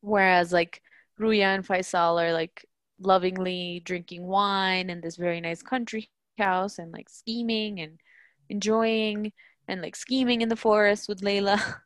whereas 0.00 0.52
like 0.52 0.82
Ruya 1.20 1.54
and 1.54 1.66
Faisal 1.66 2.22
are 2.22 2.32
like 2.32 2.64
lovingly 3.00 3.82
drinking 3.84 4.24
wine 4.26 4.90
in 4.90 5.00
this 5.00 5.16
very 5.16 5.40
nice 5.40 5.62
country 5.62 6.10
house 6.38 6.78
and 6.78 6.92
like 6.92 7.08
scheming 7.08 7.80
and 7.80 8.00
enjoying 8.48 9.32
and 9.68 9.80
like 9.82 9.96
scheming 9.96 10.40
in 10.42 10.48
the 10.48 10.56
forest 10.56 11.08
with 11.08 11.20
Layla. 11.22 11.60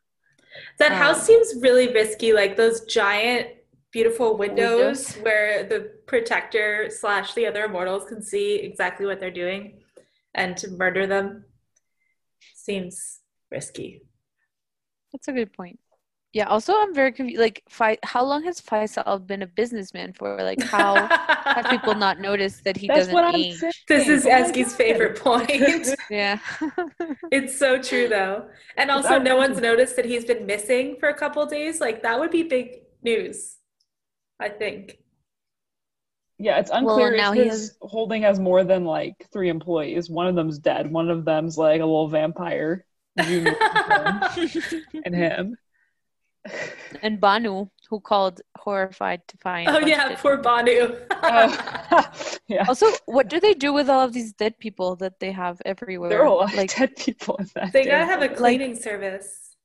That 0.79 0.93
house 0.93 1.19
Um, 1.19 1.25
seems 1.25 1.61
really 1.61 1.93
risky, 1.93 2.33
like 2.33 2.57
those 2.57 2.85
giant, 2.85 3.49
beautiful 3.91 4.35
windows 4.35 5.15
Windows. 5.15 5.15
where 5.21 5.63
the 5.63 5.91
protector 6.07 6.89
slash 6.89 7.35
the 7.35 7.45
other 7.45 7.65
immortals 7.65 8.05
can 8.09 8.21
see 8.23 8.55
exactly 8.55 9.05
what 9.05 9.19
they're 9.19 9.29
doing 9.31 9.79
and 10.33 10.57
to 10.57 10.69
murder 10.71 11.05
them 11.05 11.45
seems 12.55 13.18
risky. 13.51 14.01
That's 15.11 15.27
a 15.27 15.33
good 15.33 15.53
point. 15.53 15.79
Yeah, 16.33 16.45
also 16.45 16.73
I'm 16.79 16.93
very 16.93 17.11
confused. 17.11 17.39
Like, 17.41 17.63
Fi- 17.69 17.97
how 18.03 18.23
long 18.23 18.43
has 18.43 18.61
Faisal 18.61 19.25
been 19.25 19.41
a 19.41 19.47
businessman 19.47 20.13
for? 20.13 20.37
Like, 20.43 20.61
how 20.61 21.11
have 21.55 21.67
people 21.67 21.95
not 21.95 22.19
noticed 22.19 22.63
that 22.65 22.77
he 22.77 22.87
That's 22.87 23.07
doesn't 23.07 23.13
what 23.13 23.23
I'm 23.23 23.35
age? 23.35 23.87
This 23.87 24.07
is 24.07 24.25
Oh 24.31 24.31
Ezgi's 24.31 24.73
God. 24.73 24.73
favorite 24.73 25.19
point. 25.19 25.95
Yeah. 26.09 26.39
It's 27.31 27.57
so 27.57 27.81
true 27.81 28.07
though. 28.07 28.49
And 28.77 28.89
also 28.91 29.19
no 29.19 29.35
one's 29.37 29.59
noticed 29.61 29.95
that 29.97 30.05
he's 30.05 30.25
been 30.25 30.45
missing 30.45 30.97
for 30.99 31.09
a 31.09 31.13
couple 31.13 31.45
days. 31.45 31.79
Like 31.79 32.03
that 32.03 32.19
would 32.19 32.31
be 32.31 32.43
big 32.43 32.81
news, 33.03 33.57
I 34.39 34.49
think. 34.49 34.99
Yeah, 36.37 36.59
it's 36.59 36.71
Well, 36.79 36.79
unclear 36.79 37.11
now 37.11 37.33
if 37.33 37.51
his 37.51 37.75
holding 37.81 38.21
has 38.23 38.39
more 38.39 38.63
than 38.63 38.85
like 38.85 39.27
three 39.31 39.49
employees. 39.49 40.09
One 40.09 40.27
of 40.27 40.35
them's 40.35 40.57
dead. 40.59 40.89
One 40.91 41.09
of 41.09 41.25
them's 41.25 41.57
like 41.57 41.81
a 41.81 41.85
little 41.85 42.07
vampire 42.07 42.85
junior 43.23 43.55
and 45.05 45.15
him. 45.15 45.57
and 47.01 47.19
Banu, 47.19 47.67
who 47.89 47.99
called 47.99 48.41
horrified 48.57 49.21
to 49.27 49.37
find. 49.37 49.67
Oh 49.69 49.79
yeah, 49.79 50.15
poor 50.15 50.37
people. 50.37 50.43
Banu. 50.51 50.95
Oh, 51.11 52.11
yeah. 52.47 52.65
Also, 52.67 52.87
what 53.05 53.29
do 53.29 53.39
they 53.39 53.53
do 53.53 53.73
with 53.73 53.89
all 53.89 54.01
of 54.01 54.13
these 54.13 54.33
dead 54.33 54.57
people 54.59 54.95
that 54.97 55.19
they 55.19 55.31
have 55.31 55.61
everywhere? 55.65 56.09
There 56.09 56.21
are 56.21 56.25
a 56.25 56.33
lot 56.33 56.55
like 56.55 56.71
of 56.71 56.77
dead 56.77 56.95
people 56.95 57.35
in 57.37 57.47
that. 57.55 57.73
they 57.73 57.85
gotta 57.85 58.05
have 58.05 58.21
a 58.21 58.27
place. 58.27 58.37
cleaning 58.37 58.75
service. 58.75 59.55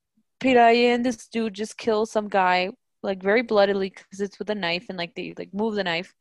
Piraye 0.41 0.93
and 0.93 1.05
this 1.05 1.27
dude 1.27 1.53
just 1.53 1.77
kill 1.77 2.05
some 2.05 2.27
guy 2.27 2.69
like 3.01 3.21
very 3.23 3.41
bloodily 3.41 3.89
because 3.89 4.19
it's 4.19 4.37
with 4.37 4.49
a 4.49 4.55
knife 4.55 4.87
and 4.89 4.97
like 4.97 5.15
they 5.15 5.33
like 5.37 5.53
move 5.53 5.75
the 5.75 5.83
knife. 5.83 6.13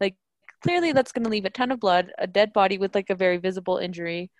Like 0.00 0.16
clearly 0.62 0.92
that's 0.92 1.12
gonna 1.12 1.28
leave 1.28 1.44
a 1.44 1.50
ton 1.50 1.70
of 1.70 1.80
blood, 1.80 2.12
a 2.18 2.26
dead 2.26 2.52
body 2.52 2.78
with 2.78 2.94
like 2.94 3.10
a 3.10 3.14
very 3.14 3.36
visible 3.36 3.76
injury. 3.78 4.30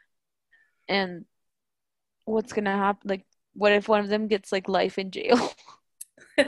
And 0.89 1.27
what's 2.29 2.53
gonna 2.53 2.77
happen? 2.77 3.09
Like, 3.09 3.25
what 3.55 3.73
if 3.73 3.89
one 3.89 4.01
of 4.01 4.09
them 4.09 4.29
gets 4.29 4.53
like 4.53 4.69
life 4.69 4.99
in 4.99 5.11
jail? 5.11 5.53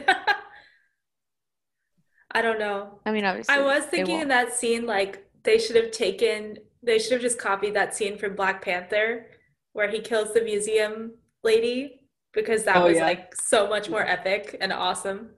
I 2.32 2.42
don't 2.42 2.58
know. 2.60 3.00
I 3.04 3.10
mean, 3.10 3.24
obviously. 3.24 3.54
I 3.54 3.60
was 3.60 3.84
thinking 3.84 4.20
in 4.20 4.28
that 4.28 4.54
scene, 4.54 4.86
like 4.86 5.26
they 5.42 5.58
should 5.58 5.76
have 5.76 5.90
taken, 5.90 6.58
they 6.82 6.98
should 6.98 7.12
have 7.12 7.20
just 7.20 7.38
copied 7.38 7.74
that 7.74 7.94
scene 7.94 8.16
from 8.18 8.36
Black 8.36 8.62
Panther 8.62 9.26
where 9.72 9.90
he 9.90 10.00
kills 10.00 10.32
the 10.32 10.42
museum 10.42 11.12
lady 11.42 12.02
because 12.32 12.64
that 12.64 12.76
Oh, 12.76 12.84
was 12.86 12.96
yeah. 12.98 13.04
like 13.04 13.34
so 13.34 13.68
much 13.68 13.88
more 13.90 14.02
epic 14.06 14.56
and 14.60 14.72
awesome. 14.72 15.30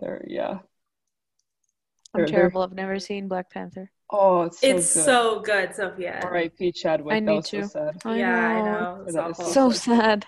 There, 0.00 0.24
yeah. 0.26 0.50
I'm 0.50 0.58
they're- 2.14 2.26
they're- 2.26 2.36
terrible. 2.36 2.62
I've 2.62 2.72
never 2.72 2.98
seen 2.98 3.28
Black 3.28 3.50
Panther. 3.50 3.92
Oh, 4.10 4.42
it's 4.42 4.60
so 4.60 4.66
it's 4.68 4.94
good. 4.94 5.04
so 5.04 5.40
good, 5.40 5.74
Sophia. 5.74 6.20
R.I.P. 6.22 6.72
Chadwick. 6.72 7.12
I 7.16 7.20
that 7.20 7.26
need 7.26 7.36
was 7.36 7.48
so 7.48 7.60
to. 7.62 7.68
sad. 7.68 7.96
I 8.04 8.16
yeah, 8.18 8.36
I 8.38 8.60
know. 8.62 8.64
know. 8.64 9.02
It's 9.04 9.14
That 9.14 9.30
is 9.30 9.40
awful. 9.40 9.44
So 9.52 9.70
sad. 9.72 10.26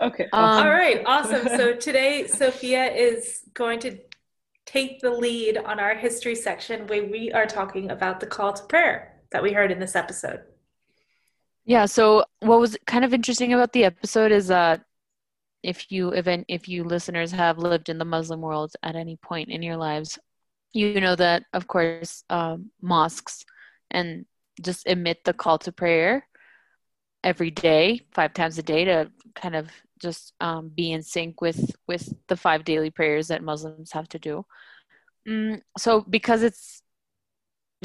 Okay. 0.00 0.24
Um, 0.32 0.44
All 0.44 0.68
right, 0.70 1.02
awesome. 1.06 1.48
So 1.48 1.74
today, 1.76 2.26
Sophia 2.26 2.84
is 2.92 3.42
going 3.54 3.80
to 3.80 3.98
take 4.66 5.00
the 5.00 5.10
lead 5.10 5.56
on 5.56 5.80
our 5.80 5.94
history 5.94 6.34
section 6.34 6.86
where 6.88 7.04
we 7.04 7.32
are 7.32 7.46
talking 7.46 7.90
about 7.90 8.20
the 8.20 8.26
call 8.26 8.52
to 8.52 8.62
prayer 8.64 9.14
that 9.32 9.42
we 9.42 9.52
heard 9.52 9.72
in 9.72 9.78
this 9.78 9.96
episode. 9.96 10.40
Yeah, 11.66 11.86
so 11.86 12.24
what 12.40 12.60
was 12.60 12.76
kind 12.86 13.04
of 13.04 13.12
interesting 13.12 13.52
about 13.52 13.72
the 13.72 13.84
episode 13.84 14.30
is 14.32 14.46
that 14.48 14.82
if 15.62 15.90
you 15.90 16.10
event 16.10 16.44
if 16.48 16.68
you 16.68 16.84
listeners 16.84 17.32
have 17.32 17.58
lived 17.58 17.88
in 17.88 17.98
the 17.98 18.04
Muslim 18.04 18.40
world 18.40 18.72
at 18.84 18.94
any 18.94 19.16
point 19.16 19.50
in 19.50 19.62
your 19.62 19.76
lives, 19.76 20.18
you 20.72 21.00
know 21.00 21.16
that 21.16 21.42
of 21.52 21.66
course 21.66 22.22
um, 22.30 22.70
mosques 22.80 23.44
and 23.90 24.26
just 24.62 24.86
emit 24.86 25.24
the 25.24 25.32
call 25.32 25.58
to 25.58 25.72
prayer 25.72 26.26
every 27.24 27.50
day 27.50 28.00
five 28.14 28.32
times 28.32 28.58
a 28.58 28.62
day 28.62 28.84
to 28.84 29.10
kind 29.34 29.56
of 29.56 29.68
just 30.00 30.34
um, 30.40 30.68
be 30.68 30.92
in 30.92 31.02
sync 31.02 31.40
with 31.40 31.74
with 31.88 32.14
the 32.28 32.36
five 32.36 32.64
daily 32.64 32.90
prayers 32.90 33.28
that 33.28 33.42
muslims 33.42 33.90
have 33.92 34.08
to 34.08 34.18
do. 34.18 34.44
Mm, 35.28 35.60
so 35.78 36.02
because 36.02 36.42
it's 36.44 36.82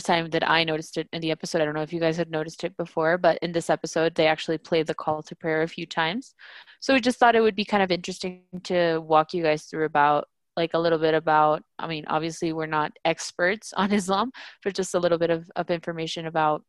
time 0.03 0.29
that 0.31 0.49
I 0.49 0.63
noticed 0.63 0.97
it 0.97 1.07
in 1.13 1.21
the 1.21 1.31
episode. 1.31 1.61
I 1.61 1.65
don't 1.65 1.75
know 1.75 1.81
if 1.81 1.93
you 1.93 1.99
guys 1.99 2.17
had 2.17 2.31
noticed 2.31 2.63
it 2.63 2.75
before, 2.77 3.17
but 3.17 3.37
in 3.41 3.51
this 3.51 3.69
episode, 3.69 4.15
they 4.15 4.27
actually 4.27 4.57
played 4.57 4.87
the 4.87 4.93
call 4.93 5.23
to 5.23 5.35
prayer 5.35 5.61
a 5.61 5.67
few 5.67 5.85
times. 5.85 6.33
So 6.79 6.93
we 6.93 7.01
just 7.01 7.19
thought 7.19 7.35
it 7.35 7.41
would 7.41 7.55
be 7.55 7.65
kind 7.65 7.83
of 7.83 7.91
interesting 7.91 8.43
to 8.63 8.99
walk 8.99 9.33
you 9.33 9.43
guys 9.43 9.63
through 9.63 9.85
about 9.85 10.27
like 10.57 10.73
a 10.73 10.79
little 10.79 10.99
bit 10.99 11.13
about 11.13 11.63
i 11.79 11.87
mean 11.87 12.05
obviously 12.07 12.53
we're 12.53 12.65
not 12.65 12.91
experts 13.05 13.73
on 13.77 13.91
islam 13.91 14.31
but 14.63 14.73
just 14.73 14.93
a 14.93 14.99
little 14.99 15.17
bit 15.17 15.29
of, 15.29 15.49
of 15.55 15.69
information 15.69 16.25
about 16.25 16.63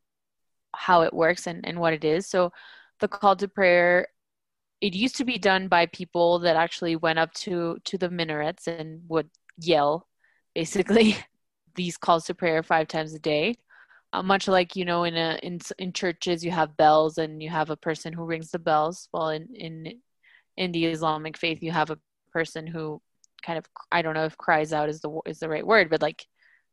how 0.74 1.02
it 1.02 1.12
works 1.12 1.46
and, 1.46 1.66
and 1.66 1.78
what 1.78 1.92
it 1.92 2.04
is 2.04 2.28
so 2.28 2.50
the 3.00 3.08
call 3.08 3.36
to 3.36 3.48
prayer 3.48 4.06
it 4.80 4.94
used 4.94 5.16
to 5.16 5.24
be 5.24 5.38
done 5.38 5.68
by 5.68 5.86
people 5.86 6.40
that 6.40 6.56
actually 6.56 6.96
went 6.96 7.18
up 7.18 7.32
to 7.34 7.78
to 7.84 7.98
the 7.98 8.08
minarets 8.08 8.66
and 8.66 9.02
would 9.08 9.28
yell 9.58 10.06
basically 10.54 11.16
these 11.74 11.96
calls 11.96 12.24
to 12.24 12.34
prayer 12.34 12.62
five 12.62 12.88
times 12.88 13.14
a 13.14 13.18
day 13.18 13.56
uh, 14.12 14.22
much 14.22 14.48
like 14.48 14.76
you 14.76 14.84
know 14.84 15.04
in 15.04 15.16
a 15.16 15.38
in 15.42 15.58
in 15.78 15.92
churches 15.92 16.44
you 16.44 16.50
have 16.50 16.76
bells 16.76 17.18
and 17.18 17.42
you 17.42 17.48
have 17.48 17.70
a 17.70 17.76
person 17.76 18.12
who 18.12 18.24
rings 18.24 18.50
the 18.50 18.58
bells 18.58 19.08
well 19.12 19.28
in 19.28 19.48
in 19.54 20.00
in 20.56 20.72
the 20.72 20.86
islamic 20.86 21.36
faith 21.36 21.62
you 21.62 21.72
have 21.72 21.90
a 21.90 21.98
person 22.32 22.66
who 22.66 23.00
kind 23.42 23.58
of 23.58 23.66
I 23.90 24.02
don't 24.02 24.14
know 24.14 24.24
if 24.24 24.38
cries 24.38 24.72
out 24.72 24.88
is 24.88 25.00
the 25.00 25.20
is 25.26 25.40
the 25.40 25.48
right 25.48 25.66
word, 25.66 25.90
but 25.90 26.00
like 26.00 26.26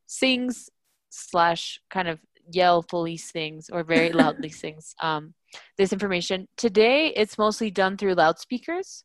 sings 0.08 0.70
slash 1.10 1.82
kind 1.90 2.08
of 2.08 2.20
yell 2.52 2.82
fully 2.82 3.18
sings 3.18 3.70
or 3.70 3.84
very 3.84 4.12
loudly 4.22 4.50
sings 4.50 4.96
um, 5.02 5.34
this 5.78 5.92
information. 5.92 6.48
Today 6.58 7.08
it's 7.08 7.38
mostly 7.38 7.72
done 7.72 7.98
through 7.98 8.16
loudspeakers. 8.16 9.04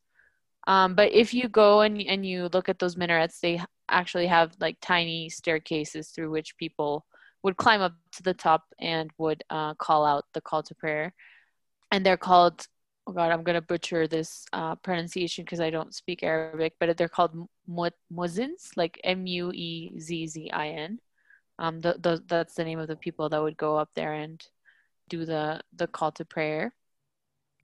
Um, 0.67 0.95
but 0.95 1.13
if 1.13 1.35
you 1.35 1.49
go 1.49 1.83
and, 1.83 2.01
and 2.01 2.25
you 2.25 2.49
look 2.53 2.71
at 2.71 2.79
those 2.79 2.97
minarets, 2.97 3.41
they 3.41 3.61
actually 3.89 4.27
have 4.27 4.55
like 4.61 4.77
tiny 4.81 5.29
staircases 5.29 6.09
through 6.09 6.31
which 6.31 6.57
people 6.57 7.05
would 7.43 7.57
climb 7.57 7.81
up 7.81 7.95
to 8.13 8.23
the 8.23 8.35
top 8.35 8.65
and 8.81 9.11
would 9.19 9.45
uh, 9.51 9.75
call 9.75 10.05
out 10.07 10.25
the 10.33 10.41
call 10.41 10.63
to 10.63 10.75
prayer. 10.75 11.13
And 11.91 12.05
they're 12.05 12.17
called 12.17 12.67
oh 13.07 13.13
god 13.13 13.31
i'm 13.31 13.43
going 13.43 13.55
to 13.55 13.61
butcher 13.61 14.07
this 14.07 14.47
uh, 14.53 14.75
pronunciation 14.77 15.45
because 15.45 15.61
i 15.61 15.71
don't 15.71 15.95
speak 15.95 16.23
arabic 16.23 16.75
but 16.81 16.97
they're 16.97 17.09
called 17.09 17.49
muezzins 17.69 18.71
like 18.77 19.01
m-u-e-z-z-i-n 19.05 20.99
um, 21.57 21.81
the, 21.81 21.95
the, 22.01 22.21
that's 22.27 22.55
the 22.55 22.65
name 22.65 22.81
of 22.81 22.89
the 22.89 22.97
people 22.97 23.29
that 23.29 23.41
would 23.41 23.57
go 23.57 23.77
up 23.77 23.91
there 23.95 24.13
and 24.13 24.45
do 25.09 25.25
the 25.25 25.61
the 25.77 25.87
call 25.87 26.11
to 26.13 26.25
prayer 26.25 26.75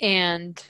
and 0.00 0.62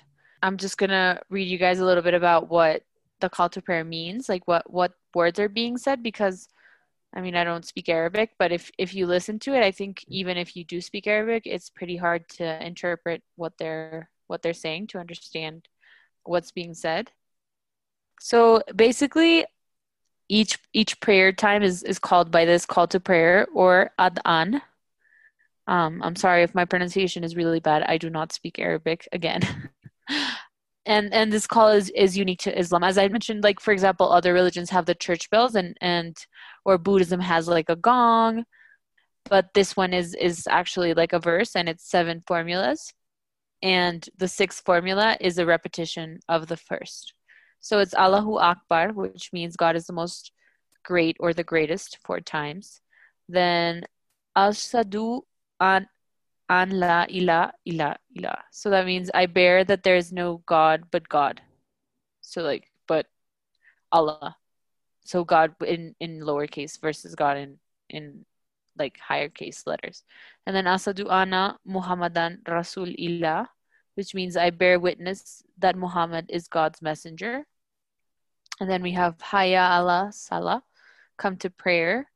i'm 0.43 0.57
just 0.57 0.79
going 0.79 0.91
to 0.91 1.21
read 1.29 1.49
you 1.49 1.59
guys 1.59 1.81
a 1.81 1.85
little 1.85 2.03
bit 2.03 2.15
about 2.15 2.49
what 2.49 2.83
the 3.21 3.29
call 3.29 3.49
to 3.51 3.63
prayer 3.63 3.85
means 3.85 4.29
like 4.29 4.47
what 4.47 4.71
what 4.71 4.93
words 5.15 5.39
are 5.39 5.49
being 5.49 5.77
said 5.79 6.03
because 6.03 6.49
I 7.15 7.21
mean, 7.21 7.35
I 7.35 7.43
don't 7.43 7.65
speak 7.65 7.89
Arabic, 7.89 8.33
but 8.39 8.53
if 8.53 8.71
if 8.79 8.95
you 8.95 9.07
listen 9.07 9.39
to 9.41 9.55
it, 9.55 9.65
I 9.65 9.73
think 9.73 10.05
even 10.09 10.37
if 10.37 10.55
you 10.57 10.65
do 10.65 10.81
speak 10.81 11.07
Arabic, 11.07 11.43
it's 11.45 11.69
pretty 11.69 11.97
hard 11.97 12.29
to 12.39 12.65
interpret 12.65 13.23
what 13.37 13.55
they're 13.59 14.09
what 14.29 14.43
they're 14.43 14.55
saying 14.55 14.89
to 14.89 14.99
understand 14.99 15.67
what's 16.25 16.53
being 16.53 16.75
said. 16.75 17.11
So 18.21 18.63
basically, 18.77 19.47
each 20.29 20.59
each 20.73 21.01
prayer 21.01 21.33
time 21.33 21.63
is 21.65 21.83
is 21.83 21.99
called 21.99 22.31
by 22.31 22.45
this 22.45 22.65
call 22.67 22.87
to 22.89 23.01
prayer 23.01 23.47
or 23.55 23.91
adhan. 23.99 24.63
Um, 25.67 26.03
I'm 26.03 26.17
sorry 26.17 26.43
if 26.43 26.55
my 26.55 26.65
pronunciation 26.65 27.25
is 27.25 27.37
really 27.37 27.61
bad. 27.61 27.83
I 27.83 27.99
do 27.99 28.11
not 28.11 28.33
speak 28.33 28.59
Arabic 28.59 29.09
again. 29.13 29.43
and 30.87 31.13
and 31.13 31.33
this 31.33 31.47
call 31.47 31.69
is 31.69 31.91
is 31.91 32.17
unique 32.17 32.41
to 32.41 32.59
Islam. 32.59 32.85
As 32.85 32.99
I 32.99 33.09
mentioned, 33.09 33.45
like 33.45 33.61
for 33.61 33.73
example, 33.73 34.13
other 34.13 34.33
religions 34.33 34.71
have 34.71 34.87
the 34.87 34.95
church 34.95 35.31
bells, 35.31 35.55
and 35.55 35.77
and 35.81 36.17
or 36.65 36.79
Buddhism 36.79 37.21
has 37.21 37.49
like 37.49 37.69
a 37.69 37.77
gong, 37.77 38.45
but 39.29 39.55
this 39.55 39.77
one 39.77 39.93
is 39.95 40.15
is 40.15 40.47
actually 40.49 40.95
like 40.95 41.13
a 41.13 41.19
verse, 41.21 41.57
and 41.57 41.69
it's 41.69 41.89
seven 41.89 42.23
formulas 42.27 42.93
and 43.63 44.09
the 44.17 44.29
sixth 44.29 44.65
formula 44.65 45.17
is 45.21 45.39
a 45.39 45.47
repetition 45.47 46.21
of 46.29 46.47
the 46.47 46.57
first. 46.57 47.15
So 47.61 47.79
it's 47.79 47.95
Allahu 47.95 48.39
Akbar, 48.39 48.93
which 48.93 49.33
means 49.33 49.57
God 49.57 49.77
is 49.77 49.87
the 49.87 49.93
most 49.93 50.33
great 50.85 51.17
or 51.21 51.35
the 51.35 51.45
greatest 51.45 51.99
four 52.05 52.21
times. 52.21 52.81
Then 53.29 53.85
Ashadu 54.37 55.23
an 55.61 55.89
an 56.51 56.75
la 56.75 57.07
ila 57.09 57.55
ila 57.65 57.95
ila. 58.19 58.35
So 58.51 58.71
that 58.71 58.85
means 58.85 59.11
I 59.15 59.27
bear 59.27 59.63
that 59.65 59.85
there 59.87 59.97
is 59.97 60.13
no 60.13 60.43
God 60.45 60.91
but 60.91 61.09
God. 61.09 61.41
So 62.21 62.43
like 62.43 62.67
but 62.91 63.07
Allah. 63.93 64.37
So 65.07 65.25
God 65.25 65.55
in 65.63 65.95
in 66.01 66.21
lowercase 66.21 66.81
versus 66.83 67.15
God 67.15 67.39
in 67.39 67.59
in 67.89 68.27
like 68.77 68.99
higher 68.99 69.29
case 69.29 69.63
letters. 69.67 70.03
And 70.47 70.57
then 70.57 70.65
Asadu 70.65 71.07
Ana 71.11 71.59
Muhammadan 71.65 72.43
Rasul 72.49 72.91
Illah, 72.99 73.49
which 73.95 74.15
means 74.15 74.37
I 74.37 74.51
bear 74.51 74.81
witness 74.81 75.43
that 75.59 75.77
Muhammad 75.77 76.27
is 76.29 76.49
God's 76.49 76.83
messenger. 76.83 77.47
And 78.61 78.69
then 78.69 78.83
we 78.83 78.93
have 78.93 79.21
Haya 79.21 79.79
Allah 79.79 80.11
Salah, 80.13 80.63
come 81.17 81.37
to 81.39 81.51
prayer, 81.51 82.11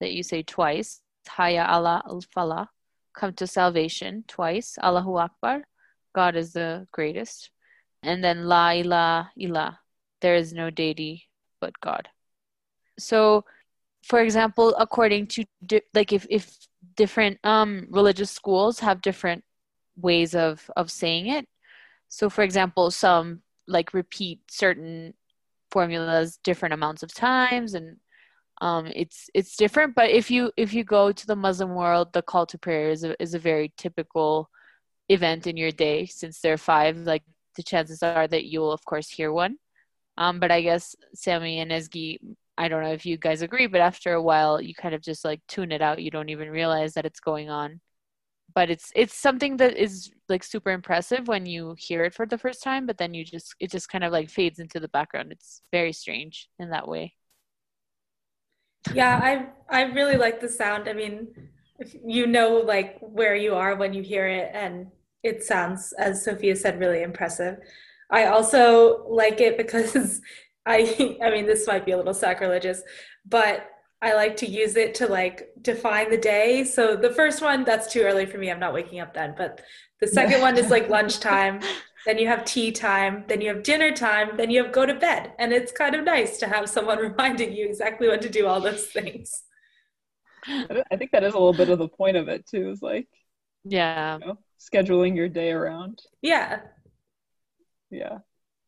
that 0.00 0.12
you 0.12 0.22
say 0.22 0.42
twice. 0.42 1.00
Haya 1.26 1.66
Allah 1.66 2.02
al 2.06 2.22
Falah, 2.22 2.68
come 3.16 3.32
to 3.34 3.46
salvation 3.46 4.24
twice. 4.28 4.78
Allahu 4.82 5.16
Akbar, 5.16 5.64
God 6.14 6.36
is 6.36 6.52
the 6.52 6.86
greatest. 6.92 7.50
And 8.02 8.22
then 8.22 8.44
La 8.44 8.70
ilaha 8.70 9.30
illa, 9.36 9.80
there 10.20 10.36
is 10.36 10.52
no 10.52 10.70
deity 10.70 11.28
but 11.60 11.80
God. 11.80 12.08
So 12.98 13.44
for 14.04 14.20
example, 14.20 14.74
according 14.78 15.26
to 15.28 15.44
di- 15.64 15.82
like 15.92 16.12
if 16.12 16.26
if 16.30 16.54
different 16.96 17.38
um 17.44 17.88
religious 17.90 18.30
schools 18.30 18.78
have 18.80 19.02
different 19.02 19.42
ways 19.96 20.34
of 20.34 20.70
of 20.76 20.90
saying 20.90 21.26
it. 21.26 21.48
So 22.08 22.30
for 22.30 22.44
example, 22.44 22.90
some 22.90 23.42
like 23.66 23.92
repeat 23.92 24.40
certain 24.48 25.14
formulas 25.72 26.38
different 26.44 26.72
amounts 26.74 27.02
of 27.02 27.12
times 27.12 27.74
and 27.74 27.96
um, 28.60 28.86
it's 28.94 29.28
it's 29.34 29.56
different 29.56 29.94
but 29.94 30.10
if 30.10 30.30
you 30.30 30.50
if 30.56 30.72
you 30.72 30.84
go 30.84 31.12
to 31.12 31.26
the 31.26 31.36
muslim 31.36 31.74
world 31.74 32.12
the 32.12 32.22
call 32.22 32.46
to 32.46 32.58
prayer 32.58 32.90
is 32.90 33.04
a, 33.04 33.20
is 33.22 33.34
a 33.34 33.38
very 33.38 33.72
typical 33.76 34.48
event 35.08 35.46
in 35.46 35.56
your 35.56 35.70
day 35.70 36.06
since 36.06 36.40
there 36.40 36.54
are 36.54 36.58
five 36.58 36.96
like 36.98 37.22
the 37.56 37.62
chances 37.62 38.02
are 38.02 38.26
that 38.26 38.46
you'll 38.46 38.72
of 38.72 38.84
course 38.84 39.08
hear 39.08 39.32
one 39.32 39.56
um, 40.18 40.40
but 40.40 40.50
i 40.50 40.60
guess 40.60 40.96
sammy 41.14 41.60
and 41.60 41.70
ezgi 41.70 42.18
I 42.58 42.68
don't 42.68 42.82
know 42.82 42.92
if 42.92 43.04
you 43.04 43.18
guys 43.18 43.42
agree, 43.42 43.66
but 43.66 43.80
after 43.80 44.14
a 44.14 44.22
while, 44.22 44.60
you 44.60 44.74
kind 44.74 44.94
of 44.94 45.02
just 45.02 45.24
like 45.24 45.40
tune 45.46 45.72
it 45.72 45.82
out. 45.82 46.02
You 46.02 46.10
don't 46.10 46.30
even 46.30 46.50
realize 46.50 46.94
that 46.94 47.04
it's 47.04 47.20
going 47.20 47.50
on. 47.50 47.80
But 48.54 48.70
it's 48.70 48.90
it's 48.94 49.14
something 49.14 49.58
that 49.58 49.76
is 49.76 50.10
like 50.28 50.42
super 50.42 50.70
impressive 50.70 51.28
when 51.28 51.44
you 51.46 51.74
hear 51.78 52.04
it 52.04 52.14
for 52.14 52.26
the 52.26 52.38
first 52.38 52.62
time, 52.62 52.86
but 52.86 52.96
then 52.96 53.12
you 53.12 53.24
just 53.24 53.54
it 53.60 53.70
just 53.70 53.88
kind 53.90 54.04
of 54.04 54.12
like 54.12 54.30
fades 54.30 54.58
into 54.58 54.80
the 54.80 54.88
background. 54.88 55.32
It's 55.32 55.62
very 55.72 55.92
strange 55.92 56.48
in 56.58 56.70
that 56.70 56.88
way. 56.88 57.15
Yeah, 58.94 59.18
I 59.22 59.46
I 59.68 59.82
really 59.92 60.16
like 60.16 60.40
the 60.40 60.48
sound. 60.48 60.88
I 60.88 60.92
mean, 60.92 61.28
you 62.04 62.26
know 62.26 62.56
like 62.58 62.98
where 63.00 63.34
you 63.34 63.54
are 63.54 63.76
when 63.76 63.92
you 63.92 64.02
hear 64.02 64.26
it 64.26 64.50
and 64.54 64.86
it 65.22 65.42
sounds 65.42 65.92
as 65.98 66.24
Sophia 66.24 66.56
said 66.56 66.78
really 66.78 67.02
impressive. 67.02 67.58
I 68.10 68.26
also 68.26 69.06
like 69.08 69.40
it 69.40 69.56
because 69.56 70.20
I 70.66 71.18
I 71.22 71.30
mean 71.30 71.46
this 71.46 71.66
might 71.66 71.84
be 71.86 71.92
a 71.92 71.96
little 71.96 72.14
sacrilegious, 72.14 72.82
but 73.24 73.68
I 74.02 74.14
like 74.14 74.36
to 74.38 74.46
use 74.46 74.76
it 74.76 74.94
to 74.96 75.06
like 75.08 75.48
define 75.62 76.10
the 76.10 76.18
day. 76.18 76.64
So 76.64 76.96
the 76.96 77.10
first 77.12 77.42
one 77.42 77.64
that's 77.64 77.92
too 77.92 78.02
early 78.02 78.26
for 78.26 78.38
me. 78.38 78.50
I'm 78.50 78.60
not 78.60 78.74
waking 78.74 79.00
up 79.00 79.14
then, 79.14 79.34
but 79.36 79.62
the 80.00 80.06
second 80.06 80.40
one 80.42 80.56
is 80.58 80.70
like 80.70 80.88
lunchtime. 80.88 81.60
Then 82.04 82.18
you 82.18 82.26
have 82.28 82.44
tea 82.44 82.72
time, 82.72 83.24
then 83.28 83.40
you 83.40 83.48
have 83.54 83.62
dinner 83.62 83.90
time, 83.92 84.36
then 84.36 84.50
you 84.50 84.62
have 84.62 84.72
go 84.72 84.86
to 84.86 84.94
bed. 84.94 85.32
And 85.38 85.52
it's 85.52 85.72
kind 85.72 85.94
of 85.94 86.04
nice 86.04 86.38
to 86.38 86.46
have 86.46 86.68
someone 86.68 86.98
reminding 87.10 87.52
you 87.52 87.66
exactly 87.66 88.08
when 88.08 88.20
to 88.20 88.28
do 88.28 88.46
all 88.46 88.60
those 88.60 88.86
things. 88.86 89.42
I 90.48 90.96
think 90.96 91.10
that 91.10 91.24
is 91.24 91.34
a 91.34 91.38
little 91.38 91.52
bit 91.52 91.70
of 91.70 91.78
the 91.78 91.88
point 91.88 92.16
of 92.16 92.28
it 92.28 92.46
too, 92.46 92.70
is 92.70 92.80
like 92.80 93.08
yeah, 93.64 94.18
you 94.18 94.26
know, 94.26 94.38
scheduling 94.60 95.16
your 95.16 95.28
day 95.28 95.50
around. 95.50 96.00
Yeah. 96.22 96.60
Yeah. 97.90 98.18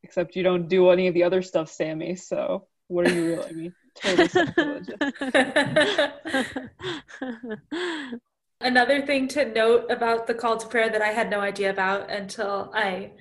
Except 0.03 0.35
you 0.35 0.43
don't 0.43 0.69
do 0.69 0.91
any 0.91 1.07
of 1.07 1.15
the 1.15 1.23
other 1.25 1.43
stuff, 1.43 1.71
Sammy. 1.71 2.17
So 2.17 2.67
what 2.89 3.07
are 3.07 3.15
you 3.15 3.27
really? 3.27 3.49
I 3.49 3.53
mean, 3.53 3.75
totally 3.95 4.29
Another 8.61 9.07
thing 9.07 9.29
to 9.29 9.45
note 9.45 9.87
about 9.89 10.27
the 10.27 10.35
call 10.35 10.57
to 10.57 10.67
prayer 10.67 10.91
that 10.91 11.03
I 11.03 11.09
had 11.09 11.31
no 11.31 11.41
idea 11.41 11.71
about 11.71 12.11
until 12.11 12.73
I 12.75 13.13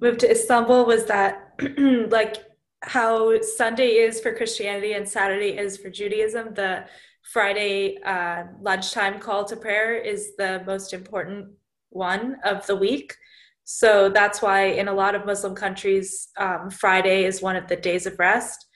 moved 0.00 0.20
to 0.20 0.30
Istanbul 0.30 0.86
was 0.86 1.06
that, 1.06 1.54
like, 2.08 2.36
how 2.82 3.40
Sunday 3.42 3.96
is 3.96 4.20
for 4.20 4.32
Christianity 4.32 4.92
and 4.92 5.08
Saturday 5.08 5.58
is 5.58 5.76
for 5.76 5.90
Judaism, 5.90 6.54
the 6.54 6.84
Friday 7.32 7.98
uh, 8.04 8.44
lunchtime 8.60 9.18
call 9.18 9.44
to 9.46 9.56
prayer 9.56 9.96
is 9.96 10.36
the 10.36 10.62
most 10.66 10.92
important 10.92 11.48
one 11.90 12.36
of 12.44 12.64
the 12.66 12.76
week. 12.76 13.16
So 13.64 14.08
that's 14.08 14.40
why 14.40 14.66
in 14.66 14.86
a 14.86 14.94
lot 14.94 15.16
of 15.16 15.26
Muslim 15.26 15.56
countries, 15.56 16.28
um, 16.36 16.70
Friday 16.70 17.24
is 17.24 17.42
one 17.42 17.56
of 17.56 17.66
the 17.66 17.74
days 17.74 18.06
of 18.06 18.18
rest. 18.20 18.66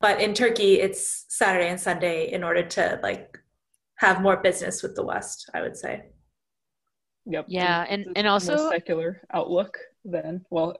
But 0.00 0.20
in 0.20 0.34
Turkey, 0.34 0.80
it's 0.80 1.26
Saturday 1.28 1.68
and 1.68 1.80
Sunday 1.80 2.32
in 2.32 2.42
order 2.42 2.64
to 2.64 2.98
like 3.02 3.38
have 3.96 4.20
more 4.22 4.36
business 4.36 4.82
with 4.82 4.94
the 4.94 5.04
West, 5.04 5.50
I 5.54 5.62
would 5.62 5.76
say. 5.76 6.04
Yep. 7.26 7.46
Yeah, 7.48 7.82
it's- 7.82 7.88
and- 7.94 8.02
it's 8.06 8.12
and 8.16 8.26
also- 8.28 8.70
secular 8.70 9.20
outlook 9.32 9.78
then. 10.04 10.44
Well, 10.50 10.76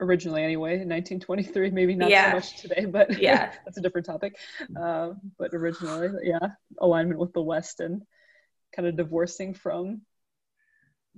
originally 0.00 0.42
anyway, 0.42 0.74
in 0.80 0.88
1923, 0.88 1.70
maybe 1.70 1.94
not 1.94 2.10
Yeah. 2.10 2.30
so 2.30 2.36
much 2.36 2.60
today, 2.60 2.84
but 2.96 3.18
Yeah. 3.20 3.52
that's 3.64 3.78
a 3.78 3.80
different 3.80 4.06
topic. 4.06 4.36
Uh, 4.78 5.14
but 5.38 5.54
originally, 5.54 6.10
yeah, 6.22 6.50
alignment 6.80 7.18
with 7.20 7.32
the 7.32 7.42
West 7.42 7.80
and 7.80 8.02
kind 8.74 8.86
of 8.86 8.96
divorcing 8.96 9.54
from 9.54 10.02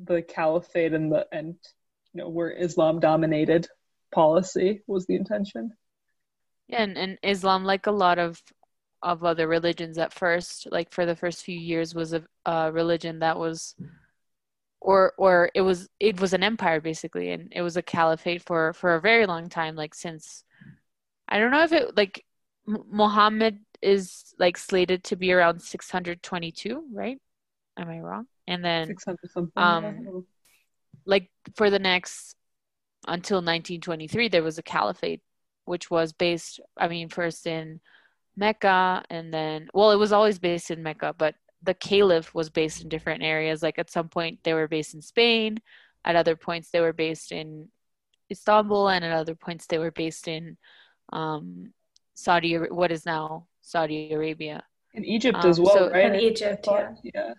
the 0.03 0.23
caliphate 0.23 0.95
and 0.95 1.13
the 1.13 1.27
and 1.33 1.57
you 2.15 2.19
know 2.23 2.29
where 2.29 2.51
Islam 2.51 3.01
dominated 3.01 3.69
policy 4.13 4.83
was 4.87 5.07
the 5.07 5.15
intention. 5.17 5.73
Yeah, 6.69 6.83
and, 6.83 6.97
and 6.97 7.19
Islam, 7.23 7.65
like 7.65 7.87
a 7.87 7.91
lot 7.93 8.19
of 8.19 8.41
of 9.03 9.25
other 9.25 9.49
religions 9.49 9.99
at 9.99 10.13
first, 10.13 10.69
like 10.71 10.93
for 10.93 11.07
the 11.07 11.17
first 11.17 11.45
few 11.45 11.59
years, 11.59 11.95
was 11.95 12.13
a, 12.13 12.23
a 12.47 12.71
religion 12.73 13.21
that 13.21 13.39
was, 13.39 13.75
or 14.81 15.13
or 15.17 15.51
it 15.55 15.63
was 15.63 15.89
it 15.99 16.21
was 16.21 16.33
an 16.33 16.43
empire 16.43 16.81
basically, 16.81 17.31
and 17.31 17.53
it 17.55 17.63
was 17.63 17.77
a 17.77 17.83
caliphate 17.83 18.43
for 18.43 18.73
for 18.73 18.95
a 18.95 19.01
very 19.01 19.27
long 19.27 19.49
time, 19.49 19.77
like 19.77 19.95
since 19.95 20.45
I 21.29 21.39
don't 21.39 21.51
know 21.51 21.63
if 21.63 21.73
it 21.73 21.97
like 21.97 22.25
Muhammad 22.67 23.59
is 23.83 24.35
like 24.39 24.57
slated 24.57 25.05
to 25.05 25.17
be 25.17 25.33
around 25.33 25.63
622, 25.63 26.85
right? 26.93 27.19
Am 27.79 27.89
I 27.89 28.01
wrong? 28.01 28.27
And 28.47 28.65
then 28.65 28.89
600 28.89 29.31
something. 29.31 29.63
um, 29.63 30.25
like 31.07 31.31
for 31.57 31.71
the 31.71 31.79
next 31.79 32.35
until 33.09 33.39
1923 33.39 34.29
there 34.29 34.43
was 34.43 34.59
a 34.59 34.63
caliphate 34.63 35.23
which 35.65 35.91
was 35.91 36.13
based 36.13 36.61
i 36.77 36.87
mean 36.87 37.09
first 37.09 37.47
in 37.47 37.81
mecca 38.37 39.03
and 39.11 39.33
then 39.33 39.69
well 39.75 39.91
it 39.91 39.97
was 39.99 40.13
always 40.13 40.39
based 40.39 40.71
in 40.71 40.83
mecca 40.83 41.15
but 41.19 41.35
the 41.63 41.75
caliph 41.75 42.35
was 42.35 42.49
based 42.49 42.83
in 42.83 42.89
different 42.89 43.23
areas 43.23 43.63
like 43.63 43.79
at 43.79 43.91
some 43.91 44.09
point 44.09 44.39
they 44.45 44.55
were 44.55 44.69
based 44.69 44.95
in 44.95 45.03
spain 45.03 45.59
at 46.05 46.17
other 46.17 46.37
points 46.37 46.71
they 46.71 46.81
were 46.81 46.93
based 46.93 47.33
in 47.33 47.69
istanbul 48.31 48.89
and 48.89 49.05
at 49.05 49.13
other 49.13 49.35
points 49.35 49.67
they 49.67 49.79
were 49.79 49.91
based 49.91 50.29
in 50.29 50.57
um, 51.13 51.73
saudi 52.15 52.55
what 52.57 52.93
is 52.93 53.05
now 53.05 53.47
saudi 53.61 54.13
arabia 54.13 54.63
in 54.95 55.05
Egypt 55.05 55.39
um, 55.43 55.51
as 55.51 55.61
well, 55.61 55.75
so- 55.75 55.91
right? 55.91 56.07
In 56.07 56.15
Egypt, 56.17 56.67
yeah. 56.67 56.73
thought? 56.73 56.95
yeah. 57.03 57.33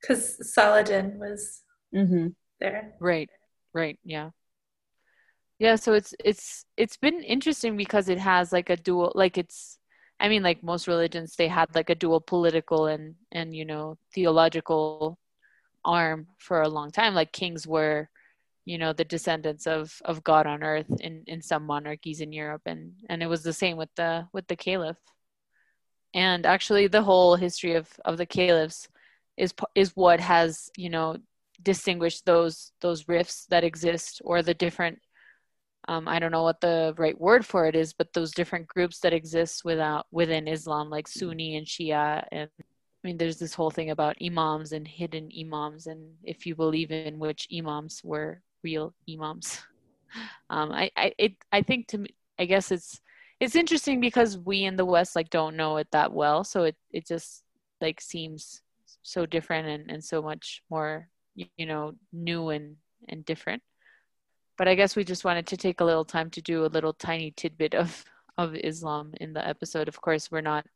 Because 0.00 0.52
Saladin 0.54 1.18
was 1.18 1.62
hmm 1.92 2.28
there. 2.60 2.94
Right, 3.00 3.28
right, 3.72 3.98
yeah. 4.04 4.30
Yeah, 5.58 5.76
so 5.76 5.94
it's 5.94 6.14
it's 6.24 6.64
it's 6.76 6.96
been 6.98 7.22
interesting 7.22 7.76
because 7.76 8.08
it 8.08 8.18
has 8.18 8.52
like 8.52 8.68
a 8.70 8.76
dual 8.76 9.12
like 9.14 9.38
it's 9.38 9.78
I 10.20 10.28
mean 10.28 10.42
like 10.42 10.62
most 10.62 10.86
religions 10.86 11.34
they 11.36 11.48
had 11.48 11.74
like 11.74 11.88
a 11.90 11.94
dual 11.94 12.20
political 12.20 12.86
and 12.86 13.14
and 13.32 13.54
you 13.54 13.64
know 13.64 13.96
theological 14.14 15.18
arm 15.84 16.28
for 16.38 16.62
a 16.62 16.68
long 16.68 16.90
time 16.90 17.14
like 17.14 17.32
kings 17.32 17.66
were 17.66 18.08
you 18.66 18.78
know 18.78 18.92
the 18.92 19.04
descendants 19.04 19.66
of 19.66 20.00
of 20.04 20.24
God 20.24 20.46
on 20.46 20.62
earth 20.62 20.90
in 21.00 21.24
in 21.26 21.40
some 21.42 21.64
monarchies 21.66 22.20
in 22.20 22.32
Europe 22.32 22.62
and 22.66 22.92
and 23.08 23.22
it 23.22 23.26
was 23.28 23.42
the 23.42 23.52
same 23.54 23.76
with 23.78 23.90
the 23.96 24.28
with 24.32 24.46
the 24.48 24.56
caliph. 24.56 24.98
And 26.14 26.46
actually 26.46 26.86
the 26.86 27.02
whole 27.02 27.36
history 27.36 27.74
of 27.74 27.88
of 28.04 28.16
the 28.16 28.26
caliphs 28.26 28.88
is 29.36 29.52
is 29.74 29.94
what 29.96 30.20
has, 30.20 30.70
you 30.76 30.88
know, 30.90 31.16
distinguish 31.62 32.20
those 32.22 32.72
those 32.80 33.08
rifts 33.08 33.46
that 33.50 33.64
exist 33.64 34.20
or 34.24 34.42
the 34.42 34.54
different 34.54 34.98
um, 35.88 36.08
I 36.08 36.18
don't 36.18 36.32
know 36.32 36.42
what 36.42 36.60
the 36.60 36.94
right 36.98 37.18
word 37.20 37.46
for 37.46 37.66
it 37.66 37.76
is, 37.76 37.92
but 37.92 38.12
those 38.12 38.32
different 38.32 38.66
groups 38.66 38.98
that 39.00 39.12
exist 39.12 39.64
without 39.64 40.06
within 40.10 40.48
Islam, 40.48 40.90
like 40.90 41.06
Sunni 41.06 41.56
and 41.56 41.66
Shia, 41.66 42.26
and 42.32 42.50
I 42.58 42.62
mean, 43.04 43.18
there's 43.18 43.38
this 43.38 43.54
whole 43.54 43.70
thing 43.70 43.90
about 43.90 44.16
imams 44.24 44.72
and 44.72 44.86
hidden 44.86 45.28
imams, 45.38 45.86
and 45.86 46.14
if 46.24 46.44
you 46.44 46.56
believe 46.56 46.90
in 46.90 47.18
which 47.18 47.46
imams 47.56 48.00
were 48.04 48.42
real 48.62 48.94
imams. 49.10 49.60
Um, 50.48 50.72
I 50.72 50.90
I 50.96 51.12
it, 51.18 51.32
I 51.52 51.60
think 51.60 51.88
to 51.88 51.98
me, 51.98 52.10
I 52.38 52.46
guess 52.46 52.70
it's 52.70 53.00
it's 53.38 53.56
interesting 53.56 54.00
because 54.00 54.38
we 54.38 54.64
in 54.64 54.76
the 54.76 54.84
West 54.84 55.14
like 55.14 55.28
don't 55.28 55.56
know 55.56 55.76
it 55.76 55.88
that 55.90 56.12
well, 56.12 56.42
so 56.44 56.62
it 56.62 56.76
it 56.90 57.06
just 57.06 57.42
like 57.82 58.00
seems 58.00 58.62
so 59.02 59.26
different 59.26 59.68
and, 59.68 59.90
and 59.90 60.02
so 60.02 60.22
much 60.22 60.62
more 60.70 61.08
you, 61.34 61.66
know 61.66 61.92
new 62.12 62.48
and 62.48 62.76
and 63.08 63.24
different 63.24 63.62
but 64.56 64.68
i 64.68 64.74
guess 64.74 64.96
we 64.96 65.04
just 65.04 65.24
wanted 65.24 65.46
to 65.46 65.56
take 65.56 65.80
a 65.80 65.84
little 65.84 66.04
time 66.04 66.30
to 66.30 66.42
do 66.42 66.64
a 66.64 66.74
little 66.74 66.92
tiny 66.92 67.30
tidbit 67.32 67.74
of 67.74 68.04
of 68.38 68.54
islam 68.54 69.12
in 69.20 69.32
the 69.32 69.46
episode. 69.46 69.88
Of 69.88 70.00
course 70.00 70.30
we're 70.30 70.40
not 70.40 70.66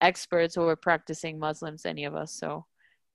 experts 0.00 0.56
or 0.56 0.66
we're 0.66 0.76
practicing 0.76 1.38
muslims 1.38 1.86
any 1.86 2.04
of 2.04 2.14
us. 2.14 2.32
So 2.32 2.66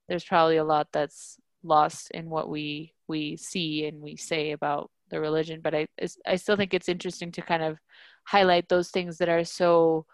there's 0.08 0.26
probably 0.26 0.58
a 0.58 0.64
lot 0.64 0.88
that's 0.92 1.38
lost 1.64 2.12
in 2.12 2.30
what 2.30 2.50
we 2.50 2.94
we 3.08 3.38
see 3.38 3.86
and 3.86 4.02
we 4.02 4.16
say 4.18 4.52
about 4.52 4.92
the 5.10 5.20
religion. 5.20 5.62
But 5.62 5.76
i 5.76 5.88
i 6.28 6.36
still 6.36 6.58
think 6.58 6.74
it's 6.74 6.90
interesting 6.90 7.32
to 7.34 7.42
kind 7.42 7.64
of 7.64 7.78
highlight 8.26 8.70
those 8.70 8.90
things 8.90 9.18
that 9.18 9.30
are 9.30 9.44
so 9.44 10.06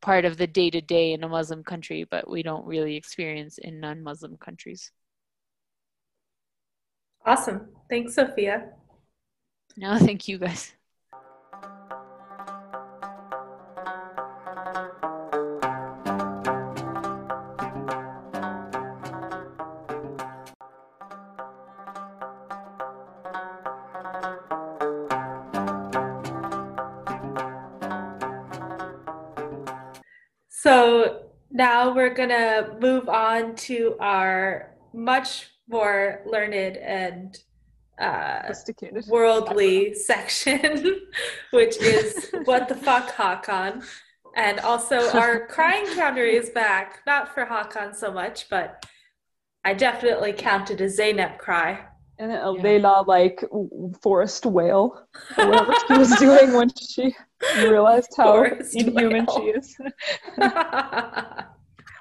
part 0.00 0.24
of 0.24 0.36
the 0.36 0.46
day 0.46 0.70
to 0.70 0.80
day 0.80 1.12
in 1.12 1.24
a 1.24 1.28
Muslim 1.28 1.64
country, 1.64 2.04
but 2.04 2.30
we 2.30 2.42
don't 2.42 2.66
really 2.66 2.96
experience 2.96 3.58
in 3.58 3.80
non 3.80 4.02
Muslim 4.02 4.36
countries. 4.36 4.92
Awesome. 7.28 7.68
Thanks, 7.90 8.14
Sophia. 8.14 8.70
No, 9.76 9.98
thank 9.98 10.28
you 10.28 10.38
guys. 10.38 10.72
So 30.48 31.28
now 31.50 31.94
we're 31.94 32.14
gonna 32.14 32.74
move 32.80 33.10
on 33.10 33.54
to 33.56 33.96
our 34.00 34.74
much 34.94 35.57
more 35.68 36.22
learned 36.26 36.76
and 36.76 37.38
uh, 38.00 38.52
worldly 39.08 39.92
section, 39.94 41.00
which 41.50 41.76
is 41.78 42.30
what 42.44 42.68
the 42.68 42.74
fuck 42.74 43.14
Hakan. 43.14 43.84
And 44.36 44.60
also 44.60 45.10
our 45.18 45.46
crying 45.48 45.86
counter 45.94 46.24
is 46.24 46.50
back. 46.50 47.00
Not 47.06 47.34
for 47.34 47.44
Hakan 47.44 47.94
so 47.94 48.12
much, 48.12 48.48
but 48.48 48.86
I 49.64 49.74
definitely 49.74 50.32
counted 50.32 50.80
a 50.80 50.86
Zeynep 50.86 51.38
cry. 51.38 51.84
And 52.20 52.32
a 52.32 52.34
Yeah. 52.56 52.62
Layla 52.62 53.06
like 53.06 53.44
forest 54.02 54.46
whale 54.46 55.06
or 55.36 55.46
whatever 55.48 55.74
she 55.86 55.98
was 55.98 56.10
doing 56.18 56.52
when 56.52 56.68
she 56.76 57.14
realized 57.58 58.12
how 58.16 58.32
Forest 58.32 58.74
inhuman 58.76 59.26
whale. 59.26 59.36
she 59.36 59.42
is. 59.50 59.76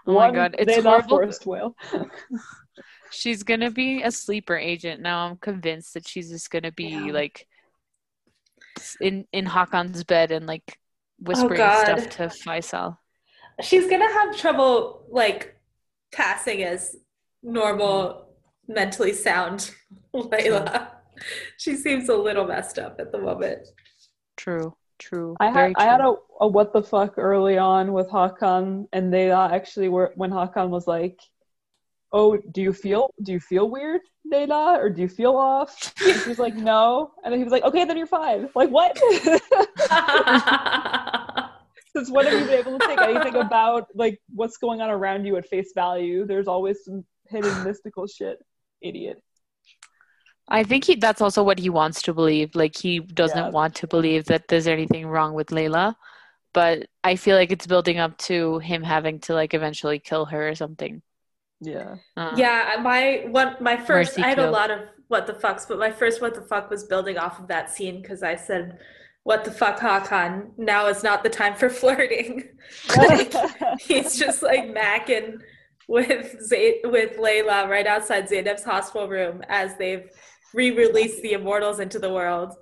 Oh 0.09 0.13
my 0.13 0.31
God, 0.31 0.55
it's 0.57 0.71
Layla 0.77 0.83
horrible. 0.83 1.09
forest 1.09 1.45
whale. 1.45 1.75
She's 3.11 3.43
gonna 3.43 3.71
be 3.71 4.01
a 4.03 4.11
sleeper 4.11 4.55
agent. 4.55 5.01
Now 5.01 5.27
I'm 5.27 5.37
convinced 5.37 5.93
that 5.93 6.07
she's 6.07 6.29
just 6.29 6.49
gonna 6.51 6.71
be 6.71 6.85
Yeah. 6.89 7.11
like 7.11 7.47
in 9.01 9.25
in 9.31 9.45
Hakan's 9.45 10.03
bed 10.03 10.31
and 10.31 10.45
like 10.45 10.79
whispering 11.19 11.57
God. 11.57 11.83
stuff 11.85 12.09
to 12.17 12.23
Faisal. 12.27 12.97
She's 13.61 13.89
gonna 13.89 14.11
have 14.11 14.37
trouble 14.37 15.05
like 15.09 15.55
passing 16.11 16.63
as 16.63 16.95
normal, 17.41 18.29
mentally 18.67 19.13
sound 19.13 19.71
Layla. 20.13 20.89
She 21.57 21.75
seems 21.75 22.09
a 22.09 22.15
little 22.15 22.45
messed 22.45 22.77
up 22.77 22.99
at 22.99 23.11
the 23.11 23.17
moment. 23.17 23.67
True, 24.35 24.75
true. 24.99 25.35
I 25.39 25.47
had 25.47 25.53
very 25.53 25.75
I 25.77 25.85
had 25.85 26.01
a, 26.01 26.13
a 26.39 26.47
what 26.47 26.73
the 26.73 26.83
fuck 26.83 27.15
early 27.17 27.57
on 27.57 27.93
with 27.93 28.07
Hakan, 28.09 28.87
and 28.93 29.11
they 29.11 29.31
uh, 29.31 29.49
actually 29.49 29.89
were 29.89 30.11
when 30.15 30.29
Hakan 30.29 30.69
was 30.69 30.85
like, 30.85 31.19
"Oh, 32.11 32.37
do 32.51 32.61
you 32.61 32.73
feel 32.73 33.13
do 33.23 33.31
you 33.33 33.39
feel 33.39 33.69
weird, 33.69 34.01
Layla, 34.31 34.77
or 34.77 34.89
do 34.89 35.01
you 35.01 35.09
feel 35.09 35.35
off?" 35.35 35.93
And 36.05 36.19
she's 36.21 36.39
like, 36.39 36.55
"No," 36.55 37.11
and 37.23 37.31
then 37.31 37.39
he 37.39 37.43
was 37.43 37.51
like, 37.51 37.63
"Okay, 37.63 37.85
then 37.85 37.97
you're 37.97 38.07
fine." 38.07 38.49
Like 38.55 38.69
what? 38.69 38.97
Since 41.95 42.11
when 42.11 42.25
have 42.25 42.33
you 42.39 42.45
been 42.45 42.59
able 42.59 42.77
to 42.79 42.85
take 42.87 43.01
anything 43.01 43.35
about 43.37 43.87
like 43.95 44.19
what's 44.33 44.57
going 44.57 44.81
on 44.81 44.89
around 44.89 45.25
you 45.25 45.35
at 45.37 45.47
face 45.47 45.71
value? 45.73 46.25
There's 46.25 46.47
always 46.47 46.83
some 46.85 47.03
hidden 47.29 47.63
mystical 47.65 48.07
shit. 48.07 48.37
Idiot. 48.81 49.21
I 50.49 50.63
think 50.63 50.85
he 50.85 50.95
that's 50.95 51.21
also 51.21 51.43
what 51.43 51.59
he 51.59 51.69
wants 51.69 52.01
to 52.03 52.13
believe. 52.13 52.55
Like 52.55 52.77
he 52.77 52.99
doesn't 52.99 53.37
Yeah. 53.37 53.49
want 53.49 53.75
to 53.75 53.87
believe 53.87 54.25
that 54.25 54.47
there's 54.47 54.67
anything 54.67 55.07
wrong 55.07 55.33
with 55.33 55.47
Layla. 55.47 55.95
But 56.53 56.87
I 57.03 57.15
feel 57.15 57.35
like 57.35 57.51
it's 57.51 57.67
building 57.67 57.97
up 57.99 58.17
to 58.19 58.59
him 58.59 58.81
having 58.83 59.19
to 59.21 59.33
like 59.33 59.53
eventually 59.53 59.99
kill 59.99 60.25
her 60.25 60.47
or 60.49 60.55
something. 60.55 61.01
Yeah. 61.59 61.95
Uh, 62.15 62.33
Yeah, 62.35 62.77
my 62.81 63.25
one 63.29 63.55
my 63.61 63.77
first 63.77 64.19
I 64.19 64.27
had 64.29 64.39
a 64.39 64.51
lot 64.51 64.71
of 64.71 64.79
what 65.07 65.25
the 65.27 65.33
fucks, 65.33 65.67
but 65.67 65.79
my 65.79 65.91
first 65.91 66.21
what 66.21 66.35
the 66.35 66.41
fuck 66.41 66.69
was 66.69 66.83
building 66.83 67.17
off 67.17 67.39
of 67.39 67.47
that 67.47 67.69
scene 67.73 68.01
because 68.01 68.21
I 68.23 68.35
said, 68.35 68.77
"What 69.23 69.43
the 69.45 69.51
fuck, 69.51 69.79
Hakan? 69.79 70.51
Now 70.57 70.87
is 70.87 71.03
not 71.03 71.23
the 71.23 71.29
time 71.29 71.55
for 71.55 71.69
flirting." 71.81 72.49
Like, 72.95 73.33
he's 73.79 74.17
just 74.19 74.41
like 74.43 74.65
macking 74.65 75.39
with 75.87 76.41
Zay- 76.43 76.81
with 76.83 77.17
Layla 77.17 77.67
right 77.67 77.87
outside 77.87 78.27
Zaynab's 78.29 78.63
hospital 78.63 79.07
room 79.07 79.41
as 79.47 79.75
they've 79.77 80.09
re-released 80.53 81.21
the 81.21 81.33
Immortals 81.33 81.79
into 81.79 81.99
the 81.99 82.11
world, 82.13 82.53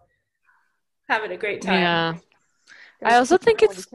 having 1.09 1.31
a 1.31 1.37
great 1.37 1.61
time. 1.61 1.81
Yeah. 1.81 2.13
I 3.03 3.15
also 3.17 3.37
think 3.37 3.61
it's 3.61 3.87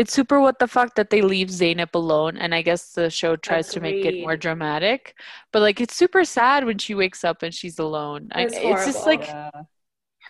it's 0.00 0.14
super 0.14 0.40
what 0.40 0.58
the 0.58 0.66
fuck 0.66 0.94
that 0.94 1.10
they 1.10 1.20
leave 1.20 1.48
Zaynab 1.48 1.94
alone 1.94 2.38
and 2.38 2.54
I 2.54 2.62
guess 2.62 2.92
the 2.92 3.10
show 3.10 3.36
tries 3.36 3.68
to 3.68 3.80
make 3.80 4.02
it 4.06 4.22
more 4.22 4.34
dramatic. 4.34 5.14
But 5.52 5.60
like 5.60 5.78
it's 5.78 5.94
super 5.94 6.24
sad 6.24 6.64
when 6.64 6.78
she 6.78 6.94
wakes 6.94 7.22
up 7.22 7.42
and 7.42 7.52
she's 7.52 7.78
alone. 7.78 8.30
I, 8.32 8.44
It's 8.44 8.54
it's 8.56 8.86
just 8.86 9.06
like 9.06 9.26
yeah. 9.26 9.50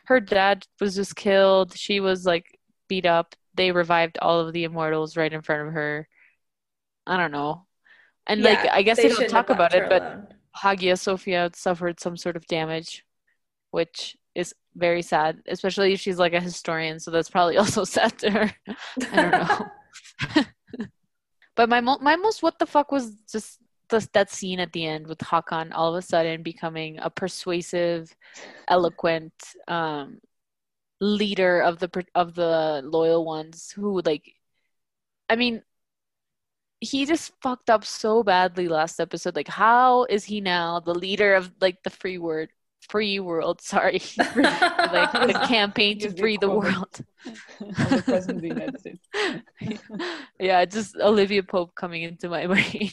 her 0.06 0.18
dad 0.18 0.66
was 0.80 0.96
just 0.96 1.14
killed. 1.14 1.78
She 1.78 2.00
was 2.00 2.26
like 2.26 2.58
beat 2.88 3.06
up. 3.06 3.36
They 3.54 3.70
revived 3.70 4.18
all 4.20 4.40
of 4.40 4.52
the 4.52 4.64
immortals 4.64 5.16
right 5.16 5.32
in 5.32 5.40
front 5.40 5.68
of 5.68 5.72
her. 5.72 6.08
I 7.06 7.16
don't 7.16 7.30
know. 7.30 7.64
And 8.26 8.42
like 8.42 8.58
I 8.72 8.82
guess 8.82 8.96
they, 8.96 9.04
don't 9.04 9.12
shouldn't 9.12 9.30
talk 9.30 9.50
about 9.50 9.72
it, 9.72 9.84
her 9.84 9.88
but 9.88 10.02
alone. 10.02 10.26
Hagia 10.56 10.96
Sophia 10.96 11.48
suffered 11.54 12.00
some 12.00 12.16
sort 12.16 12.34
of 12.34 12.44
damage, 12.48 13.04
which 13.70 14.16
is 14.34 14.52
very 14.76 15.02
sad, 15.02 15.42
especially 15.48 15.92
if 15.92 16.00
she's 16.00 16.18
like 16.18 16.32
a 16.32 16.40
historian. 16.40 17.00
So 17.00 17.10
that's 17.10 17.30
probably 17.30 17.56
also 17.62 17.84
sad 17.84 18.18
to 18.18 18.30
her. 18.30 18.54
I 19.12 19.16
don't 19.16 19.30
know. 19.30 20.44
but 21.56 21.68
my 21.68 21.80
mo- 21.80 21.98
my 22.00 22.16
most 22.16 22.42
what 22.42 22.58
the 22.58 22.66
fuck 22.66 22.92
was 22.92 23.14
just 23.30 23.58
the, 23.88 24.06
that 24.12 24.30
scene 24.30 24.60
at 24.60 24.72
the 24.72 24.86
end 24.86 25.06
with 25.06 25.18
Hakan 25.18 25.72
all 25.74 25.94
of 25.94 25.98
a 25.98 26.02
sudden 26.02 26.42
becoming 26.42 26.98
a 26.98 27.10
persuasive, 27.10 28.14
eloquent 28.68 29.32
um, 29.68 30.20
leader 31.00 31.60
of 31.60 31.78
the 31.78 31.90
of 32.14 32.34
the 32.34 32.82
loyal 32.84 33.24
ones 33.24 33.72
who 33.72 34.00
like, 34.02 34.34
I 35.28 35.36
mean. 35.36 35.62
He 36.82 37.04
just 37.04 37.32
fucked 37.42 37.68
up 37.68 37.84
so 37.84 38.22
badly 38.22 38.66
last 38.66 39.00
episode. 39.00 39.36
Like, 39.36 39.48
how 39.48 40.04
is 40.04 40.24
he 40.24 40.40
now 40.40 40.80
the 40.80 40.94
leader 40.94 41.34
of 41.34 41.52
like 41.60 41.82
the 41.82 41.90
free 41.90 42.16
word, 42.16 42.48
free 42.88 43.20
world? 43.20 43.60
Sorry, 43.64 44.00
like 44.16 45.12
the 45.12 45.44
campaign 45.48 45.98
to 46.00 46.10
free 46.16 46.36
the 46.36 46.50
world. 46.50 47.04
the 47.24 48.02
president 48.04 48.38
of 48.38 48.42
the 48.42 48.48
United 48.48 48.80
States. 48.80 49.08
yeah, 50.38 50.64
just 50.64 50.96
Olivia 50.96 51.42
Pope 51.42 51.74
coming 51.74 52.02
into 52.02 52.28
my 52.28 52.46
brain. 52.46 52.90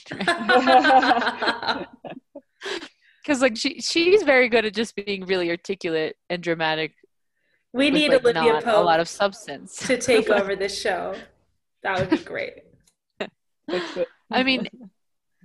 Because 3.21 3.41
like 3.41 3.57
she 3.57 3.81
she's 3.81 4.23
very 4.23 4.49
good 4.49 4.65
at 4.65 4.73
just 4.73 4.95
being 4.95 5.25
really 5.25 5.49
articulate 5.49 6.15
and 6.29 6.41
dramatic. 6.41 6.93
we 7.73 7.89
need 7.89 8.11
like, 8.11 8.21
Olivia 8.23 8.53
not 8.53 8.67
a 8.67 8.81
lot 8.81 8.99
of 8.99 9.07
substance. 9.09 9.75
to 9.87 9.97
take 9.97 10.29
over 10.29 10.55
this 10.55 10.79
show. 10.79 11.15
That 11.83 11.99
would 11.99 12.09
be 12.09 12.17
great. 12.17 12.63
I 14.31 14.43
mean, 14.43 14.67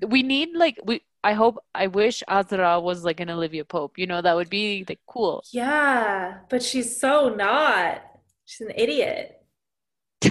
we 0.06 0.22
need 0.22 0.50
like 0.54 0.78
we. 0.84 1.02
I 1.24 1.32
hope 1.34 1.58
I 1.74 1.86
wish 1.88 2.22
Azra 2.28 2.80
was 2.80 3.04
like 3.04 3.20
an 3.20 3.30
Olivia 3.30 3.64
Pope. 3.64 3.98
You 3.98 4.06
know, 4.06 4.22
that 4.22 4.34
would 4.36 4.50
be 4.50 4.84
like 4.88 5.00
cool. 5.06 5.44
Yeah, 5.52 6.38
but 6.48 6.62
she's 6.62 6.98
so 6.98 7.28
not. 7.34 8.02
She's 8.44 8.66
an 8.66 8.72
idiot. 8.76 9.38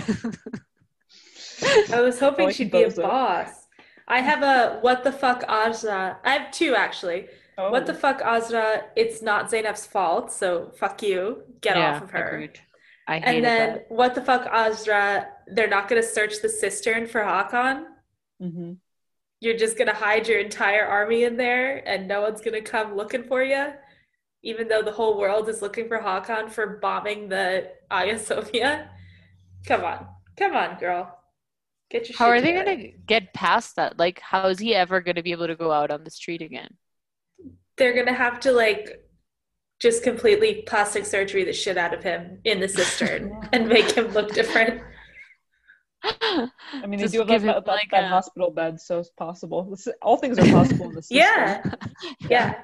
I 1.91 2.01
was 2.01 2.19
hoping 2.19 2.47
like 2.47 2.51
she'd 2.51 2.71
be 2.71 2.83
a 2.83 2.89
Bozo. 2.89 2.91
boss. 2.91 3.67
I 4.07 4.21
have 4.21 4.43
a 4.43 4.79
what 4.81 5.03
the 5.03 5.11
fuck 5.11 5.43
Azra. 5.47 6.17
I 6.23 6.37
have 6.37 6.51
two 6.51 6.75
actually. 6.75 7.27
Oh. 7.57 7.71
What 7.71 7.85
the 7.85 7.93
fuck 7.93 8.21
Azra? 8.21 8.85
It's 8.95 9.21
not 9.21 9.49
Zainab's 9.49 9.85
fault, 9.85 10.31
so 10.31 10.71
fuck 10.77 11.03
you. 11.03 11.43
Get 11.61 11.75
yeah, 11.75 11.79
off 11.79 12.01
of 12.01 12.11
her. 12.11 12.19
agreed. 12.19 12.59
I 13.07 13.19
hated 13.19 13.35
And 13.37 13.43
then 13.43 13.73
that. 13.73 13.85
what 13.89 14.15
the 14.15 14.21
fuck 14.21 14.47
Azra? 14.47 15.27
They're 15.47 15.69
not 15.69 15.87
gonna 15.87 16.03
search 16.03 16.41
the 16.41 16.49
cistern 16.49 17.07
for 17.07 17.21
Hakan. 17.21 17.85
hmm 18.39 18.73
You're 19.41 19.57
just 19.57 19.77
gonna 19.77 19.93
hide 19.93 20.27
your 20.27 20.39
entire 20.39 20.85
army 20.85 21.23
in 21.23 21.35
there 21.35 21.77
and 21.87 22.07
no 22.07 22.21
one's 22.21 22.41
gonna 22.41 22.61
come 22.61 22.95
looking 22.95 23.23
for 23.23 23.43
you, 23.43 23.73
even 24.43 24.67
though 24.67 24.83
the 24.83 24.91
whole 24.91 25.17
world 25.17 25.49
is 25.49 25.63
looking 25.63 25.87
for 25.87 25.97
Hakan 25.97 26.49
for 26.49 26.77
bombing 26.79 27.27
the 27.27 27.71
Hagia 27.89 28.19
Sophia. 28.19 28.91
Come 29.65 29.83
on, 29.83 30.07
come 30.37 30.55
on, 30.55 30.77
girl, 30.79 31.19
get 31.89 32.07
your. 32.07 32.17
How 32.19 32.27
shit 32.27 32.35
are 32.35 32.41
they 32.41 32.53
gonna 32.53 32.87
get 33.07 33.33
past 33.33 33.75
that? 33.77 33.97
Like, 33.97 34.19
how 34.19 34.47
is 34.47 34.59
he 34.59 34.75
ever 34.75 35.01
gonna 35.01 35.23
be 35.23 35.31
able 35.31 35.47
to 35.47 35.55
go 35.55 35.71
out 35.71 35.89
on 35.89 36.03
the 36.03 36.11
street 36.11 36.43
again? 36.43 36.77
They're 37.77 37.95
gonna 37.95 38.13
have 38.13 38.39
to 38.41 38.51
like 38.51 39.03
just 39.81 40.03
completely 40.03 40.61
plastic 40.67 41.05
surgery 41.07 41.43
the 41.43 41.51
shit 41.51 41.75
out 41.75 41.95
of 41.95 42.03
him 42.03 42.39
in 42.43 42.59
the 42.59 42.67
cistern 42.67 43.49
and 43.53 43.67
make 43.67 43.89
him 43.89 44.07
look 44.09 44.31
different. 44.33 44.83
I 46.03 46.85
mean, 46.87 46.99
they 46.99 47.07
do 47.07 47.19
have 47.19 47.27
give 47.27 47.41
that, 47.43 47.57
him, 47.57 47.63
like, 47.67 47.91
that 47.91 48.05
a- 48.05 48.07
hospital 48.07 48.49
bed, 48.51 48.79
so 48.81 48.99
it's 48.99 49.09
possible. 49.09 49.63
This 49.69 49.87
is- 49.87 49.93
all 50.01 50.17
things 50.17 50.39
are 50.39 50.45
possible 50.51 50.89
in 50.89 50.95
this. 50.95 51.07
system. 51.07 51.17
Yeah, 51.27 51.63
yeah. 52.29 52.55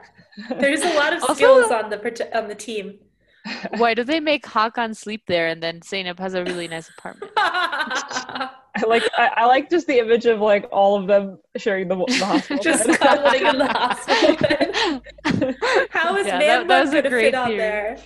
There's 0.59 0.81
a 0.81 0.93
lot 0.93 1.13
of 1.13 1.21
Also- 1.23 1.33
skills 1.35 1.71
on 1.71 1.89
the 1.89 2.29
on 2.37 2.47
the 2.47 2.55
team. 2.55 2.99
Why 3.77 3.93
do 3.93 4.03
they 4.03 4.19
make 4.19 4.45
Hakan 4.45 4.95
sleep 4.95 5.23
there 5.27 5.47
and 5.47 5.63
then 5.63 5.81
Zainab 5.81 6.19
has 6.19 6.33
a 6.33 6.43
really 6.43 6.67
nice 6.67 6.89
apartment? 6.89 7.31
I 7.37 8.49
like 8.85 9.03
I, 9.17 9.31
I 9.37 9.45
like 9.45 9.69
just 9.69 9.87
the 9.87 9.99
image 9.99 10.25
of 10.25 10.39
like 10.41 10.67
all 10.71 10.95
of 10.99 11.07
them 11.07 11.39
sharing 11.55 11.87
the, 11.87 11.95
the 11.95 12.25
hospital. 12.25 12.61
just 12.63 12.87
cuddling 12.99 13.45
in 13.47 13.57
the 13.57 13.67
hospital 13.67 14.35
bed. 14.35 15.87
How 15.91 16.15
is 16.17 16.27
Yeah, 16.27 16.39
man 16.39 16.39
that- 16.39 16.67
that 16.67 16.81
was 16.81 16.89
a 16.93 16.95
gonna 17.01 17.09
great 17.09 17.25
fit 17.27 17.35
on 17.35 17.57
there? 17.57 17.97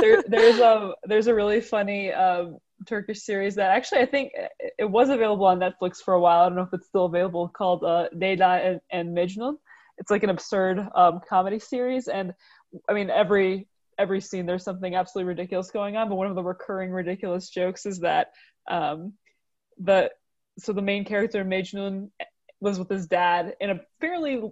there, 0.00 0.22
there's 0.28 0.58
a 0.58 0.94
there's 1.04 1.26
a 1.26 1.34
really 1.34 1.60
funny 1.60 2.12
um, 2.12 2.58
Turkish 2.86 3.22
series 3.22 3.54
that 3.56 3.70
actually 3.70 4.00
I 4.00 4.06
think 4.06 4.32
it, 4.78 4.90
was 4.90 5.08
available 5.08 5.46
on 5.46 5.58
Netflix 5.58 5.98
for 5.98 6.14
a 6.14 6.20
while. 6.20 6.44
I 6.44 6.48
don't 6.48 6.56
know 6.56 6.62
if 6.62 6.72
it's 6.72 6.86
still 6.86 7.06
available. 7.06 7.48
Called 7.48 7.84
uh, 7.84 8.08
and, 8.12 8.80
and 8.90 9.16
Mecnun. 9.16 9.56
It's 9.98 10.10
like 10.10 10.22
an 10.22 10.30
absurd 10.30 10.80
um, 10.94 11.20
comedy 11.28 11.58
series, 11.58 12.08
and 12.08 12.32
I 12.88 12.94
mean 12.94 13.10
every 13.10 13.68
every 13.98 14.20
scene 14.20 14.46
there's 14.46 14.64
something 14.64 14.94
absolutely 14.94 15.28
ridiculous 15.28 15.70
going 15.70 15.96
on. 15.96 16.08
But 16.08 16.14
one 16.16 16.26
of 16.26 16.34
the 16.34 16.42
recurring 16.42 16.90
ridiculous 16.90 17.50
jokes 17.50 17.84
is 17.84 18.00
that 18.00 18.28
um, 18.70 19.12
the 19.78 20.10
so 20.58 20.72
the 20.72 20.82
main 20.82 21.04
character 21.04 21.44
Mecnun 21.44 22.10
lives 22.60 22.78
with 22.78 22.88
his 22.88 23.06
dad 23.06 23.54
in 23.60 23.70
a 23.70 23.80
fairly 24.00 24.42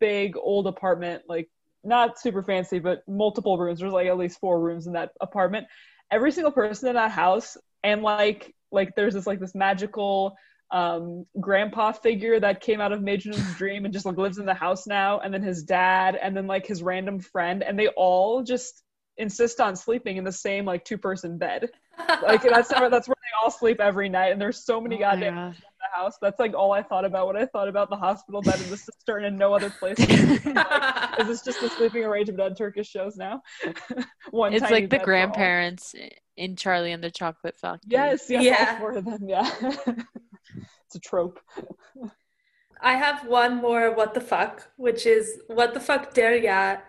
big 0.00 0.36
old 0.36 0.66
apartment, 0.66 1.22
like 1.28 1.48
not 1.84 2.18
super 2.18 2.42
fancy, 2.42 2.78
but 2.78 3.02
multiple 3.06 3.58
rooms. 3.58 3.80
There's 3.80 3.92
like 3.92 4.08
at 4.08 4.18
least 4.18 4.40
four 4.40 4.60
rooms 4.60 4.86
in 4.86 4.94
that 4.94 5.12
apartment. 5.20 5.66
Every 6.10 6.32
single 6.32 6.52
person 6.52 6.88
in 6.88 6.94
that 6.94 7.10
house, 7.10 7.56
and 7.82 8.02
like 8.02 8.54
like 8.70 8.94
there's 8.94 9.14
this 9.14 9.26
like 9.26 9.40
this 9.40 9.54
magical 9.54 10.36
um 10.70 11.24
grandpa 11.40 11.92
figure 11.92 12.38
that 12.38 12.60
came 12.60 12.80
out 12.80 12.92
of 12.92 13.02
Major's 13.02 13.42
dream 13.56 13.84
and 13.84 13.94
just 13.94 14.06
like 14.06 14.16
lives 14.16 14.38
in 14.38 14.46
the 14.46 14.54
house 14.54 14.86
now, 14.86 15.20
and 15.20 15.32
then 15.32 15.42
his 15.42 15.62
dad, 15.62 16.18
and 16.20 16.36
then 16.36 16.46
like 16.46 16.66
his 16.66 16.82
random 16.82 17.20
friend, 17.20 17.62
and 17.62 17.78
they 17.78 17.88
all 17.88 18.42
just 18.42 18.82
insist 19.18 19.60
on 19.60 19.76
sleeping 19.76 20.16
in 20.16 20.24
the 20.24 20.32
same 20.32 20.64
like 20.64 20.84
two 20.84 20.96
person 20.98 21.36
bed. 21.38 21.68
Like 22.22 22.42
that's 22.42 22.70
where 22.72 22.88
that's 22.88 23.08
where 23.08 23.16
they 23.20 23.44
all 23.44 23.50
sleep 23.50 23.80
every 23.80 24.08
night, 24.08 24.32
and 24.32 24.40
there's 24.40 24.64
so 24.64 24.80
many 24.80 24.96
Oh 24.96 25.00
goddamn 25.00 25.34
God. 25.34 25.46
in 25.48 25.52
the 25.54 25.96
house. 25.96 26.14
That's 26.22 26.38
like 26.38 26.54
all 26.54 26.72
I 26.72 26.82
thought 26.82 27.04
about 27.04 27.26
when 27.26 27.36
I 27.36 27.44
thought 27.46 27.68
about 27.68 27.90
the 27.90 27.96
hospital 27.96 28.40
bed 28.40 28.54
and 28.60 28.66
the 28.70 28.76
cistern 28.76 29.24
and 29.24 29.36
no 29.36 29.52
other 29.52 29.70
place. 29.70 29.98
Is 29.98 31.26
this 31.26 31.42
just 31.42 31.60
the 31.60 31.68
sleeping 31.76 32.04
arrangement 32.04 32.40
on 32.40 32.54
Turkish 32.54 32.88
shows 32.88 33.16
now? 33.16 33.42
One 34.30 34.52
It's 34.52 34.62
like 34.70 34.84
the 34.84 34.88
bed 34.88 34.98
for 34.98 35.00
all. 35.00 35.04
grandparents 35.06 35.94
in 36.36 36.54
Charlie 36.54 36.92
and 36.92 37.02
the 37.02 37.10
Chocolate 37.10 37.56
Factory. 37.58 37.88
Yes, 37.90 38.26
yes, 38.30 38.44
Yeah. 38.44 38.70
all 38.74 38.78
four 38.78 38.92
of 38.98 39.04
them. 39.04 39.28
Yeah, 39.28 39.50
it's 40.86 40.94
a 40.94 41.00
trope. 41.00 41.40
I 42.80 42.94
have 42.94 43.26
one 43.26 43.56
more 43.56 43.92
what 43.92 44.14
the 44.14 44.20
fuck, 44.20 44.68
which 44.76 45.04
is 45.04 45.40
what 45.48 45.74
the 45.74 45.80
fuck 45.80 46.14
Derya 46.14 46.80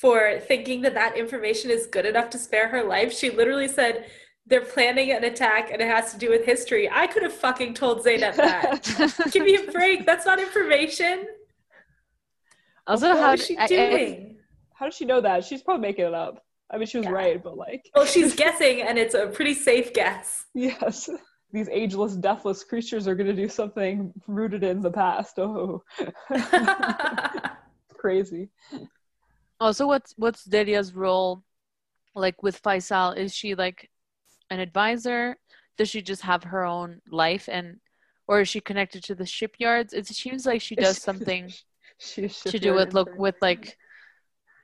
for 0.00 0.38
thinking 0.46 0.80
that 0.82 0.94
that 0.94 1.16
information 1.16 1.70
is 1.70 1.86
good 1.86 2.06
enough 2.06 2.30
to 2.30 2.38
spare 2.38 2.68
her 2.68 2.84
life. 2.84 3.12
She 3.12 3.30
literally 3.30 3.66
said 3.66 4.06
they're 4.46 4.60
planning 4.64 5.10
an 5.10 5.24
attack 5.24 5.70
and 5.72 5.82
it 5.82 5.88
has 5.88 6.12
to 6.12 6.18
do 6.18 6.30
with 6.30 6.44
history. 6.44 6.88
I 6.90 7.06
could 7.08 7.22
have 7.24 7.32
fucking 7.32 7.74
told 7.74 8.04
Zaynab 8.04 8.36
that. 8.36 9.28
Give 9.32 9.44
me 9.44 9.56
a 9.56 9.70
break. 9.72 10.06
That's 10.06 10.24
not 10.24 10.38
information. 10.38 11.26
also, 12.86 13.08
What 13.10 13.18
how 13.18 13.32
is 13.32 13.44
she 13.44 13.56
I- 13.58 13.64
I- 13.64 13.66
doing? 13.66 14.36
How 14.74 14.84
does 14.86 14.94
she 14.94 15.04
know 15.04 15.20
that? 15.20 15.44
She's 15.44 15.62
probably 15.62 15.82
making 15.88 16.04
it 16.04 16.14
up. 16.14 16.44
I 16.70 16.78
mean, 16.78 16.86
she 16.86 16.98
was 16.98 17.06
Yeah. 17.06 17.12
right, 17.12 17.42
but 17.42 17.56
like, 17.56 17.90
Well, 17.96 18.06
she's 18.06 18.36
guessing, 18.44 18.82
and 18.82 18.96
it's 18.96 19.14
a 19.14 19.26
pretty 19.26 19.54
safe 19.54 19.92
guess. 19.92 20.46
yes, 20.54 21.10
these 21.52 21.68
ageless, 21.70 22.14
deathless 22.14 22.62
creatures 22.62 23.08
are 23.08 23.16
going 23.16 23.26
to 23.26 23.34
do 23.34 23.48
something 23.48 24.12
rooted 24.28 24.62
in 24.62 24.80
the 24.80 24.90
past. 24.92 25.40
Oh, 25.40 25.82
crazy. 27.98 28.48
Also, 29.60 29.86
what's 29.86 30.14
what's 30.16 30.46
Derya's 30.46 30.94
role 30.94 31.42
like 32.14 32.42
with 32.42 32.62
Faisal? 32.62 33.16
Is 33.16 33.34
she 33.34 33.54
like 33.54 33.90
an 34.50 34.60
advisor? 34.60 35.36
Does 35.76 35.88
she 35.88 36.02
just 36.02 36.22
have 36.22 36.44
her 36.44 36.64
own 36.64 37.00
life 37.10 37.48
and 37.50 37.78
or 38.26 38.40
is 38.40 38.48
she 38.48 38.60
connected 38.60 39.02
to 39.04 39.14
the 39.14 39.26
shipyards? 39.26 39.92
It 39.92 40.06
seems 40.06 40.46
like 40.46 40.60
she 40.60 40.74
does 40.74 40.98
something 41.08 41.52
She 41.98 42.28
to 42.28 42.58
do 42.60 42.74
with 42.74 42.94
look 42.94 43.10
with 43.16 43.34
like 43.42 43.76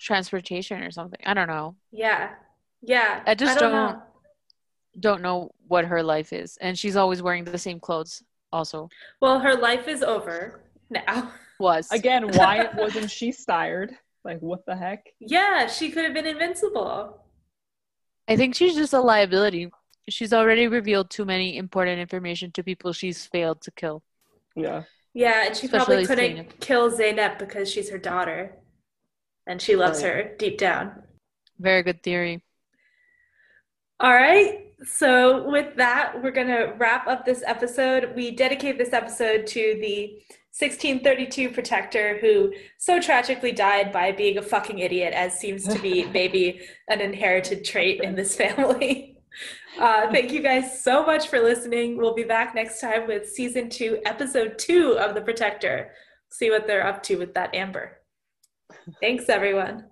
transportation 0.00 0.82
or 0.82 0.90
something. 0.90 1.20
I 1.26 1.34
don't 1.34 1.48
know. 1.48 1.76
Yeah. 1.90 2.30
Yeah. 2.82 3.22
I 3.26 3.34
just 3.34 3.58
don't 3.58 3.72
don't- 3.72 3.92
know. 3.94 4.02
Don't 5.00 5.22
know 5.22 5.50
what 5.66 5.86
her 5.86 6.04
life 6.04 6.32
is. 6.32 6.56
And 6.60 6.78
she's 6.78 6.94
always 6.94 7.20
wearing 7.20 7.42
the 7.42 7.58
same 7.58 7.80
clothes 7.80 8.22
also. 8.52 8.88
Well, 9.20 9.40
her 9.40 9.56
life 9.56 9.88
is 9.88 10.04
over 10.04 10.60
now. 10.88 11.32
Was. 11.58 11.90
Again, 11.90 12.28
why 12.28 12.68
wasn't 12.76 13.10
she 13.10 13.32
sired? 13.48 13.96
Like, 14.24 14.40
what 14.40 14.64
the 14.66 14.76
heck? 14.76 15.06
Yeah, 15.20 15.66
she 15.66 15.90
could 15.90 16.04
have 16.04 16.14
been 16.14 16.26
invincible. 16.26 17.20
I 18.26 18.36
think 18.36 18.54
she's 18.54 18.74
just 18.74 18.92
a 18.94 19.00
liability. 19.00 19.70
She's 20.08 20.32
already 20.32 20.66
revealed 20.66 21.10
too 21.10 21.24
many 21.24 21.56
important 21.56 22.00
information 22.00 22.50
to 22.52 22.62
people 22.62 22.92
she's 22.92 23.26
failed 23.26 23.60
to 23.62 23.70
kill. 23.70 24.02
Yeah. 24.56 24.84
Yeah, 25.12 25.46
and 25.46 25.56
she 25.56 25.68
probably 25.68 26.06
couldn't 26.06 26.36
Zaynab. 26.36 26.60
kill 26.60 26.90
Zaynep 26.90 27.38
because 27.38 27.70
she's 27.70 27.90
her 27.90 27.98
daughter. 27.98 28.56
And 29.46 29.60
she 29.60 29.76
loves 29.76 30.02
Right. 30.02 30.12
her 30.14 30.36
deep 30.38 30.56
down. 30.58 31.02
Very 31.58 31.82
good 31.82 32.02
theory. 32.02 32.42
All 34.00 34.12
right. 34.12 34.60
So, 34.84 35.48
with 35.48 35.76
that, 35.76 36.22
we're 36.22 36.30
going 36.32 36.48
to 36.48 36.74
wrap 36.78 37.06
up 37.06 37.24
this 37.24 37.42
episode. 37.46 38.14
We 38.16 38.30
dedicate 38.32 38.76
this 38.78 38.92
episode 38.92 39.46
to 39.48 39.78
the 39.80 40.20
1632 40.56 41.50
protector 41.50 42.18
who 42.20 42.52
so 42.78 43.00
tragically 43.00 43.50
died 43.50 43.90
by 43.90 44.12
being 44.12 44.38
a 44.38 44.42
fucking 44.42 44.78
idiot, 44.78 45.12
as 45.12 45.38
seems 45.38 45.66
to 45.66 45.78
be 45.80 46.04
maybe 46.12 46.60
an 46.88 47.00
inherited 47.00 47.64
trait 47.64 48.00
in 48.02 48.14
this 48.14 48.36
family. 48.36 49.10
Uh, 49.80 50.08
thank 50.12 50.30
you 50.30 50.40
guys 50.40 50.80
so 50.84 51.04
much 51.04 51.26
for 51.26 51.40
listening. 51.40 51.96
We'll 51.96 52.14
be 52.14 52.22
back 52.22 52.54
next 52.54 52.80
time 52.80 53.08
with 53.08 53.28
season 53.28 53.68
two, 53.68 53.98
episode 54.06 54.56
two 54.56 54.96
of 54.96 55.16
The 55.16 55.20
Protector. 55.20 55.90
See 56.30 56.48
what 56.48 56.68
they're 56.68 56.86
up 56.86 57.02
to 57.02 57.16
with 57.16 57.34
that 57.34 57.52
Amber. 57.52 57.98
Thanks, 59.00 59.28
everyone. 59.28 59.86